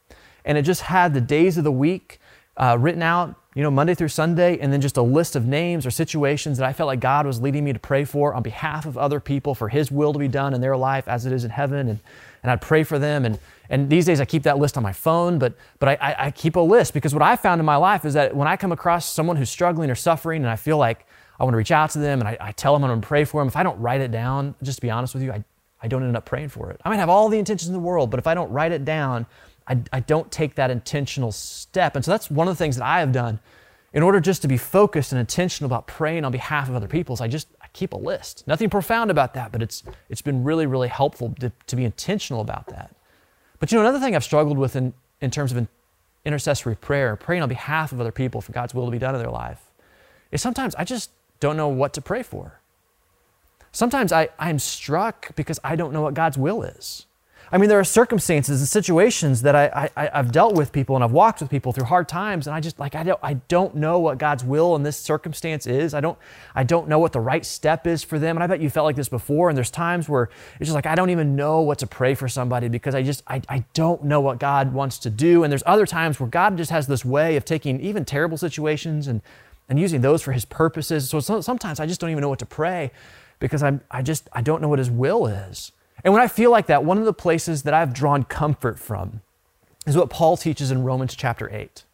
and 0.44 0.58
it 0.58 0.62
just 0.62 0.82
had 0.82 1.14
the 1.14 1.20
days 1.20 1.58
of 1.58 1.64
the 1.64 1.72
week 1.72 2.20
uh, 2.56 2.76
written 2.78 3.02
out 3.02 3.36
you 3.54 3.62
know, 3.62 3.70
Monday 3.70 3.94
through 3.94 4.08
Sunday, 4.08 4.58
and 4.58 4.72
then 4.72 4.80
just 4.80 4.96
a 4.96 5.02
list 5.02 5.36
of 5.36 5.46
names 5.46 5.84
or 5.84 5.90
situations 5.90 6.56
that 6.56 6.66
I 6.66 6.72
felt 6.72 6.86
like 6.86 7.00
God 7.00 7.26
was 7.26 7.40
leading 7.40 7.64
me 7.64 7.72
to 7.74 7.78
pray 7.78 8.04
for 8.04 8.32
on 8.32 8.42
behalf 8.42 8.86
of 8.86 8.96
other 8.96 9.20
people 9.20 9.54
for 9.54 9.68
His 9.68 9.90
will 9.90 10.12
to 10.14 10.18
be 10.18 10.28
done 10.28 10.54
in 10.54 10.62
their 10.62 10.76
life 10.76 11.06
as 11.06 11.26
it 11.26 11.32
is 11.32 11.44
in 11.44 11.50
heaven. 11.50 11.88
And, 11.88 12.00
and 12.42 12.50
I'd 12.50 12.62
pray 12.62 12.82
for 12.82 12.98
them. 12.98 13.26
And, 13.26 13.38
and 13.68 13.90
these 13.90 14.06
days 14.06 14.22
I 14.22 14.24
keep 14.24 14.44
that 14.44 14.58
list 14.58 14.78
on 14.78 14.82
my 14.82 14.92
phone, 14.92 15.38
but, 15.38 15.54
but 15.78 15.90
I, 15.90 15.98
I, 16.00 16.26
I 16.26 16.30
keep 16.30 16.56
a 16.56 16.60
list 16.60 16.94
because 16.94 17.12
what 17.12 17.22
I 17.22 17.36
found 17.36 17.60
in 17.60 17.66
my 17.66 17.76
life 17.76 18.06
is 18.06 18.14
that 18.14 18.34
when 18.34 18.48
I 18.48 18.56
come 18.56 18.72
across 18.72 19.04
someone 19.04 19.36
who's 19.36 19.50
struggling 19.50 19.90
or 19.90 19.94
suffering 19.94 20.42
and 20.42 20.50
I 20.50 20.56
feel 20.56 20.78
like 20.78 21.06
I 21.38 21.44
want 21.44 21.52
to 21.52 21.58
reach 21.58 21.72
out 21.72 21.90
to 21.90 21.98
them 21.98 22.20
and 22.20 22.28
I, 22.28 22.38
I 22.40 22.52
tell 22.52 22.72
them 22.72 22.84
I'm 22.84 22.90
going 22.90 23.02
to 23.02 23.06
pray 23.06 23.24
for 23.24 23.42
them, 23.42 23.48
if 23.48 23.56
I 23.56 23.62
don't 23.62 23.78
write 23.80 24.00
it 24.00 24.12
down, 24.12 24.54
just 24.62 24.78
to 24.78 24.82
be 24.82 24.90
honest 24.90 25.12
with 25.12 25.22
you, 25.22 25.32
I, 25.32 25.44
I 25.82 25.88
don't 25.88 26.02
end 26.02 26.16
up 26.16 26.24
praying 26.24 26.48
for 26.48 26.70
it. 26.70 26.80
I 26.84 26.88
might 26.88 26.96
have 26.96 27.10
all 27.10 27.28
the 27.28 27.38
intentions 27.38 27.68
in 27.68 27.74
the 27.74 27.80
world, 27.80 28.10
but 28.10 28.18
if 28.18 28.26
I 28.26 28.32
don't 28.32 28.50
write 28.50 28.72
it 28.72 28.84
down, 28.84 29.26
I, 29.66 29.78
I 29.92 30.00
don't 30.00 30.30
take 30.30 30.54
that 30.56 30.70
intentional 30.70 31.32
step. 31.32 31.96
And 31.96 32.04
so 32.04 32.10
that's 32.10 32.30
one 32.30 32.48
of 32.48 32.54
the 32.54 32.58
things 32.58 32.76
that 32.76 32.84
I 32.84 33.00
have 33.00 33.12
done 33.12 33.40
in 33.92 34.02
order 34.02 34.20
just 34.20 34.42
to 34.42 34.48
be 34.48 34.56
focused 34.56 35.12
and 35.12 35.20
intentional 35.20 35.68
about 35.68 35.86
praying 35.86 36.24
on 36.24 36.32
behalf 36.32 36.68
of 36.68 36.74
other 36.74 36.88
people. 36.88 37.16
I 37.20 37.28
just 37.28 37.48
I 37.60 37.66
keep 37.72 37.92
a 37.92 37.96
list. 37.96 38.46
Nothing 38.46 38.70
profound 38.70 39.10
about 39.10 39.34
that, 39.34 39.52
but 39.52 39.62
it's 39.62 39.82
it's 40.08 40.22
been 40.22 40.44
really, 40.44 40.66
really 40.66 40.88
helpful 40.88 41.34
to, 41.40 41.52
to 41.66 41.76
be 41.76 41.84
intentional 41.84 42.40
about 42.40 42.68
that. 42.68 42.94
But 43.58 43.70
you 43.70 43.76
know, 43.76 43.82
another 43.82 44.00
thing 44.00 44.16
I've 44.16 44.24
struggled 44.24 44.58
with 44.58 44.74
in, 44.74 44.92
in 45.20 45.30
terms 45.30 45.52
of 45.52 45.68
intercessory 46.24 46.74
prayer, 46.74 47.16
praying 47.16 47.42
on 47.42 47.48
behalf 47.48 47.92
of 47.92 48.00
other 48.00 48.12
people 48.12 48.40
for 48.40 48.52
God's 48.52 48.74
will 48.74 48.86
to 48.86 48.90
be 48.90 48.98
done 48.98 49.14
in 49.14 49.20
their 49.20 49.30
life, 49.30 49.60
is 50.30 50.42
sometimes 50.42 50.74
I 50.74 50.84
just 50.84 51.10
don't 51.40 51.56
know 51.56 51.68
what 51.68 51.92
to 51.94 52.00
pray 52.00 52.22
for. 52.22 52.60
Sometimes 53.72 54.12
I, 54.12 54.28
I'm 54.38 54.58
struck 54.58 55.34
because 55.34 55.58
I 55.64 55.76
don't 55.76 55.92
know 55.92 56.02
what 56.02 56.14
God's 56.14 56.36
will 56.36 56.62
is. 56.62 57.06
I 57.54 57.58
mean, 57.58 57.68
there 57.68 57.78
are 57.78 57.84
circumstances 57.84 58.60
and 58.62 58.68
situations 58.68 59.42
that 59.42 59.54
I, 59.54 59.90
I, 59.94 60.10
I've 60.14 60.32
dealt 60.32 60.54
with 60.54 60.72
people 60.72 60.96
and 60.96 61.04
I've 61.04 61.12
walked 61.12 61.42
with 61.42 61.50
people 61.50 61.70
through 61.74 61.84
hard 61.84 62.08
times, 62.08 62.46
and 62.46 62.56
I 62.56 62.60
just 62.60 62.80
like 62.80 62.94
I 62.94 63.02
don't 63.02 63.20
I 63.22 63.34
don't 63.34 63.74
know 63.76 63.98
what 63.98 64.16
God's 64.16 64.42
will 64.42 64.74
in 64.74 64.84
this 64.84 64.96
circumstance 64.96 65.66
is. 65.66 65.92
I 65.92 66.00
don't 66.00 66.16
I 66.54 66.64
don't 66.64 66.88
know 66.88 66.98
what 66.98 67.12
the 67.12 67.20
right 67.20 67.44
step 67.44 67.86
is 67.86 68.02
for 68.02 68.18
them. 68.18 68.38
And 68.38 68.42
I 68.42 68.46
bet 68.46 68.60
you 68.60 68.70
felt 68.70 68.86
like 68.86 68.96
this 68.96 69.10
before. 69.10 69.50
And 69.50 69.56
there's 69.56 69.70
times 69.70 70.08
where 70.08 70.30
it's 70.58 70.68
just 70.68 70.74
like 70.74 70.86
I 70.86 70.94
don't 70.94 71.10
even 71.10 71.36
know 71.36 71.60
what 71.60 71.78
to 71.80 71.86
pray 71.86 72.14
for 72.14 72.26
somebody 72.26 72.68
because 72.68 72.94
I 72.94 73.02
just 73.02 73.22
I, 73.26 73.42
I 73.50 73.66
don't 73.74 74.02
know 74.04 74.22
what 74.22 74.38
God 74.38 74.72
wants 74.72 74.96
to 75.00 75.10
do. 75.10 75.44
And 75.44 75.52
there's 75.52 75.64
other 75.66 75.84
times 75.84 76.18
where 76.18 76.30
God 76.30 76.56
just 76.56 76.70
has 76.70 76.86
this 76.86 77.04
way 77.04 77.36
of 77.36 77.44
taking 77.44 77.80
even 77.80 78.06
terrible 78.06 78.38
situations 78.38 79.06
and 79.08 79.20
and 79.68 79.78
using 79.78 80.00
those 80.00 80.22
for 80.22 80.32
His 80.32 80.46
purposes. 80.46 81.10
So 81.10 81.20
sometimes 81.20 81.80
I 81.80 81.86
just 81.86 82.00
don't 82.00 82.08
even 82.08 82.22
know 82.22 82.30
what 82.30 82.38
to 82.38 82.46
pray 82.46 82.92
because 83.40 83.62
I'm 83.62 83.82
I 83.90 84.00
just 84.00 84.30
I 84.32 84.40
don't 84.40 84.62
know 84.62 84.68
what 84.68 84.78
His 84.78 84.90
will 84.90 85.26
is. 85.26 85.72
And 86.04 86.12
when 86.12 86.22
I 86.22 86.28
feel 86.28 86.50
like 86.50 86.66
that, 86.66 86.84
one 86.84 86.98
of 86.98 87.04
the 87.04 87.12
places 87.12 87.62
that 87.62 87.74
I've 87.74 87.92
drawn 87.92 88.24
comfort 88.24 88.78
from 88.78 89.20
is 89.86 89.96
what 89.96 90.10
Paul 90.10 90.36
teaches 90.36 90.70
in 90.70 90.82
Romans 90.82 91.14
chapter 91.14 91.52
8. 91.52 91.84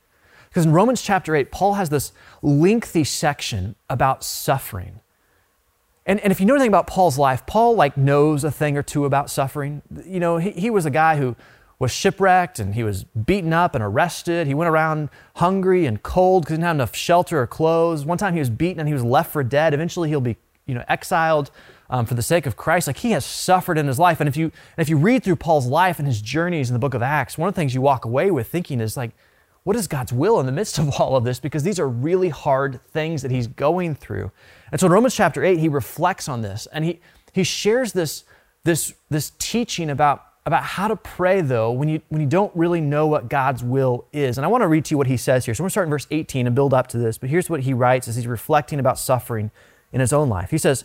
Because 0.49 0.65
in 0.65 0.73
Romans 0.73 1.03
chapter 1.03 1.37
8, 1.37 1.51
Paul 1.51 1.75
has 1.75 1.91
this 1.91 2.13
lengthy 2.43 3.05
section 3.05 3.75
about 3.89 4.25
suffering. 4.25 5.01
And, 6.07 6.21
and 6.21 6.31
if 6.31 6.41
you 6.41 6.47
know 6.47 6.55
anything 6.55 6.69
about 6.69 6.87
Paul's 6.87 7.19
life, 7.19 7.45
Paul 7.45 7.75
like 7.75 7.99
knows 7.99 8.45
a 8.45 8.51
thing 8.51 8.79
or 8.79 8.83
two 8.83 9.05
about 9.05 9.29
suffering. 9.29 9.83
You 10.07 10.21
know, 10.21 10.39
he, 10.39 10.53
he 10.53 10.71
was 10.71 10.87
a 10.87 10.91
guy 10.91 11.19
who 11.19 11.37
was 11.79 11.93
shipwrecked 11.93 12.59
and 12.59 12.75
he 12.75 12.83
was 12.83 13.05
beaten 13.05 13.53
up 13.53 13.75
and 13.75 13.85
arrested. 13.85 14.47
He 14.47 14.55
went 14.55 14.71
around 14.71 15.11
hungry 15.37 15.85
and 15.85 16.03
cold 16.03 16.43
because 16.43 16.53
he 16.53 16.57
didn't 16.57 16.67
have 16.67 16.77
enough 16.77 16.97
shelter 16.97 17.41
or 17.41 17.47
clothes. 17.47 18.07
One 18.07 18.17
time 18.17 18.33
he 18.33 18.41
was 18.41 18.51
beaten 18.51 18.81
and 18.81 18.89
he 18.89 18.95
was 18.95 19.05
left 19.05 19.31
for 19.31 19.45
dead. 19.45 19.75
Eventually 19.75 20.09
he'll 20.09 20.23
be, 20.23 20.39
you 20.67 20.75
know, 20.75 20.85
exiled 20.89 21.51
um, 21.91 22.07
for 22.07 22.15
the 22.15 22.23
sake 22.23 22.47
of 22.47 22.57
Christ. 22.57 22.87
Like 22.87 22.99
he 22.99 23.13
has 23.13 23.25
suffered 23.25 23.79
in 23.79 23.87
his 23.87 23.99
life. 23.99 24.21
And 24.21 24.29
if 24.29 24.37
you 24.37 24.53
if 24.77 24.89
you 24.89 24.97
read 24.97 25.25
through 25.25 25.37
Paul's 25.37 25.67
life 25.67 25.99
and 25.99 26.07
his 26.07 26.21
journeys 26.21 26.69
in 26.69 26.75
the 26.75 26.79
book 26.79 26.95
of 26.95 27.03
Acts, 27.03 27.39
one 27.39 27.49
of 27.49 27.55
the 27.55 27.61
things 27.61 27.75
you 27.75 27.81
walk 27.81 28.05
away 28.05 28.31
with 28.31 28.49
thinking 28.49 28.81
is 28.81 28.97
like, 28.97 29.13
what 29.65 29.77
is 29.77 29.87
God's 29.87 30.13
will 30.13 30.41
in 30.41 30.47
the 30.47 30.53
midst 30.53 30.79
of 30.79 31.01
all 31.01 31.17
of 31.17 31.25
this? 31.25 31.41
Because 31.41 31.63
these 31.63 31.79
are 31.79 31.89
really 31.89 32.29
hard 32.29 32.81
things 32.91 33.23
that 33.23 33.31
he's 33.31 33.47
going 33.47 33.95
through. 33.95 34.31
And 34.71 34.81
so 34.81 34.87
in 34.87 34.93
Romans 34.93 35.15
chapter 35.15 35.45
8, 35.45 35.59
he 35.59 35.69
reflects 35.69 36.29
on 36.29 36.43
this 36.43 36.67
and 36.73 36.85
he 36.85 37.01
he 37.33 37.45
shares 37.45 37.93
this 37.93 38.25
this 38.65 38.95
this 39.11 39.33
teaching 39.39 39.91
about 39.91 40.25
about 40.47 40.63
how 40.63 40.89
to 40.89 40.97
pray 40.97 41.43
though 41.43 41.71
when 41.71 41.91
you 41.91 42.01
when 42.09 42.23
you 42.23 42.27
don't 42.27 42.55
really 42.57 42.81
know 42.81 43.07
what 43.07 43.29
God's 43.29 43.63
will 43.63 44.07
is. 44.13 44.39
And 44.39 44.45
I 44.45 44.49
want 44.49 44.63
to 44.63 44.69
read 44.69 44.85
to 44.87 44.95
you 44.95 44.99
what 44.99 45.07
he 45.07 45.17
says 45.17 45.45
here. 45.45 45.55
So 45.55 45.61
I'm 45.61 45.65
going 45.65 45.69
to 45.69 45.73
start 45.73 45.87
in 45.87 45.91
verse 45.91 46.07
18 46.11 46.47
and 46.47 46.57
build 46.57 46.73
up 46.73 46.87
to 46.89 46.99
this. 46.99 47.19
But 47.19 47.31
here's 47.31 47.51
what 47.51 47.61
he 47.61 47.75
writes 47.75 48.09
as 48.09 48.17
he's 48.17 48.27
reflecting 48.27 48.81
about 48.81 48.99
suffering 48.99 49.51
in 49.93 50.01
his 50.01 50.13
own 50.13 50.29
life. 50.29 50.51
He 50.51 50.59
says, 50.59 50.85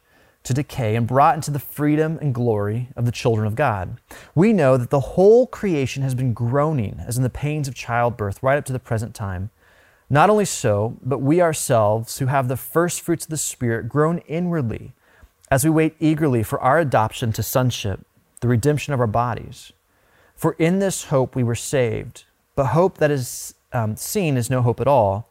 to 0.43 0.53
decay 0.53 0.95
and 0.95 1.07
brought 1.07 1.35
into 1.35 1.51
the 1.51 1.59
freedom 1.59 2.17
and 2.21 2.33
glory 2.33 2.89
of 2.95 3.05
the 3.05 3.11
children 3.11 3.45
of 3.45 3.55
God. 3.55 3.99
We 4.33 4.53
know 4.53 4.77
that 4.77 4.89
the 4.89 4.99
whole 4.99 5.45
creation 5.47 6.01
has 6.03 6.15
been 6.15 6.33
groaning 6.33 6.99
as 7.05 7.17
in 7.17 7.23
the 7.23 7.29
pains 7.29 7.67
of 7.67 7.75
childbirth 7.75 8.41
right 8.41 8.57
up 8.57 8.65
to 8.65 8.73
the 8.73 8.79
present 8.79 9.13
time. 9.13 9.51
Not 10.09 10.29
only 10.29 10.45
so, 10.45 10.97
but 11.01 11.19
we 11.19 11.41
ourselves, 11.41 12.17
who 12.17 12.25
have 12.25 12.47
the 12.47 12.57
first 12.57 13.01
fruits 13.01 13.25
of 13.25 13.29
the 13.29 13.37
Spirit, 13.37 13.87
groan 13.87 14.17
inwardly 14.27 14.93
as 15.49 15.63
we 15.63 15.69
wait 15.69 15.95
eagerly 15.99 16.43
for 16.43 16.59
our 16.59 16.79
adoption 16.79 17.31
to 17.33 17.43
sonship, 17.43 18.01
the 18.39 18.47
redemption 18.47 18.93
of 18.93 18.99
our 18.99 19.07
bodies. 19.07 19.71
For 20.35 20.53
in 20.53 20.79
this 20.79 21.05
hope 21.05 21.35
we 21.35 21.43
were 21.43 21.55
saved. 21.55 22.23
But 22.55 22.67
hope 22.67 22.97
that 22.97 23.11
is 23.11 23.53
um, 23.73 23.95
seen 23.95 24.37
is 24.37 24.49
no 24.49 24.61
hope 24.61 24.81
at 24.81 24.87
all. 24.87 25.29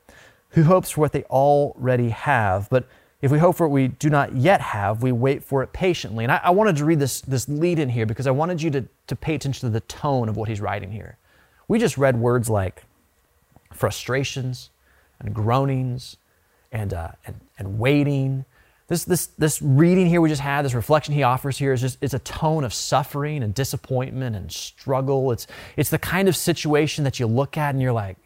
Who 0.50 0.64
hopes 0.64 0.90
for 0.90 1.00
what 1.00 1.12
they 1.12 1.24
already 1.24 2.10
have? 2.10 2.68
But 2.70 2.86
if 3.22 3.30
we 3.30 3.38
hope 3.38 3.56
for 3.56 3.68
what 3.68 3.74
we 3.74 3.88
do 3.88 4.08
not 4.08 4.34
yet 4.34 4.60
have, 4.60 5.02
we 5.02 5.12
wait 5.12 5.44
for 5.44 5.62
it 5.62 5.72
patiently. 5.72 6.24
And 6.24 6.32
I, 6.32 6.40
I, 6.44 6.50
wanted 6.50 6.76
to 6.76 6.84
read 6.86 6.98
this, 6.98 7.20
this 7.20 7.48
lead 7.48 7.78
in 7.78 7.90
here 7.90 8.06
because 8.06 8.26
I 8.26 8.30
wanted 8.30 8.62
you 8.62 8.70
to, 8.70 8.86
to 9.08 9.16
pay 9.16 9.34
attention 9.34 9.68
to 9.68 9.72
the 9.72 9.80
tone 9.80 10.28
of 10.28 10.36
what 10.36 10.48
he's 10.48 10.60
writing 10.60 10.90
here. 10.90 11.18
We 11.68 11.78
just 11.78 11.98
read 11.98 12.18
words 12.18 12.48
like 12.48 12.84
frustrations 13.72 14.70
and 15.18 15.34
groanings 15.34 16.16
and, 16.72 16.94
uh, 16.94 17.10
and, 17.26 17.40
and 17.58 17.78
waiting. 17.78 18.46
This, 18.88 19.04
this, 19.04 19.26
this 19.26 19.60
reading 19.60 20.06
here 20.06 20.22
we 20.22 20.30
just 20.30 20.40
had, 20.40 20.64
this 20.64 20.74
reflection 20.74 21.12
he 21.12 21.22
offers 21.22 21.58
here 21.58 21.74
is 21.74 21.82
just 21.82 21.98
it's 22.00 22.14
a 22.14 22.18
tone 22.20 22.64
of 22.64 22.72
suffering 22.72 23.42
and 23.42 23.54
disappointment 23.54 24.34
and 24.34 24.50
struggle. 24.50 25.30
It's, 25.30 25.46
it's 25.76 25.90
the 25.90 25.98
kind 25.98 26.26
of 26.26 26.34
situation 26.34 27.04
that 27.04 27.20
you 27.20 27.26
look 27.26 27.58
at 27.58 27.74
and 27.74 27.82
you're 27.82 27.92
like, 27.92 28.16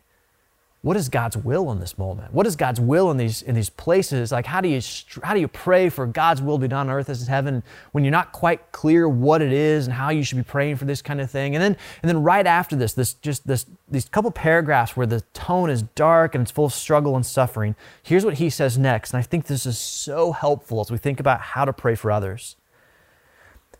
what 0.84 0.98
is 0.98 1.08
God's 1.08 1.34
will 1.34 1.72
in 1.72 1.80
this 1.80 1.96
moment? 1.96 2.34
What 2.34 2.46
is 2.46 2.56
God's 2.56 2.78
will 2.78 3.10
in 3.10 3.16
these 3.16 3.40
in 3.40 3.54
these 3.54 3.70
places? 3.70 4.30
Like 4.30 4.44
how 4.44 4.60
do 4.60 4.68
you 4.68 4.82
how 5.22 5.32
do 5.32 5.40
you 5.40 5.48
pray 5.48 5.88
for 5.88 6.06
God's 6.06 6.42
will 6.42 6.58
to 6.58 6.60
be 6.60 6.68
done 6.68 6.90
on 6.90 6.94
earth 6.94 7.08
as 7.08 7.22
in 7.22 7.28
heaven 7.28 7.62
when 7.92 8.04
you're 8.04 8.10
not 8.10 8.32
quite 8.32 8.70
clear 8.70 9.08
what 9.08 9.40
it 9.40 9.50
is 9.50 9.86
and 9.86 9.94
how 9.94 10.10
you 10.10 10.22
should 10.22 10.36
be 10.36 10.44
praying 10.44 10.76
for 10.76 10.84
this 10.84 11.00
kind 11.00 11.22
of 11.22 11.30
thing? 11.30 11.54
And 11.54 11.64
then 11.64 11.78
and 12.02 12.08
then 12.10 12.22
right 12.22 12.46
after 12.46 12.76
this, 12.76 12.92
this 12.92 13.14
just 13.14 13.46
this 13.46 13.64
these 13.88 14.10
couple 14.10 14.30
paragraphs 14.30 14.94
where 14.94 15.06
the 15.06 15.22
tone 15.32 15.70
is 15.70 15.80
dark 15.94 16.34
and 16.34 16.42
it's 16.42 16.50
full 16.50 16.66
of 16.66 16.74
struggle 16.74 17.16
and 17.16 17.24
suffering. 17.24 17.76
Here's 18.02 18.26
what 18.26 18.34
he 18.34 18.50
says 18.50 18.76
next, 18.76 19.14
and 19.14 19.18
I 19.18 19.22
think 19.22 19.46
this 19.46 19.64
is 19.64 19.78
so 19.78 20.32
helpful 20.32 20.82
as 20.82 20.90
we 20.90 20.98
think 20.98 21.18
about 21.18 21.40
how 21.40 21.64
to 21.64 21.72
pray 21.72 21.94
for 21.94 22.10
others. 22.10 22.56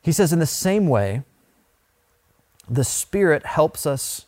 He 0.01 0.11
says, 0.11 0.33
in 0.33 0.39
the 0.39 0.47
same 0.47 0.87
way, 0.89 1.23
the 2.67 2.85
Spirit 2.85 3.45
helps 3.45 3.85
us 3.85 4.25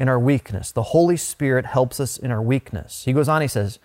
in 0.00 0.08
our 0.08 0.18
weakness. 0.18 0.72
The 0.72 0.82
Holy 0.82 1.18
Spirit 1.18 1.66
helps 1.66 2.00
us 2.00 2.16
in 2.16 2.32
our 2.32 2.42
weakness. 2.42 3.04
He 3.04 3.12
goes 3.12 3.28
on, 3.28 3.42
he 3.42 3.48
says, 3.48 3.78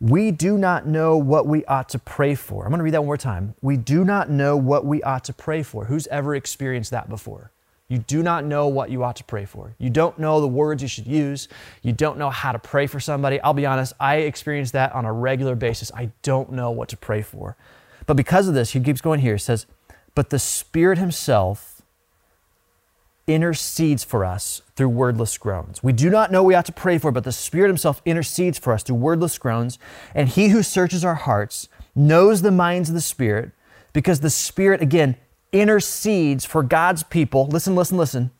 We 0.00 0.32
do 0.32 0.58
not 0.58 0.86
know 0.86 1.16
what 1.16 1.46
we 1.46 1.64
ought 1.66 1.88
to 1.90 1.98
pray 1.98 2.34
for. 2.34 2.64
I'm 2.64 2.70
going 2.70 2.78
to 2.78 2.84
read 2.84 2.92
that 2.94 3.02
one 3.02 3.06
more 3.06 3.16
time. 3.16 3.54
We 3.62 3.76
do 3.76 4.04
not 4.04 4.28
know 4.28 4.56
what 4.56 4.84
we 4.84 5.00
ought 5.04 5.24
to 5.24 5.32
pray 5.32 5.62
for. 5.62 5.84
Who's 5.84 6.08
ever 6.08 6.34
experienced 6.34 6.90
that 6.90 7.08
before? 7.08 7.52
You 7.86 7.98
do 7.98 8.22
not 8.22 8.44
know 8.44 8.66
what 8.68 8.90
you 8.90 9.02
ought 9.04 9.16
to 9.16 9.24
pray 9.24 9.44
for. 9.44 9.74
You 9.78 9.90
don't 9.90 10.18
know 10.18 10.40
the 10.40 10.48
words 10.48 10.82
you 10.82 10.88
should 10.88 11.06
use. 11.06 11.48
You 11.82 11.92
don't 11.92 12.18
know 12.18 12.30
how 12.30 12.52
to 12.52 12.58
pray 12.58 12.86
for 12.86 13.00
somebody. 13.00 13.40
I'll 13.40 13.54
be 13.54 13.66
honest, 13.66 13.94
I 13.98 14.16
experience 14.16 14.72
that 14.72 14.92
on 14.92 15.04
a 15.04 15.12
regular 15.12 15.54
basis. 15.54 15.90
I 15.94 16.10
don't 16.22 16.52
know 16.52 16.70
what 16.70 16.88
to 16.90 16.96
pray 16.96 17.22
for. 17.22 17.56
But 18.06 18.14
because 18.14 18.48
of 18.48 18.54
this, 18.54 18.70
he 18.70 18.80
keeps 18.80 19.00
going 19.00 19.20
here. 19.20 19.34
He 19.34 19.40
says, 19.40 19.66
But 20.14 20.30
the 20.30 20.38
Spirit 20.38 20.98
Himself 20.98 21.69
intercedes 23.32 24.04
for 24.04 24.24
us 24.24 24.62
through 24.76 24.88
wordless 24.88 25.36
groans. 25.38 25.82
We 25.82 25.92
do 25.92 26.10
not 26.10 26.32
know 26.32 26.42
we 26.42 26.54
ought 26.54 26.66
to 26.66 26.72
pray 26.72 26.98
for, 26.98 27.12
but 27.12 27.24
the 27.24 27.32
Spirit 27.32 27.68
Himself 27.68 28.00
intercedes 28.04 28.58
for 28.58 28.72
us 28.72 28.82
through 28.82 28.96
wordless 28.96 29.38
groans. 29.38 29.78
And 30.14 30.28
He 30.28 30.48
who 30.48 30.62
searches 30.62 31.04
our 31.04 31.14
hearts 31.14 31.68
knows 31.94 32.42
the 32.42 32.50
minds 32.50 32.88
of 32.88 32.94
the 32.94 33.00
Spirit 33.00 33.50
because 33.92 34.20
the 34.20 34.30
Spirit, 34.30 34.80
again, 34.80 35.16
intercedes 35.52 36.44
for 36.44 36.62
God's 36.62 37.02
people. 37.02 37.46
Listen, 37.48 37.74
listen, 37.74 37.96
listen. 37.96 38.30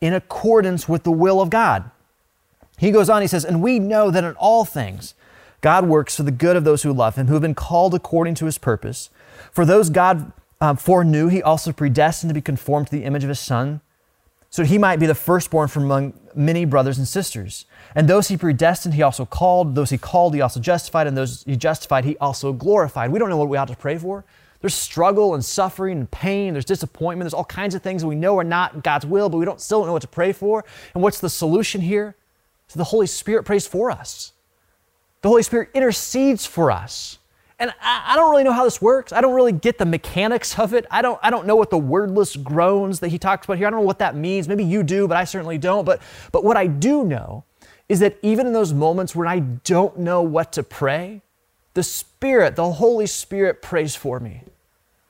In 0.00 0.12
accordance 0.12 0.88
with 0.88 1.02
the 1.02 1.10
will 1.10 1.40
of 1.40 1.50
God. 1.50 1.90
He 2.78 2.90
goes 2.90 3.10
on, 3.10 3.20
he 3.20 3.28
says, 3.28 3.44
And 3.44 3.62
we 3.62 3.78
know 3.78 4.10
that 4.10 4.24
in 4.24 4.34
all 4.34 4.64
things 4.64 5.14
God 5.60 5.86
works 5.86 6.16
for 6.16 6.22
the 6.22 6.30
good 6.30 6.56
of 6.56 6.64
those 6.64 6.82
who 6.82 6.92
love 6.92 7.16
Him, 7.16 7.26
who 7.26 7.34
have 7.34 7.42
been 7.42 7.54
called 7.54 7.94
according 7.94 8.34
to 8.36 8.46
His 8.46 8.58
purpose. 8.58 9.10
For 9.52 9.64
those 9.64 9.90
God 9.90 10.32
um, 10.60 10.76
foreknew, 10.76 11.28
He 11.28 11.42
also 11.42 11.72
predestined 11.72 12.30
to 12.30 12.34
be 12.34 12.40
conformed 12.40 12.86
to 12.86 12.92
the 12.92 13.04
image 13.04 13.22
of 13.22 13.28
His 13.28 13.40
Son 13.40 13.80
so 14.50 14.64
he 14.64 14.78
might 14.78 14.98
be 14.98 15.06
the 15.06 15.14
firstborn 15.14 15.68
from 15.68 15.84
among 15.84 16.12
many 16.34 16.64
brothers 16.64 16.98
and 16.98 17.06
sisters. 17.06 17.66
And 17.94 18.08
those 18.08 18.26
he 18.28 18.36
predestined, 18.36 18.94
he 18.94 19.02
also 19.02 19.24
called. 19.24 19.76
Those 19.76 19.90
he 19.90 19.98
called, 19.98 20.34
he 20.34 20.40
also 20.40 20.58
justified. 20.58 21.06
And 21.06 21.16
those 21.16 21.44
he 21.44 21.56
justified, 21.56 22.04
he 22.04 22.16
also 22.18 22.52
glorified. 22.52 23.12
We 23.12 23.20
don't 23.20 23.28
know 23.28 23.36
what 23.36 23.48
we 23.48 23.56
ought 23.56 23.68
to 23.68 23.76
pray 23.76 23.96
for. 23.96 24.24
There's 24.60 24.74
struggle 24.74 25.34
and 25.34 25.44
suffering 25.44 25.98
and 25.98 26.10
pain. 26.10 26.52
There's 26.52 26.64
disappointment. 26.64 27.24
There's 27.24 27.34
all 27.34 27.44
kinds 27.44 27.76
of 27.76 27.82
things 27.82 28.02
that 28.02 28.08
we 28.08 28.16
know 28.16 28.38
are 28.38 28.44
not 28.44 28.82
God's 28.82 29.06
will, 29.06 29.28
but 29.28 29.38
we 29.38 29.44
don't 29.44 29.60
still 29.60 29.80
don't 29.80 29.86
know 29.86 29.92
what 29.92 30.02
to 30.02 30.08
pray 30.08 30.32
for. 30.32 30.64
And 30.94 31.02
what's 31.02 31.20
the 31.20 31.30
solution 31.30 31.80
here? 31.80 32.16
So 32.66 32.78
the 32.78 32.84
Holy 32.84 33.06
Spirit 33.06 33.44
prays 33.44 33.68
for 33.68 33.90
us. 33.90 34.32
The 35.22 35.28
Holy 35.28 35.44
Spirit 35.44 35.70
intercedes 35.74 36.44
for 36.44 36.72
us. 36.72 37.19
And 37.60 37.72
I, 37.80 38.14
I, 38.14 38.16
don't 38.16 38.30
really 38.30 38.42
know 38.42 38.52
how 38.52 38.64
this 38.64 38.80
works. 38.80 39.12
I 39.12 39.20
don't 39.20 39.34
really 39.34 39.52
get 39.52 39.76
the 39.76 39.84
mechanics 39.84 40.58
of 40.58 40.72
it. 40.72 40.86
I 40.90 41.02
don't, 41.02 41.20
I 41.22 41.30
don't 41.30 41.46
know 41.46 41.56
what 41.56 41.68
the 41.68 41.78
wordless 41.78 42.34
groans 42.34 43.00
that 43.00 43.08
he 43.08 43.18
talks 43.18 43.44
about 43.44 43.58
here, 43.58 43.66
I 43.66 43.70
don't 43.70 43.80
know 43.80 43.86
what 43.86 43.98
that 43.98 44.16
means. 44.16 44.48
Maybe 44.48 44.64
you 44.64 44.82
do, 44.82 45.06
but 45.06 45.18
I 45.18 45.24
certainly 45.24 45.58
don't. 45.58 45.84
But, 45.84 46.00
but 46.32 46.42
what 46.42 46.56
I 46.56 46.66
do 46.66 47.04
know 47.04 47.44
is 47.90 48.00
that 48.00 48.16
even 48.22 48.46
in 48.46 48.54
those 48.54 48.72
moments 48.72 49.14
where 49.14 49.26
I 49.26 49.40
don't 49.40 49.98
know 49.98 50.22
what 50.22 50.52
to 50.52 50.62
pray, 50.62 51.20
the 51.74 51.82
Spirit, 51.82 52.56
the 52.56 52.72
Holy 52.72 53.06
Spirit 53.06 53.60
prays 53.60 53.94
for 53.94 54.18
me. 54.20 54.42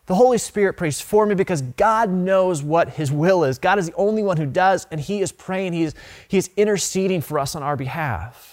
The 0.07 0.17
Holy 0.17 0.39
Spirit 0.39 0.75
prays 0.75 1.01
for 1.01 1.25
me 1.25 1.37
because 1.37 1.63
God 1.63 2.11
knows 2.11 2.65
what 2.65 2.91
His 2.91 3.13
will 3.13 3.45
is. 3.45 3.61
God 3.61 3.79
is 3.79 3.87
the 3.87 3.95
only 3.95 4.25
one 4.25 4.39
who 4.39 4.47
does, 4.47 4.89
and 4.91 5.01
He 5.01 5.21
is 5.21 5.31
praying, 5.31 5.73
He 5.73 5.85
is, 5.85 5.95
he 6.27 6.37
is 6.37 6.51
interceding 6.57 7.21
for 7.21 7.39
us 7.39 7.55
on 7.55 7.63
our 7.63 7.77
behalf. 7.77 8.50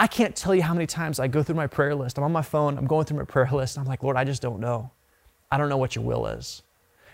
I 0.00 0.06
can't 0.06 0.34
tell 0.34 0.54
you 0.54 0.62
how 0.62 0.72
many 0.72 0.86
times 0.86 1.20
I 1.20 1.28
go 1.28 1.42
through 1.42 1.56
my 1.56 1.66
prayer 1.66 1.94
list. 1.94 2.16
I'm 2.16 2.24
on 2.24 2.32
my 2.32 2.40
phone, 2.40 2.78
I'm 2.78 2.86
going 2.86 3.04
through 3.04 3.18
my 3.18 3.26
prayer 3.26 3.50
list, 3.52 3.76
and 3.76 3.82
I'm 3.84 3.86
like, 3.86 4.02
Lord, 4.02 4.16
I 4.16 4.24
just 4.24 4.40
don't 4.40 4.58
know. 4.58 4.90
I 5.50 5.58
don't 5.58 5.68
know 5.68 5.76
what 5.76 5.94
your 5.94 6.02
will 6.02 6.26
is. 6.26 6.62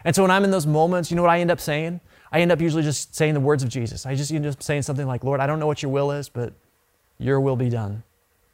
And 0.04 0.14
so 0.14 0.22
when 0.22 0.30
I'm 0.30 0.44
in 0.44 0.52
those 0.52 0.68
moments, 0.68 1.10
you 1.10 1.16
know 1.16 1.22
what 1.22 1.32
I 1.32 1.40
end 1.40 1.50
up 1.50 1.58
saying? 1.58 2.00
I 2.30 2.40
end 2.40 2.52
up 2.52 2.60
usually 2.60 2.84
just 2.84 3.12
saying 3.12 3.34
the 3.34 3.40
words 3.40 3.64
of 3.64 3.70
Jesus. 3.70 4.06
I 4.06 4.14
just 4.14 4.30
end 4.30 4.46
up 4.46 4.62
saying 4.62 4.82
something 4.82 5.04
like, 5.04 5.24
Lord, 5.24 5.40
I 5.40 5.48
don't 5.48 5.58
know 5.58 5.66
what 5.66 5.82
your 5.82 5.90
will 5.90 6.12
is, 6.12 6.28
but 6.28 6.52
your 7.18 7.40
will 7.40 7.56
be 7.56 7.68
done. 7.68 8.04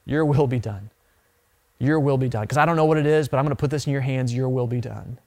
Your 0.07 0.25
will 0.25 0.47
be 0.47 0.59
done. 0.59 0.89
Your 1.79 2.01
will 2.01 2.17
be 2.17 2.31
done. 2.31 2.45
Because 2.45 2.57
I 2.57 2.65
don't 2.65 2.77
know 2.77 2.87
what 2.87 2.97
it 2.97 3.05
is, 3.05 3.29
but 3.29 3.37
I'm 3.37 3.45
going 3.45 3.55
to 3.55 3.61
put 3.61 3.71
this 3.71 3.87
in 3.87 3.93
your 3.93 4.01
hands. 4.01 4.35
Your 4.35 4.49
will 4.49 4.67
be 4.67 4.81
done. 4.81 5.19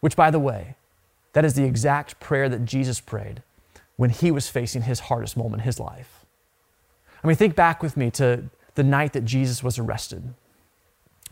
Which, 0.00 0.16
by 0.16 0.32
the 0.32 0.40
way, 0.40 0.74
that 1.32 1.44
is 1.44 1.54
the 1.54 1.62
exact 1.62 2.18
prayer 2.18 2.48
that 2.48 2.64
Jesus 2.64 2.98
prayed 2.98 3.44
when 3.94 4.10
he 4.10 4.32
was 4.32 4.48
facing 4.48 4.82
his 4.82 4.98
hardest 4.98 5.36
moment 5.36 5.62
in 5.62 5.64
his 5.64 5.78
life. 5.78 6.15
I 7.26 7.28
mean, 7.28 7.36
think 7.36 7.56
back 7.56 7.82
with 7.82 7.96
me 7.96 8.08
to 8.12 8.44
the 8.76 8.84
night 8.84 9.12
that 9.14 9.24
Jesus 9.24 9.60
was 9.60 9.80
arrested. 9.80 10.32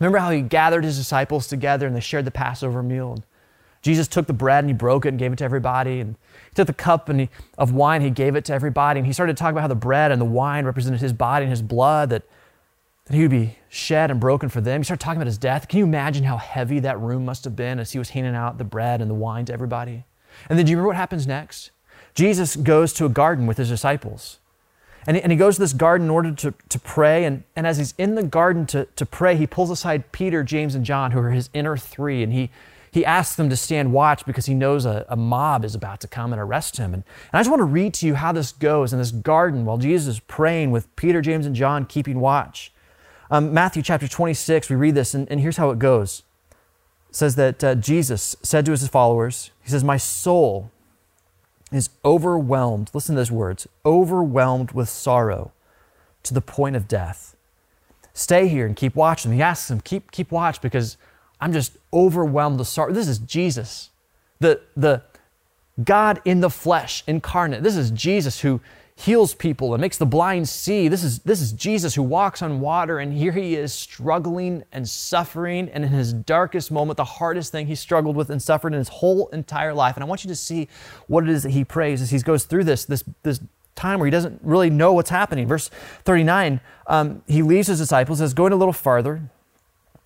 Remember 0.00 0.18
how 0.18 0.32
he 0.32 0.40
gathered 0.40 0.82
his 0.82 0.98
disciples 0.98 1.46
together 1.46 1.86
and 1.86 1.94
they 1.94 2.00
shared 2.00 2.24
the 2.24 2.32
Passover 2.32 2.82
meal? 2.82 3.12
And 3.12 3.22
Jesus 3.80 4.08
took 4.08 4.26
the 4.26 4.32
bread 4.32 4.64
and 4.64 4.70
he 4.70 4.74
broke 4.74 5.06
it 5.06 5.10
and 5.10 5.20
gave 5.20 5.32
it 5.32 5.36
to 5.36 5.44
everybody. 5.44 6.00
And 6.00 6.16
he 6.48 6.54
took 6.56 6.66
the 6.66 6.72
cup 6.72 7.08
and 7.08 7.20
he, 7.20 7.30
of 7.56 7.72
wine, 7.72 8.00
he 8.00 8.10
gave 8.10 8.34
it 8.34 8.44
to 8.46 8.52
everybody. 8.52 8.98
And 8.98 9.06
he 9.06 9.12
started 9.12 9.36
talking 9.36 9.52
about 9.52 9.60
how 9.60 9.68
the 9.68 9.76
bread 9.76 10.10
and 10.10 10.20
the 10.20 10.24
wine 10.24 10.64
represented 10.64 11.00
his 11.00 11.12
body 11.12 11.44
and 11.44 11.50
his 11.50 11.62
blood, 11.62 12.10
that, 12.10 12.24
that 13.04 13.14
he 13.14 13.22
would 13.22 13.30
be 13.30 13.58
shed 13.68 14.10
and 14.10 14.18
broken 14.18 14.48
for 14.48 14.60
them. 14.60 14.80
He 14.80 14.84
started 14.84 15.04
talking 15.04 15.18
about 15.18 15.28
his 15.28 15.38
death. 15.38 15.68
Can 15.68 15.78
you 15.78 15.84
imagine 15.84 16.24
how 16.24 16.38
heavy 16.38 16.80
that 16.80 16.98
room 16.98 17.24
must 17.24 17.44
have 17.44 17.54
been 17.54 17.78
as 17.78 17.92
he 17.92 18.00
was 18.00 18.10
handing 18.10 18.34
out 18.34 18.58
the 18.58 18.64
bread 18.64 19.00
and 19.00 19.08
the 19.08 19.14
wine 19.14 19.44
to 19.44 19.52
everybody? 19.52 20.02
And 20.48 20.58
then 20.58 20.66
do 20.66 20.72
you 20.72 20.76
remember 20.76 20.88
what 20.88 20.96
happens 20.96 21.24
next? 21.24 21.70
Jesus 22.16 22.56
goes 22.56 22.92
to 22.94 23.06
a 23.06 23.08
garden 23.08 23.46
with 23.46 23.58
his 23.58 23.68
disciples. 23.68 24.40
And 25.06 25.16
he, 25.16 25.22
and 25.22 25.30
he 25.30 25.36
goes 25.36 25.56
to 25.56 25.60
this 25.60 25.72
garden 25.72 26.06
in 26.06 26.10
order 26.10 26.32
to, 26.32 26.54
to 26.68 26.78
pray. 26.78 27.24
And, 27.24 27.44
and 27.56 27.66
as 27.66 27.78
he's 27.78 27.94
in 27.98 28.14
the 28.14 28.22
garden 28.22 28.66
to, 28.66 28.86
to 28.96 29.06
pray, 29.06 29.36
he 29.36 29.46
pulls 29.46 29.70
aside 29.70 30.12
Peter, 30.12 30.42
James, 30.42 30.74
and 30.74 30.84
John, 30.84 31.10
who 31.10 31.20
are 31.20 31.30
his 31.30 31.50
inner 31.52 31.76
three. 31.76 32.22
And 32.22 32.32
he, 32.32 32.50
he 32.90 33.04
asks 33.04 33.36
them 33.36 33.50
to 33.50 33.56
stand 33.56 33.92
watch 33.92 34.24
because 34.24 34.46
he 34.46 34.54
knows 34.54 34.86
a, 34.86 35.04
a 35.08 35.16
mob 35.16 35.64
is 35.64 35.74
about 35.74 36.00
to 36.00 36.08
come 36.08 36.32
and 36.32 36.40
arrest 36.40 36.76
him. 36.76 36.94
And, 36.94 37.02
and 37.04 37.32
I 37.32 37.40
just 37.40 37.50
want 37.50 37.60
to 37.60 37.64
read 37.64 37.92
to 37.94 38.06
you 38.06 38.14
how 38.14 38.32
this 38.32 38.52
goes 38.52 38.92
in 38.92 38.98
this 38.98 39.10
garden 39.10 39.64
while 39.64 39.78
Jesus 39.78 40.06
is 40.14 40.20
praying 40.20 40.70
with 40.70 40.94
Peter, 40.96 41.20
James, 41.20 41.44
and 41.44 41.56
John 41.56 41.86
keeping 41.86 42.20
watch. 42.20 42.72
Um, 43.30 43.52
Matthew 43.52 43.82
chapter 43.82 44.06
26, 44.06 44.70
we 44.70 44.76
read 44.76 44.94
this, 44.94 45.12
and, 45.12 45.28
and 45.30 45.40
here's 45.40 45.56
how 45.56 45.70
it 45.70 45.78
goes. 45.78 46.22
It 47.10 47.16
says 47.16 47.34
that 47.34 47.64
uh, 47.64 47.74
Jesus 47.74 48.36
said 48.42 48.64
to 48.66 48.70
his 48.70 48.86
followers, 48.86 49.50
He 49.62 49.70
says, 49.70 49.82
My 49.82 49.96
soul 49.96 50.70
is 51.76 51.90
overwhelmed, 52.04 52.90
listen 52.92 53.14
to 53.14 53.20
those 53.20 53.30
words, 53.30 53.66
overwhelmed 53.84 54.72
with 54.72 54.88
sorrow 54.88 55.52
to 56.22 56.34
the 56.34 56.40
point 56.40 56.76
of 56.76 56.88
death. 56.88 57.36
Stay 58.12 58.48
here 58.48 58.66
and 58.66 58.76
keep 58.76 58.94
watching. 58.94 59.32
He 59.32 59.42
asks 59.42 59.68
them, 59.68 59.80
keep, 59.80 60.10
keep 60.10 60.30
watch 60.30 60.60
because 60.60 60.96
I'm 61.40 61.52
just 61.52 61.76
overwhelmed 61.92 62.58
with 62.58 62.68
sorrow. 62.68 62.92
This 62.92 63.08
is 63.08 63.18
Jesus, 63.18 63.90
the, 64.38 64.60
the 64.76 65.02
God 65.82 66.22
in 66.24 66.40
the 66.40 66.50
flesh, 66.50 67.02
incarnate. 67.06 67.62
This 67.62 67.76
is 67.76 67.90
Jesus 67.90 68.40
who 68.40 68.60
heals 68.96 69.34
people 69.34 69.74
and 69.74 69.80
makes 69.80 69.98
the 69.98 70.06
blind 70.06 70.48
see. 70.48 70.88
This 70.88 71.02
is, 71.02 71.18
this 71.20 71.40
is 71.40 71.52
Jesus 71.52 71.94
who 71.94 72.02
walks 72.02 72.42
on 72.42 72.60
water, 72.60 72.98
and 72.98 73.12
here 73.12 73.32
he 73.32 73.56
is 73.56 73.72
struggling 73.72 74.64
and 74.72 74.88
suffering. 74.88 75.68
And 75.68 75.84
in 75.84 75.90
his 75.90 76.12
darkest 76.12 76.70
moment, 76.70 76.96
the 76.96 77.04
hardest 77.04 77.50
thing 77.50 77.66
he 77.66 77.74
struggled 77.74 78.16
with 78.16 78.30
and 78.30 78.40
suffered 78.40 78.72
in 78.72 78.78
his 78.78 78.88
whole 78.88 79.28
entire 79.28 79.74
life. 79.74 79.96
And 79.96 80.04
I 80.04 80.06
want 80.06 80.24
you 80.24 80.28
to 80.28 80.36
see 80.36 80.68
what 81.08 81.24
it 81.24 81.30
is 81.30 81.42
that 81.42 81.50
he 81.50 81.64
prays 81.64 82.00
as 82.00 82.10
he 82.10 82.18
goes 82.20 82.44
through 82.44 82.64
this, 82.64 82.84
this, 82.84 83.02
this 83.24 83.40
time 83.74 83.98
where 83.98 84.06
he 84.06 84.12
doesn't 84.12 84.40
really 84.42 84.70
know 84.70 84.92
what's 84.92 85.10
happening. 85.10 85.48
Verse 85.48 85.70
39, 86.04 86.60
um, 86.86 87.22
he 87.26 87.42
leaves 87.42 87.66
his 87.66 87.78
disciples, 87.78 88.18
says, 88.18 88.32
Going 88.32 88.52
a 88.52 88.56
little 88.56 88.72
farther, 88.72 89.28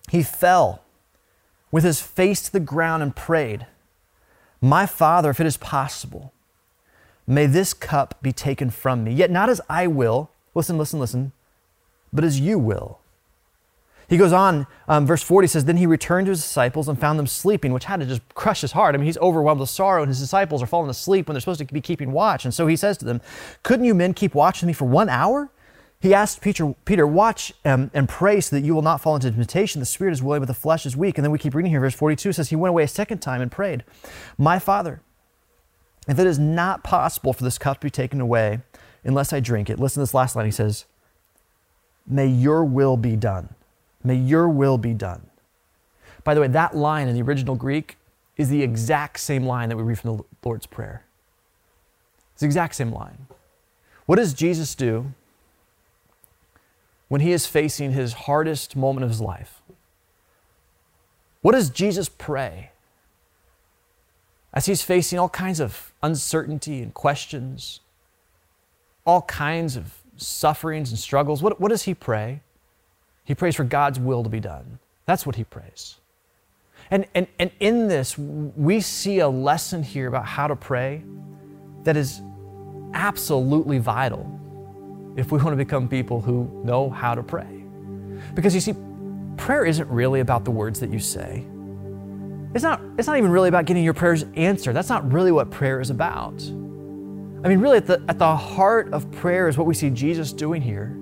he 0.09 0.23
fell 0.23 0.83
with 1.71 1.83
his 1.83 2.01
face 2.01 2.41
to 2.43 2.51
the 2.51 2.59
ground 2.59 3.03
and 3.03 3.15
prayed, 3.15 3.67
My 4.59 4.87
Father, 4.87 5.29
if 5.29 5.39
it 5.39 5.45
is 5.45 5.57
possible, 5.57 6.33
May 7.29 7.45
this 7.45 7.75
cup 7.75 8.19
be 8.23 8.33
taken 8.33 8.71
from 8.71 9.03
me, 9.03 9.13
yet 9.13 9.29
not 9.29 9.49
as 9.49 9.61
I 9.69 9.85
will, 9.85 10.31
listen, 10.55 10.79
listen, 10.79 10.99
listen, 10.99 11.31
but 12.11 12.23
as 12.23 12.39
you 12.39 12.57
will. 12.57 12.99
He 14.09 14.17
goes 14.17 14.33
on, 14.33 14.65
um, 14.87 15.05
verse 15.05 15.21
40 15.21 15.47
says, 15.47 15.65
Then 15.65 15.77
he 15.77 15.85
returned 15.85 16.25
to 16.25 16.31
his 16.31 16.41
disciples 16.41 16.87
and 16.87 16.99
found 16.99 17.19
them 17.19 17.27
sleeping, 17.27 17.71
which 17.71 17.85
had 17.85 17.99
to 17.99 18.07
just 18.07 18.23
crush 18.33 18.61
his 18.61 18.71
heart. 18.71 18.95
I 18.95 18.97
mean, 18.97 19.05
he's 19.05 19.19
overwhelmed 19.19 19.61
with 19.61 19.69
sorrow, 19.69 20.01
and 20.01 20.09
his 20.09 20.19
disciples 20.19 20.63
are 20.63 20.65
falling 20.65 20.89
asleep 20.89 21.27
when 21.27 21.35
they're 21.35 21.41
supposed 21.41 21.59
to 21.59 21.71
be 21.71 21.81
keeping 21.81 22.11
watch. 22.11 22.45
And 22.45 22.53
so 22.53 22.65
he 22.65 22.75
says 22.75 22.97
to 22.97 23.05
them, 23.05 23.21
Couldn't 23.61 23.85
you 23.85 23.93
men 23.93 24.15
keep 24.15 24.33
watch 24.33 24.61
with 24.61 24.67
me 24.67 24.73
for 24.73 24.85
one 24.85 25.07
hour? 25.07 25.51
He 25.99 26.15
asked 26.15 26.41
Peter, 26.41 26.73
Peter 26.85 27.05
watch 27.05 27.53
um, 27.63 27.91
and 27.93 28.09
pray 28.09 28.41
so 28.41 28.55
that 28.55 28.65
you 28.65 28.73
will 28.73 28.81
not 28.81 29.01
fall 29.01 29.13
into 29.13 29.29
temptation. 29.29 29.81
The 29.81 29.85
spirit 29.85 30.13
is 30.13 30.23
willing, 30.23 30.41
but 30.41 30.47
the 30.47 30.55
flesh 30.55 30.87
is 30.87 30.97
weak. 30.97 31.19
And 31.19 31.23
then 31.23 31.31
we 31.31 31.37
keep 31.37 31.53
reading 31.53 31.69
here, 31.69 31.81
verse 31.81 31.93
42 31.93 32.33
says, 32.33 32.49
He 32.49 32.55
went 32.55 32.71
away 32.71 32.85
a 32.85 32.87
second 32.87 33.19
time 33.19 33.41
and 33.41 33.51
prayed, 33.51 33.83
My 34.39 34.57
Father, 34.57 35.01
if 36.07 36.17
it 36.19 36.27
is 36.27 36.39
not 36.39 36.83
possible 36.83 37.33
for 37.33 37.43
this 37.43 37.57
cup 37.57 37.79
to 37.79 37.87
be 37.87 37.91
taken 37.91 38.21
away 38.21 38.59
unless 39.03 39.33
I 39.33 39.39
drink 39.39 39.69
it, 39.69 39.79
listen 39.79 39.95
to 39.95 40.01
this 40.01 40.13
last 40.13 40.35
line. 40.35 40.45
He 40.45 40.51
says, 40.51 40.85
May 42.07 42.27
your 42.27 42.65
will 42.65 42.97
be 42.97 43.15
done. 43.15 43.49
May 44.03 44.15
your 44.15 44.49
will 44.49 44.77
be 44.77 44.93
done. 44.93 45.29
By 46.23 46.33
the 46.33 46.41
way, 46.41 46.47
that 46.47 46.75
line 46.75 47.07
in 47.07 47.15
the 47.15 47.21
original 47.21 47.55
Greek 47.55 47.97
is 48.37 48.49
the 48.49 48.63
exact 48.63 49.19
same 49.19 49.45
line 49.45 49.69
that 49.69 49.77
we 49.77 49.83
read 49.83 49.99
from 49.99 50.17
the 50.17 50.23
Lord's 50.43 50.65
Prayer. 50.65 51.03
It's 52.33 52.41
the 52.41 52.45
exact 52.45 52.75
same 52.75 52.91
line. 52.91 53.27
What 54.05 54.15
does 54.15 54.33
Jesus 54.33 54.73
do 54.75 55.13
when 57.09 57.21
he 57.21 57.31
is 57.31 57.45
facing 57.45 57.91
his 57.91 58.13
hardest 58.13 58.75
moment 58.75 59.03
of 59.03 59.09
his 59.09 59.21
life? 59.21 59.61
What 61.41 61.53
does 61.53 61.69
Jesus 61.69 62.09
pray? 62.09 62.71
As 64.53 64.65
he's 64.65 64.81
facing 64.81 65.19
all 65.19 65.29
kinds 65.29 65.59
of 65.59 65.93
uncertainty 66.01 66.81
and 66.81 66.93
questions, 66.93 67.81
all 69.05 69.21
kinds 69.23 69.75
of 69.75 69.99
sufferings 70.17 70.89
and 70.89 70.99
struggles, 70.99 71.41
what, 71.41 71.59
what 71.61 71.69
does 71.69 71.83
he 71.83 71.93
pray? 71.93 72.41
He 73.23 73.35
prays 73.35 73.55
for 73.55 73.63
God's 73.63 73.99
will 73.99 74.23
to 74.23 74.29
be 74.29 74.39
done. 74.39 74.79
That's 75.05 75.25
what 75.25 75.35
he 75.35 75.43
prays. 75.43 75.97
And, 76.91 77.05
and, 77.13 77.27
and 77.37 77.51
in 77.59 77.87
this, 77.87 78.17
we 78.17 78.81
see 78.81 79.19
a 79.19 79.29
lesson 79.29 79.83
here 79.83 80.07
about 80.07 80.25
how 80.25 80.47
to 80.47 80.55
pray 80.55 81.03
that 81.83 81.95
is 81.95 82.21
absolutely 82.93 83.77
vital 83.77 84.39
if 85.15 85.31
we 85.31 85.37
want 85.37 85.51
to 85.51 85.55
become 85.55 85.87
people 85.87 86.21
who 86.21 86.61
know 86.63 86.89
how 86.89 87.13
to 87.13 87.21
pray. 87.21 87.63
Because 88.33 88.55
you 88.55 88.61
see, 88.61 88.73
prayer 89.37 89.65
isn't 89.65 89.87
really 89.89 90.19
about 90.19 90.45
the 90.45 90.51
words 90.51 90.79
that 90.79 90.91
you 90.91 90.99
say. 90.99 91.45
It's 92.53 92.63
not, 92.63 92.81
it's 92.97 93.07
not 93.07 93.17
even 93.17 93.29
really 93.29 93.49
about 93.49 93.65
getting 93.65 93.83
your 93.83 93.93
prayers 93.93 94.25
answered. 94.35 94.73
That's 94.73 94.89
not 94.89 95.11
really 95.11 95.31
what 95.31 95.51
prayer 95.51 95.79
is 95.79 95.89
about. 95.91 96.41
I 96.41 97.47
mean, 97.47 97.59
really, 97.59 97.77
at 97.77 97.85
the, 97.85 98.03
at 98.07 98.17
the 98.17 98.35
heart 98.35 98.91
of 98.91 99.09
prayer 99.11 99.47
is 99.47 99.57
what 99.57 99.67
we 99.67 99.73
see 99.73 99.89
Jesus 99.89 100.33
doing 100.33 100.61
here 100.61 100.95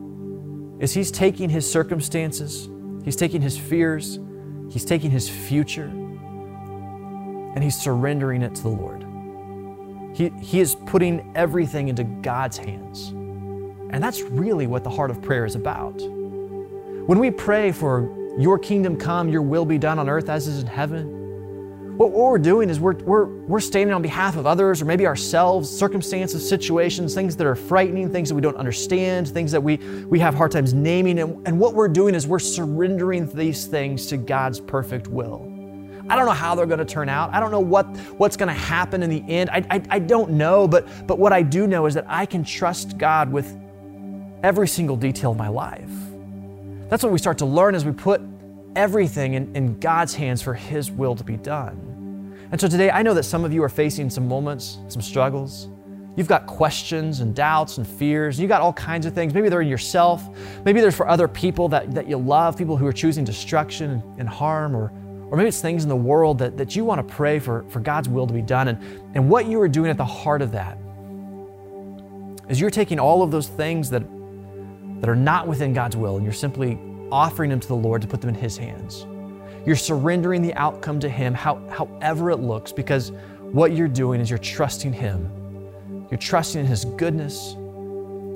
is 0.79 0.93
he's 0.93 1.09
taking 1.09 1.49
his 1.49 1.69
circumstances, 1.69 2.69
he's 3.03 3.15
taking 3.15 3.41
his 3.41 3.57
fears, 3.57 4.19
he's 4.69 4.85
taking 4.85 5.09
his 5.09 5.27
future, 5.27 5.87
and 7.55 7.63
he's 7.63 7.75
surrendering 7.75 8.43
it 8.43 8.53
to 8.53 8.61
the 8.61 8.69
Lord. 8.69 9.03
He, 10.15 10.29
he 10.41 10.59
is 10.59 10.75
putting 10.85 11.31
everything 11.35 11.87
into 11.87 12.03
God's 12.03 12.57
hands. 12.57 13.09
And 13.89 14.03
that's 14.03 14.21
really 14.21 14.67
what 14.67 14.83
the 14.83 14.89
heart 14.89 15.09
of 15.09 15.21
prayer 15.21 15.45
is 15.45 15.55
about. 15.55 15.99
When 16.01 17.19
we 17.19 17.31
pray 17.31 17.71
for 17.71 18.35
your 18.37 18.59
kingdom 18.59 18.97
come, 18.97 19.29
your 19.29 19.41
will 19.41 19.65
be 19.65 19.77
done 19.77 19.97
on 19.97 20.09
earth 20.09 20.29
as 20.29 20.47
is 20.47 20.61
in 20.61 20.67
heaven, 20.67 21.16
what, 21.97 22.11
we're 22.11 22.37
doing 22.37 22.69
is 22.69 22.79
we're, 22.79 22.93
we're, 22.93 23.25
we're 23.25 23.59
standing 23.59 23.93
on 23.93 24.01
behalf 24.01 24.37
of 24.37 24.45
others 24.45 24.81
or 24.81 24.85
maybe 24.85 25.07
ourselves, 25.07 25.69
circumstances, 25.69 26.47
situations, 26.47 27.15
things 27.15 27.35
that 27.35 27.47
are 27.47 27.55
frightening, 27.55 28.11
things 28.11 28.29
that 28.29 28.35
we 28.35 28.41
don't 28.41 28.57
understand, 28.57 29.27
things 29.27 29.51
that 29.51 29.61
we, 29.61 29.77
we 30.05 30.19
have 30.19 30.35
hard 30.35 30.51
times 30.51 30.73
naming. 30.73 31.19
And, 31.19 31.47
and 31.47 31.59
what 31.59 31.73
we're 31.73 31.87
doing 31.87 32.13
is 32.13 32.27
we're 32.27 32.39
surrendering 32.39 33.27
these 33.33 33.65
things 33.65 34.05
to 34.07 34.17
God's 34.17 34.59
perfect 34.59 35.07
will. 35.07 35.53
I 36.09 36.15
don't 36.15 36.25
know 36.25 36.31
how 36.31 36.55
they're 36.55 36.67
going 36.67 36.79
to 36.79 36.85
turn 36.85 37.09
out. 37.09 37.33
I 37.33 37.39
don't 37.39 37.51
know 37.51 37.59
what, 37.59 37.85
what's 38.17 38.37
going 38.37 38.47
to 38.47 38.53
happen 38.53 39.03
in 39.03 39.09
the 39.09 39.23
end. 39.27 39.49
I, 39.49 39.65
I, 39.69 39.81
I 39.89 39.99
don't 39.99 40.31
know, 40.31 40.67
but, 40.67 40.87
but 41.07 41.19
what 41.19 41.33
I 41.33 41.41
do 41.41 41.67
know 41.67 41.85
is 41.85 41.95
that 41.95 42.05
I 42.07 42.25
can 42.25 42.43
trust 42.43 42.97
God 42.97 43.31
with 43.31 43.57
every 44.43 44.67
single 44.67 44.95
detail 44.95 45.31
of 45.31 45.37
my 45.37 45.49
life. 45.49 45.89
That's 46.89 47.03
what 47.03 47.11
we 47.11 47.17
start 47.17 47.39
to 47.39 47.45
learn 47.45 47.75
as 47.75 47.83
we 47.83 47.91
put 47.91 48.21
everything 48.75 49.33
in, 49.33 49.53
in 49.55 49.79
God's 49.79 50.13
hands 50.13 50.41
for 50.41 50.53
His 50.53 50.89
will 50.89 51.15
to 51.15 51.23
be 51.23 51.35
done. 51.35 51.86
And 52.51 52.59
so 52.59 52.67
today, 52.67 52.89
I 52.89 53.03
know 53.03 53.13
that 53.13 53.23
some 53.23 53.43
of 53.43 53.51
you 53.51 53.61
are 53.63 53.69
facing 53.69 54.09
some 54.09 54.27
moments, 54.27 54.77
some 54.87 55.01
struggles. 55.01 55.67
You've 56.15 56.27
got 56.27 56.47
questions 56.47 57.19
and 57.19 57.35
doubts 57.35 57.77
and 57.77 57.87
fears. 57.87 58.39
You've 58.39 58.49
got 58.49 58.61
all 58.61 58.73
kinds 58.73 59.05
of 59.05 59.13
things. 59.13 59.33
Maybe 59.33 59.49
they're 59.49 59.61
in 59.61 59.67
yourself. 59.67 60.27
Maybe 60.65 60.81
they're 60.81 60.91
for 60.91 61.07
other 61.07 61.27
people 61.27 61.67
that, 61.69 61.93
that 61.93 62.07
you 62.07 62.17
love, 62.17 62.57
people 62.57 62.75
who 62.75 62.87
are 62.87 62.93
choosing 62.93 63.23
destruction 63.23 64.01
and 64.17 64.27
harm 64.27 64.75
or, 64.75 64.91
or 65.29 65.37
maybe 65.37 65.49
it's 65.49 65.61
things 65.61 65.83
in 65.83 65.89
the 65.89 65.95
world 65.95 66.39
that, 66.39 66.57
that 66.57 66.75
you 66.75 66.85
want 66.85 67.05
to 67.05 67.13
pray 67.13 67.37
for, 67.37 67.65
for 67.69 67.81
God's 67.81 68.09
will 68.09 68.25
to 68.25 68.33
be 68.33 68.41
done. 68.41 68.69
And, 68.69 68.81
and 69.13 69.29
what 69.29 69.45
you 69.45 69.61
are 69.61 69.67
doing 69.67 69.91
at 69.91 69.97
the 69.97 70.05
heart 70.05 70.41
of 70.41 70.51
that 70.53 70.77
is 72.49 72.59
you're 72.59 72.71
taking 72.71 72.97
all 72.97 73.21
of 73.21 73.29
those 73.29 73.47
things 73.47 73.89
that, 73.89 74.01
that 75.01 75.09
are 75.09 75.15
not 75.15 75.47
within 75.47 75.73
God's 75.73 75.97
will 75.97 76.15
and 76.15 76.23
you're 76.23 76.33
simply 76.33 76.79
offering 77.11 77.49
them 77.49 77.59
to 77.59 77.67
the 77.67 77.75
Lord 77.75 78.01
to 78.01 78.07
put 78.07 78.21
them 78.21 78.29
in 78.29 78.35
His 78.35 78.57
hands. 78.57 79.05
You're 79.65 79.75
surrendering 79.75 80.41
the 80.41 80.53
outcome 80.55 80.99
to 81.01 81.09
Him, 81.09 81.33
how, 81.33 81.61
however 81.69 82.31
it 82.31 82.37
looks, 82.37 82.71
because 82.71 83.11
what 83.41 83.71
you're 83.73 83.87
doing 83.87 84.21
is 84.21 84.29
you're 84.29 84.39
trusting 84.39 84.93
Him. 84.93 85.31
You're 86.09 86.17
trusting 86.17 86.61
in 86.61 86.67
His 86.67 86.85
goodness. 86.85 87.55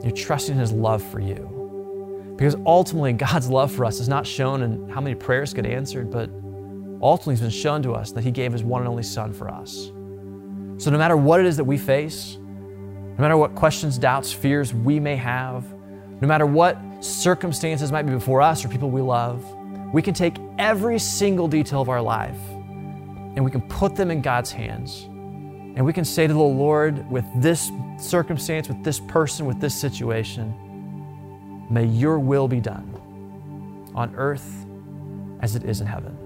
You're 0.04 0.16
trusting 0.16 0.56
in 0.56 0.60
His 0.60 0.72
love 0.72 1.04
for 1.04 1.20
you. 1.20 2.36
Because 2.38 2.56
ultimately, 2.66 3.14
God's 3.14 3.50
love 3.50 3.72
for 3.72 3.86
us 3.86 4.00
is 4.00 4.10
not 4.10 4.26
shown 4.26 4.64
in 4.64 4.90
how 4.90 5.00
many 5.00 5.16
prayers 5.16 5.54
get 5.54 5.66
answered, 5.66 6.10
but 6.10 6.30
ultimately, 7.02 7.34
it's 7.34 7.42
been 7.42 7.50
shown 7.50 7.84
to 7.84 7.94
us 7.94 8.12
that 8.14 8.24
He 8.24 8.32
gave 8.32 8.52
His 8.52 8.64
one 8.64 8.82
and 8.82 8.90
only 8.90 9.04
Son 9.04 9.32
for 9.32 9.50
us. 9.50 9.92
So, 10.78 10.90
no 10.90 10.98
matter 10.98 11.16
what 11.16 11.40
it 11.40 11.46
is 11.46 11.58
that 11.58 11.64
we 11.64 11.78
face, 11.78 12.38
no 12.38 13.18
matter 13.20 13.38
what 13.38 13.54
questions, 13.54 13.98
doubts, 13.98 14.32
fears 14.32 14.74
we 14.74 15.00
may 15.00 15.16
have, 15.16 15.72
no 16.22 16.28
matter 16.28 16.46
what 16.46 16.80
circumstances 17.02 17.92
might 17.92 18.04
be 18.04 18.14
before 18.14 18.42
us 18.42 18.66
or 18.66 18.70
people 18.70 18.90
we 18.90 19.02
love, 19.02 19.44
we 19.92 20.02
can 20.02 20.14
take 20.14 20.38
every 20.58 21.00
single 21.00 21.48
detail 21.48 21.82
of 21.82 21.90
our 21.90 22.02
life 22.02 22.40
and 23.36 23.44
we 23.44 23.52
can 23.52 23.62
put 23.62 23.96
them 23.96 24.12
in 24.12 24.22
God's 24.22 24.52
hands. 24.52 25.04
And 25.04 25.86
we 25.86 25.94
can 25.94 26.04
say 26.04 26.28
to 26.28 26.34
the 26.34 26.40
Lord, 26.40 27.10
with 27.10 27.26
this 27.36 27.72
circumstance, 27.98 28.68
with 28.68 28.84
this 28.84 29.00
person, 29.00 29.46
with 29.46 29.60
this 29.62 29.80
situation, 29.80 30.54
may 31.70 31.86
your 31.86 32.20
will 32.20 32.48
be 32.48 32.60
done 32.60 33.92
on 33.96 34.14
earth 34.16 34.66
as 35.40 35.56
it 35.56 35.64
is 35.64 35.82
in 35.82 35.88
heaven. 35.88 36.18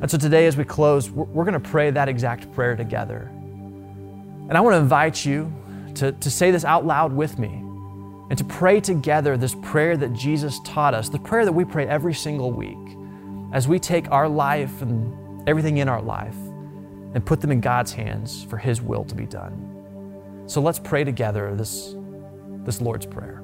And 0.00 0.10
so 0.10 0.18
today, 0.18 0.46
as 0.46 0.56
we 0.56 0.64
close, 0.64 1.10
we're, 1.10 1.44
going 1.44 1.54
to 1.54 1.60
pray 1.60 1.90
that 1.90 2.08
exact 2.08 2.52
prayer 2.52 2.76
together. 2.76 3.30
And 3.32 4.52
I 4.52 4.60
want 4.60 4.74
to 4.74 4.78
invite 4.78 5.24
you 5.24 5.52
to, 5.94 6.12
to 6.12 6.30
say 6.30 6.50
this 6.50 6.64
out 6.64 6.84
loud 6.84 7.12
with 7.12 7.38
me 7.38 7.61
and 8.32 8.38
to 8.38 8.46
pray 8.46 8.80
together 8.80 9.36
this 9.36 9.54
prayer 9.56 9.94
that 9.94 10.14
Jesus 10.14 10.58
taught 10.64 10.94
us, 10.94 11.10
the 11.10 11.18
prayer 11.18 11.44
that 11.44 11.52
we 11.52 11.66
pray 11.66 11.86
every 11.86 12.14
single 12.14 12.50
week 12.50 12.78
as 13.52 13.68
we 13.68 13.78
take 13.78 14.10
our 14.10 14.26
life 14.26 14.80
and 14.80 15.46
everything 15.46 15.76
in 15.76 15.86
our 15.86 16.00
life 16.00 16.34
and 17.12 17.26
put 17.26 17.42
them 17.42 17.52
in 17.52 17.60
God's 17.60 17.92
hands 17.92 18.42
for 18.44 18.56
His 18.56 18.80
will 18.80 19.04
to 19.04 19.14
be 19.14 19.26
done. 19.26 20.44
So 20.46 20.62
let's 20.62 20.78
pray 20.78 21.04
together 21.04 21.54
this, 21.54 21.94
this 22.64 22.80
Lord's 22.80 23.04
Prayer. 23.04 23.42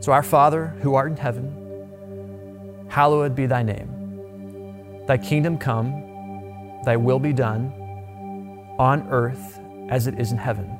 So, 0.00 0.12
our 0.12 0.22
Father, 0.22 0.66
who 0.82 0.94
art 0.94 1.10
in 1.10 1.16
heaven, 1.16 2.86
hallowed 2.90 3.34
be 3.34 3.46
thy 3.46 3.62
name. 3.62 5.06
Thy 5.06 5.16
kingdom 5.16 5.56
come, 5.56 6.82
thy 6.84 6.98
will 6.98 7.18
be 7.18 7.32
done, 7.32 7.72
on 8.78 9.08
earth 9.08 9.58
as 9.88 10.06
it 10.06 10.20
is 10.20 10.32
in 10.32 10.36
heaven. 10.36 10.79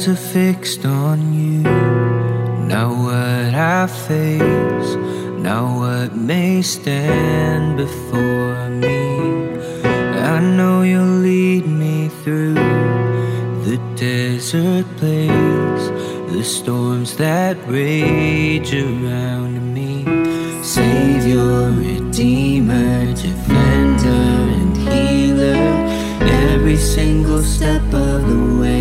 Eyes 0.00 0.08
are 0.08 0.16
fixed 0.16 0.86
on 0.86 1.18
you. 1.34 1.62
Now 2.72 2.88
what 3.04 3.54
I 3.54 3.86
face, 3.86 4.94
now 5.42 5.78
what 5.78 6.16
may 6.16 6.62
stand 6.62 7.76
before 7.76 8.70
me. 8.70 8.98
I 10.32 10.40
know 10.40 10.82
you'll 10.82 11.20
lead 11.28 11.66
me 11.66 12.08
through 12.22 12.54
the 13.64 13.78
desert 13.96 14.86
place, 14.96 15.84
the 16.32 16.44
storms 16.44 17.16
that 17.16 17.56
rage 17.66 18.72
around 18.72 19.74
me. 19.74 20.04
Savior, 20.62 21.70
Redeemer, 21.72 23.14
Defender, 23.14 24.24
and 24.60 24.76
Healer, 24.76 25.60
every 26.52 26.78
single 26.78 27.42
step 27.42 27.82
of 27.92 28.28
the 28.28 28.60
way. 28.60 28.79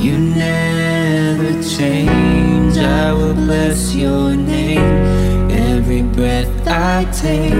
You 0.00 0.16
never 0.16 1.60
change, 1.60 2.78
I 2.78 3.12
will 3.12 3.34
bless 3.34 3.94
your 3.94 4.36
name. 4.36 5.50
Every 5.50 6.02
breath 6.02 6.68
I 6.68 7.04
take, 7.06 7.52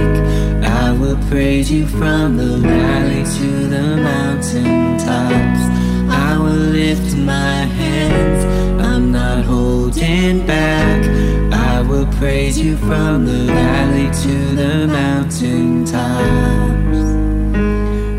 I 0.62 0.93
will 0.93 1.18
praise 1.28 1.68
you 1.68 1.89
from 1.89 2.36
the 2.36 2.59
valley 2.59 3.24
to 3.39 3.66
the 3.66 3.97
mountain 3.97 4.99
tops. 4.99 5.62
I 6.11 6.39
will 6.39 6.70
lift 6.80 7.16
my 7.16 7.66
hands, 7.80 8.45
I'm 8.86 9.11
not 9.11 9.45
holding 9.45 10.47
back. 10.47 11.05
I 11.53 11.80
will 11.80 12.07
praise 12.18 12.57
you 12.57 12.76
from 12.76 13.26
the 13.26 13.53
valley 13.53 14.11
to 14.22 14.34
the 14.55 14.86
mountain 14.86 15.84
tops. 15.84 16.99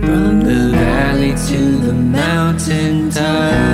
From 0.06 0.42
the 0.42 0.72
valley 0.76 1.36
to 1.48 1.78
the 1.86 1.94
mountain 1.94 3.10
tops. 3.12 3.69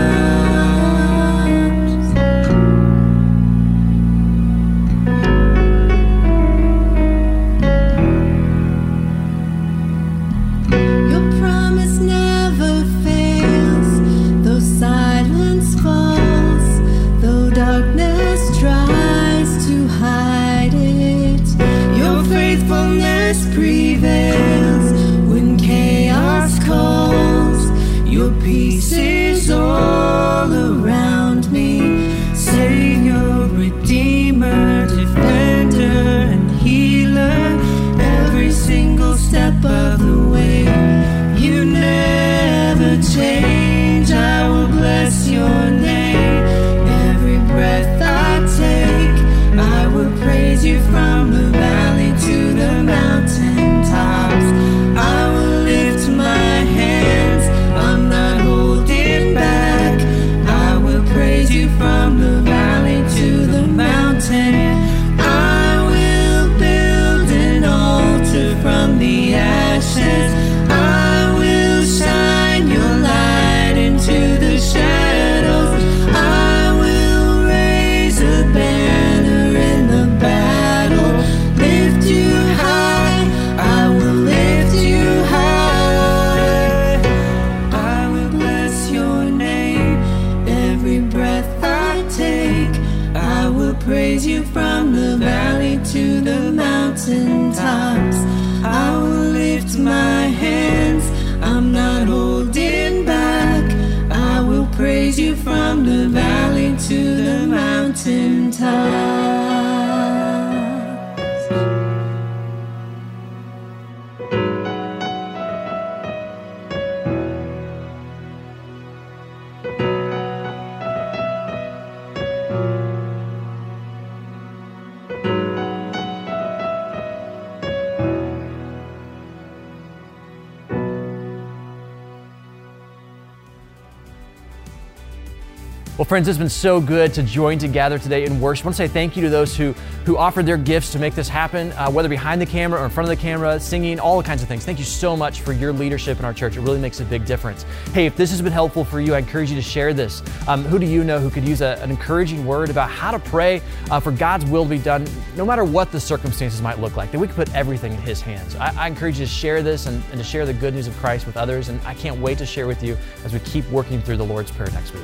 Friends, 136.15 136.29
it's 136.29 136.37
been 136.37 136.47
so 136.47 136.79
good 136.79 137.13
to 137.13 137.21
join 137.21 137.59
together 137.59 137.99
today 137.99 138.23
in 138.23 138.39
worship. 138.39 138.63
I 138.63 138.67
want 138.67 138.77
to 138.77 138.83
say 138.83 138.87
thank 138.87 139.17
you 139.17 139.23
to 139.23 139.29
those 139.29 139.53
who, 139.53 139.73
who 140.05 140.15
offered 140.15 140.45
their 140.45 140.55
gifts 140.55 140.93
to 140.93 140.97
make 140.97 141.13
this 141.13 141.27
happen, 141.27 141.73
uh, 141.73 141.91
whether 141.91 142.07
behind 142.07 142.39
the 142.39 142.45
camera 142.45 142.79
or 142.79 142.85
in 142.85 142.89
front 142.89 143.11
of 143.11 143.17
the 143.17 143.21
camera, 143.21 143.59
singing, 143.59 143.99
all 143.99 144.23
kinds 144.23 144.41
of 144.41 144.47
things. 144.47 144.63
Thank 144.63 144.79
you 144.79 144.85
so 144.85 145.17
much 145.17 145.41
for 145.41 145.51
your 145.51 145.73
leadership 145.73 146.17
in 146.17 146.23
our 146.23 146.33
church. 146.33 146.55
It 146.55 146.61
really 146.61 146.79
makes 146.79 147.01
a 147.01 147.03
big 147.03 147.25
difference. 147.25 147.63
Hey, 147.91 148.05
if 148.05 148.15
this 148.15 148.31
has 148.31 148.41
been 148.41 148.53
helpful 148.53 148.85
for 148.85 149.01
you, 149.01 149.13
I 149.13 149.17
encourage 149.17 149.49
you 149.49 149.57
to 149.57 149.61
share 149.61 149.93
this. 149.93 150.23
Um, 150.47 150.63
who 150.63 150.79
do 150.79 150.85
you 150.85 151.03
know 151.03 151.19
who 151.19 151.29
could 151.29 151.45
use 151.45 151.59
a, 151.59 151.77
an 151.81 151.91
encouraging 151.91 152.45
word 152.45 152.69
about 152.69 152.89
how 152.89 153.11
to 153.11 153.19
pray 153.19 153.61
uh, 153.91 153.99
for 153.99 154.13
God's 154.13 154.45
will 154.45 154.63
to 154.63 154.69
be 154.69 154.77
done, 154.77 155.05
no 155.35 155.45
matter 155.45 155.65
what 155.65 155.91
the 155.91 155.99
circumstances 155.99 156.61
might 156.61 156.79
look 156.79 156.95
like, 156.95 157.11
that 157.11 157.19
we 157.19 157.27
can 157.27 157.35
put 157.35 157.53
everything 157.53 157.91
in 157.91 157.99
His 157.99 158.21
hands? 158.21 158.55
I, 158.55 158.85
I 158.85 158.87
encourage 158.87 159.19
you 159.19 159.25
to 159.25 159.29
share 159.29 159.61
this 159.61 159.85
and, 159.85 160.01
and 160.11 160.17
to 160.17 160.23
share 160.23 160.45
the 160.45 160.53
good 160.53 160.75
news 160.75 160.87
of 160.87 160.95
Christ 160.95 161.25
with 161.25 161.35
others, 161.35 161.67
and 161.67 161.81
I 161.81 161.93
can't 161.93 162.21
wait 162.21 162.37
to 162.37 162.45
share 162.45 162.67
with 162.67 162.81
you 162.81 162.97
as 163.25 163.33
we 163.33 163.39
keep 163.39 163.69
working 163.69 164.01
through 164.01 164.15
the 164.15 164.25
Lord's 164.25 164.51
Prayer 164.51 164.71
next 164.71 164.93
week. 164.93 165.03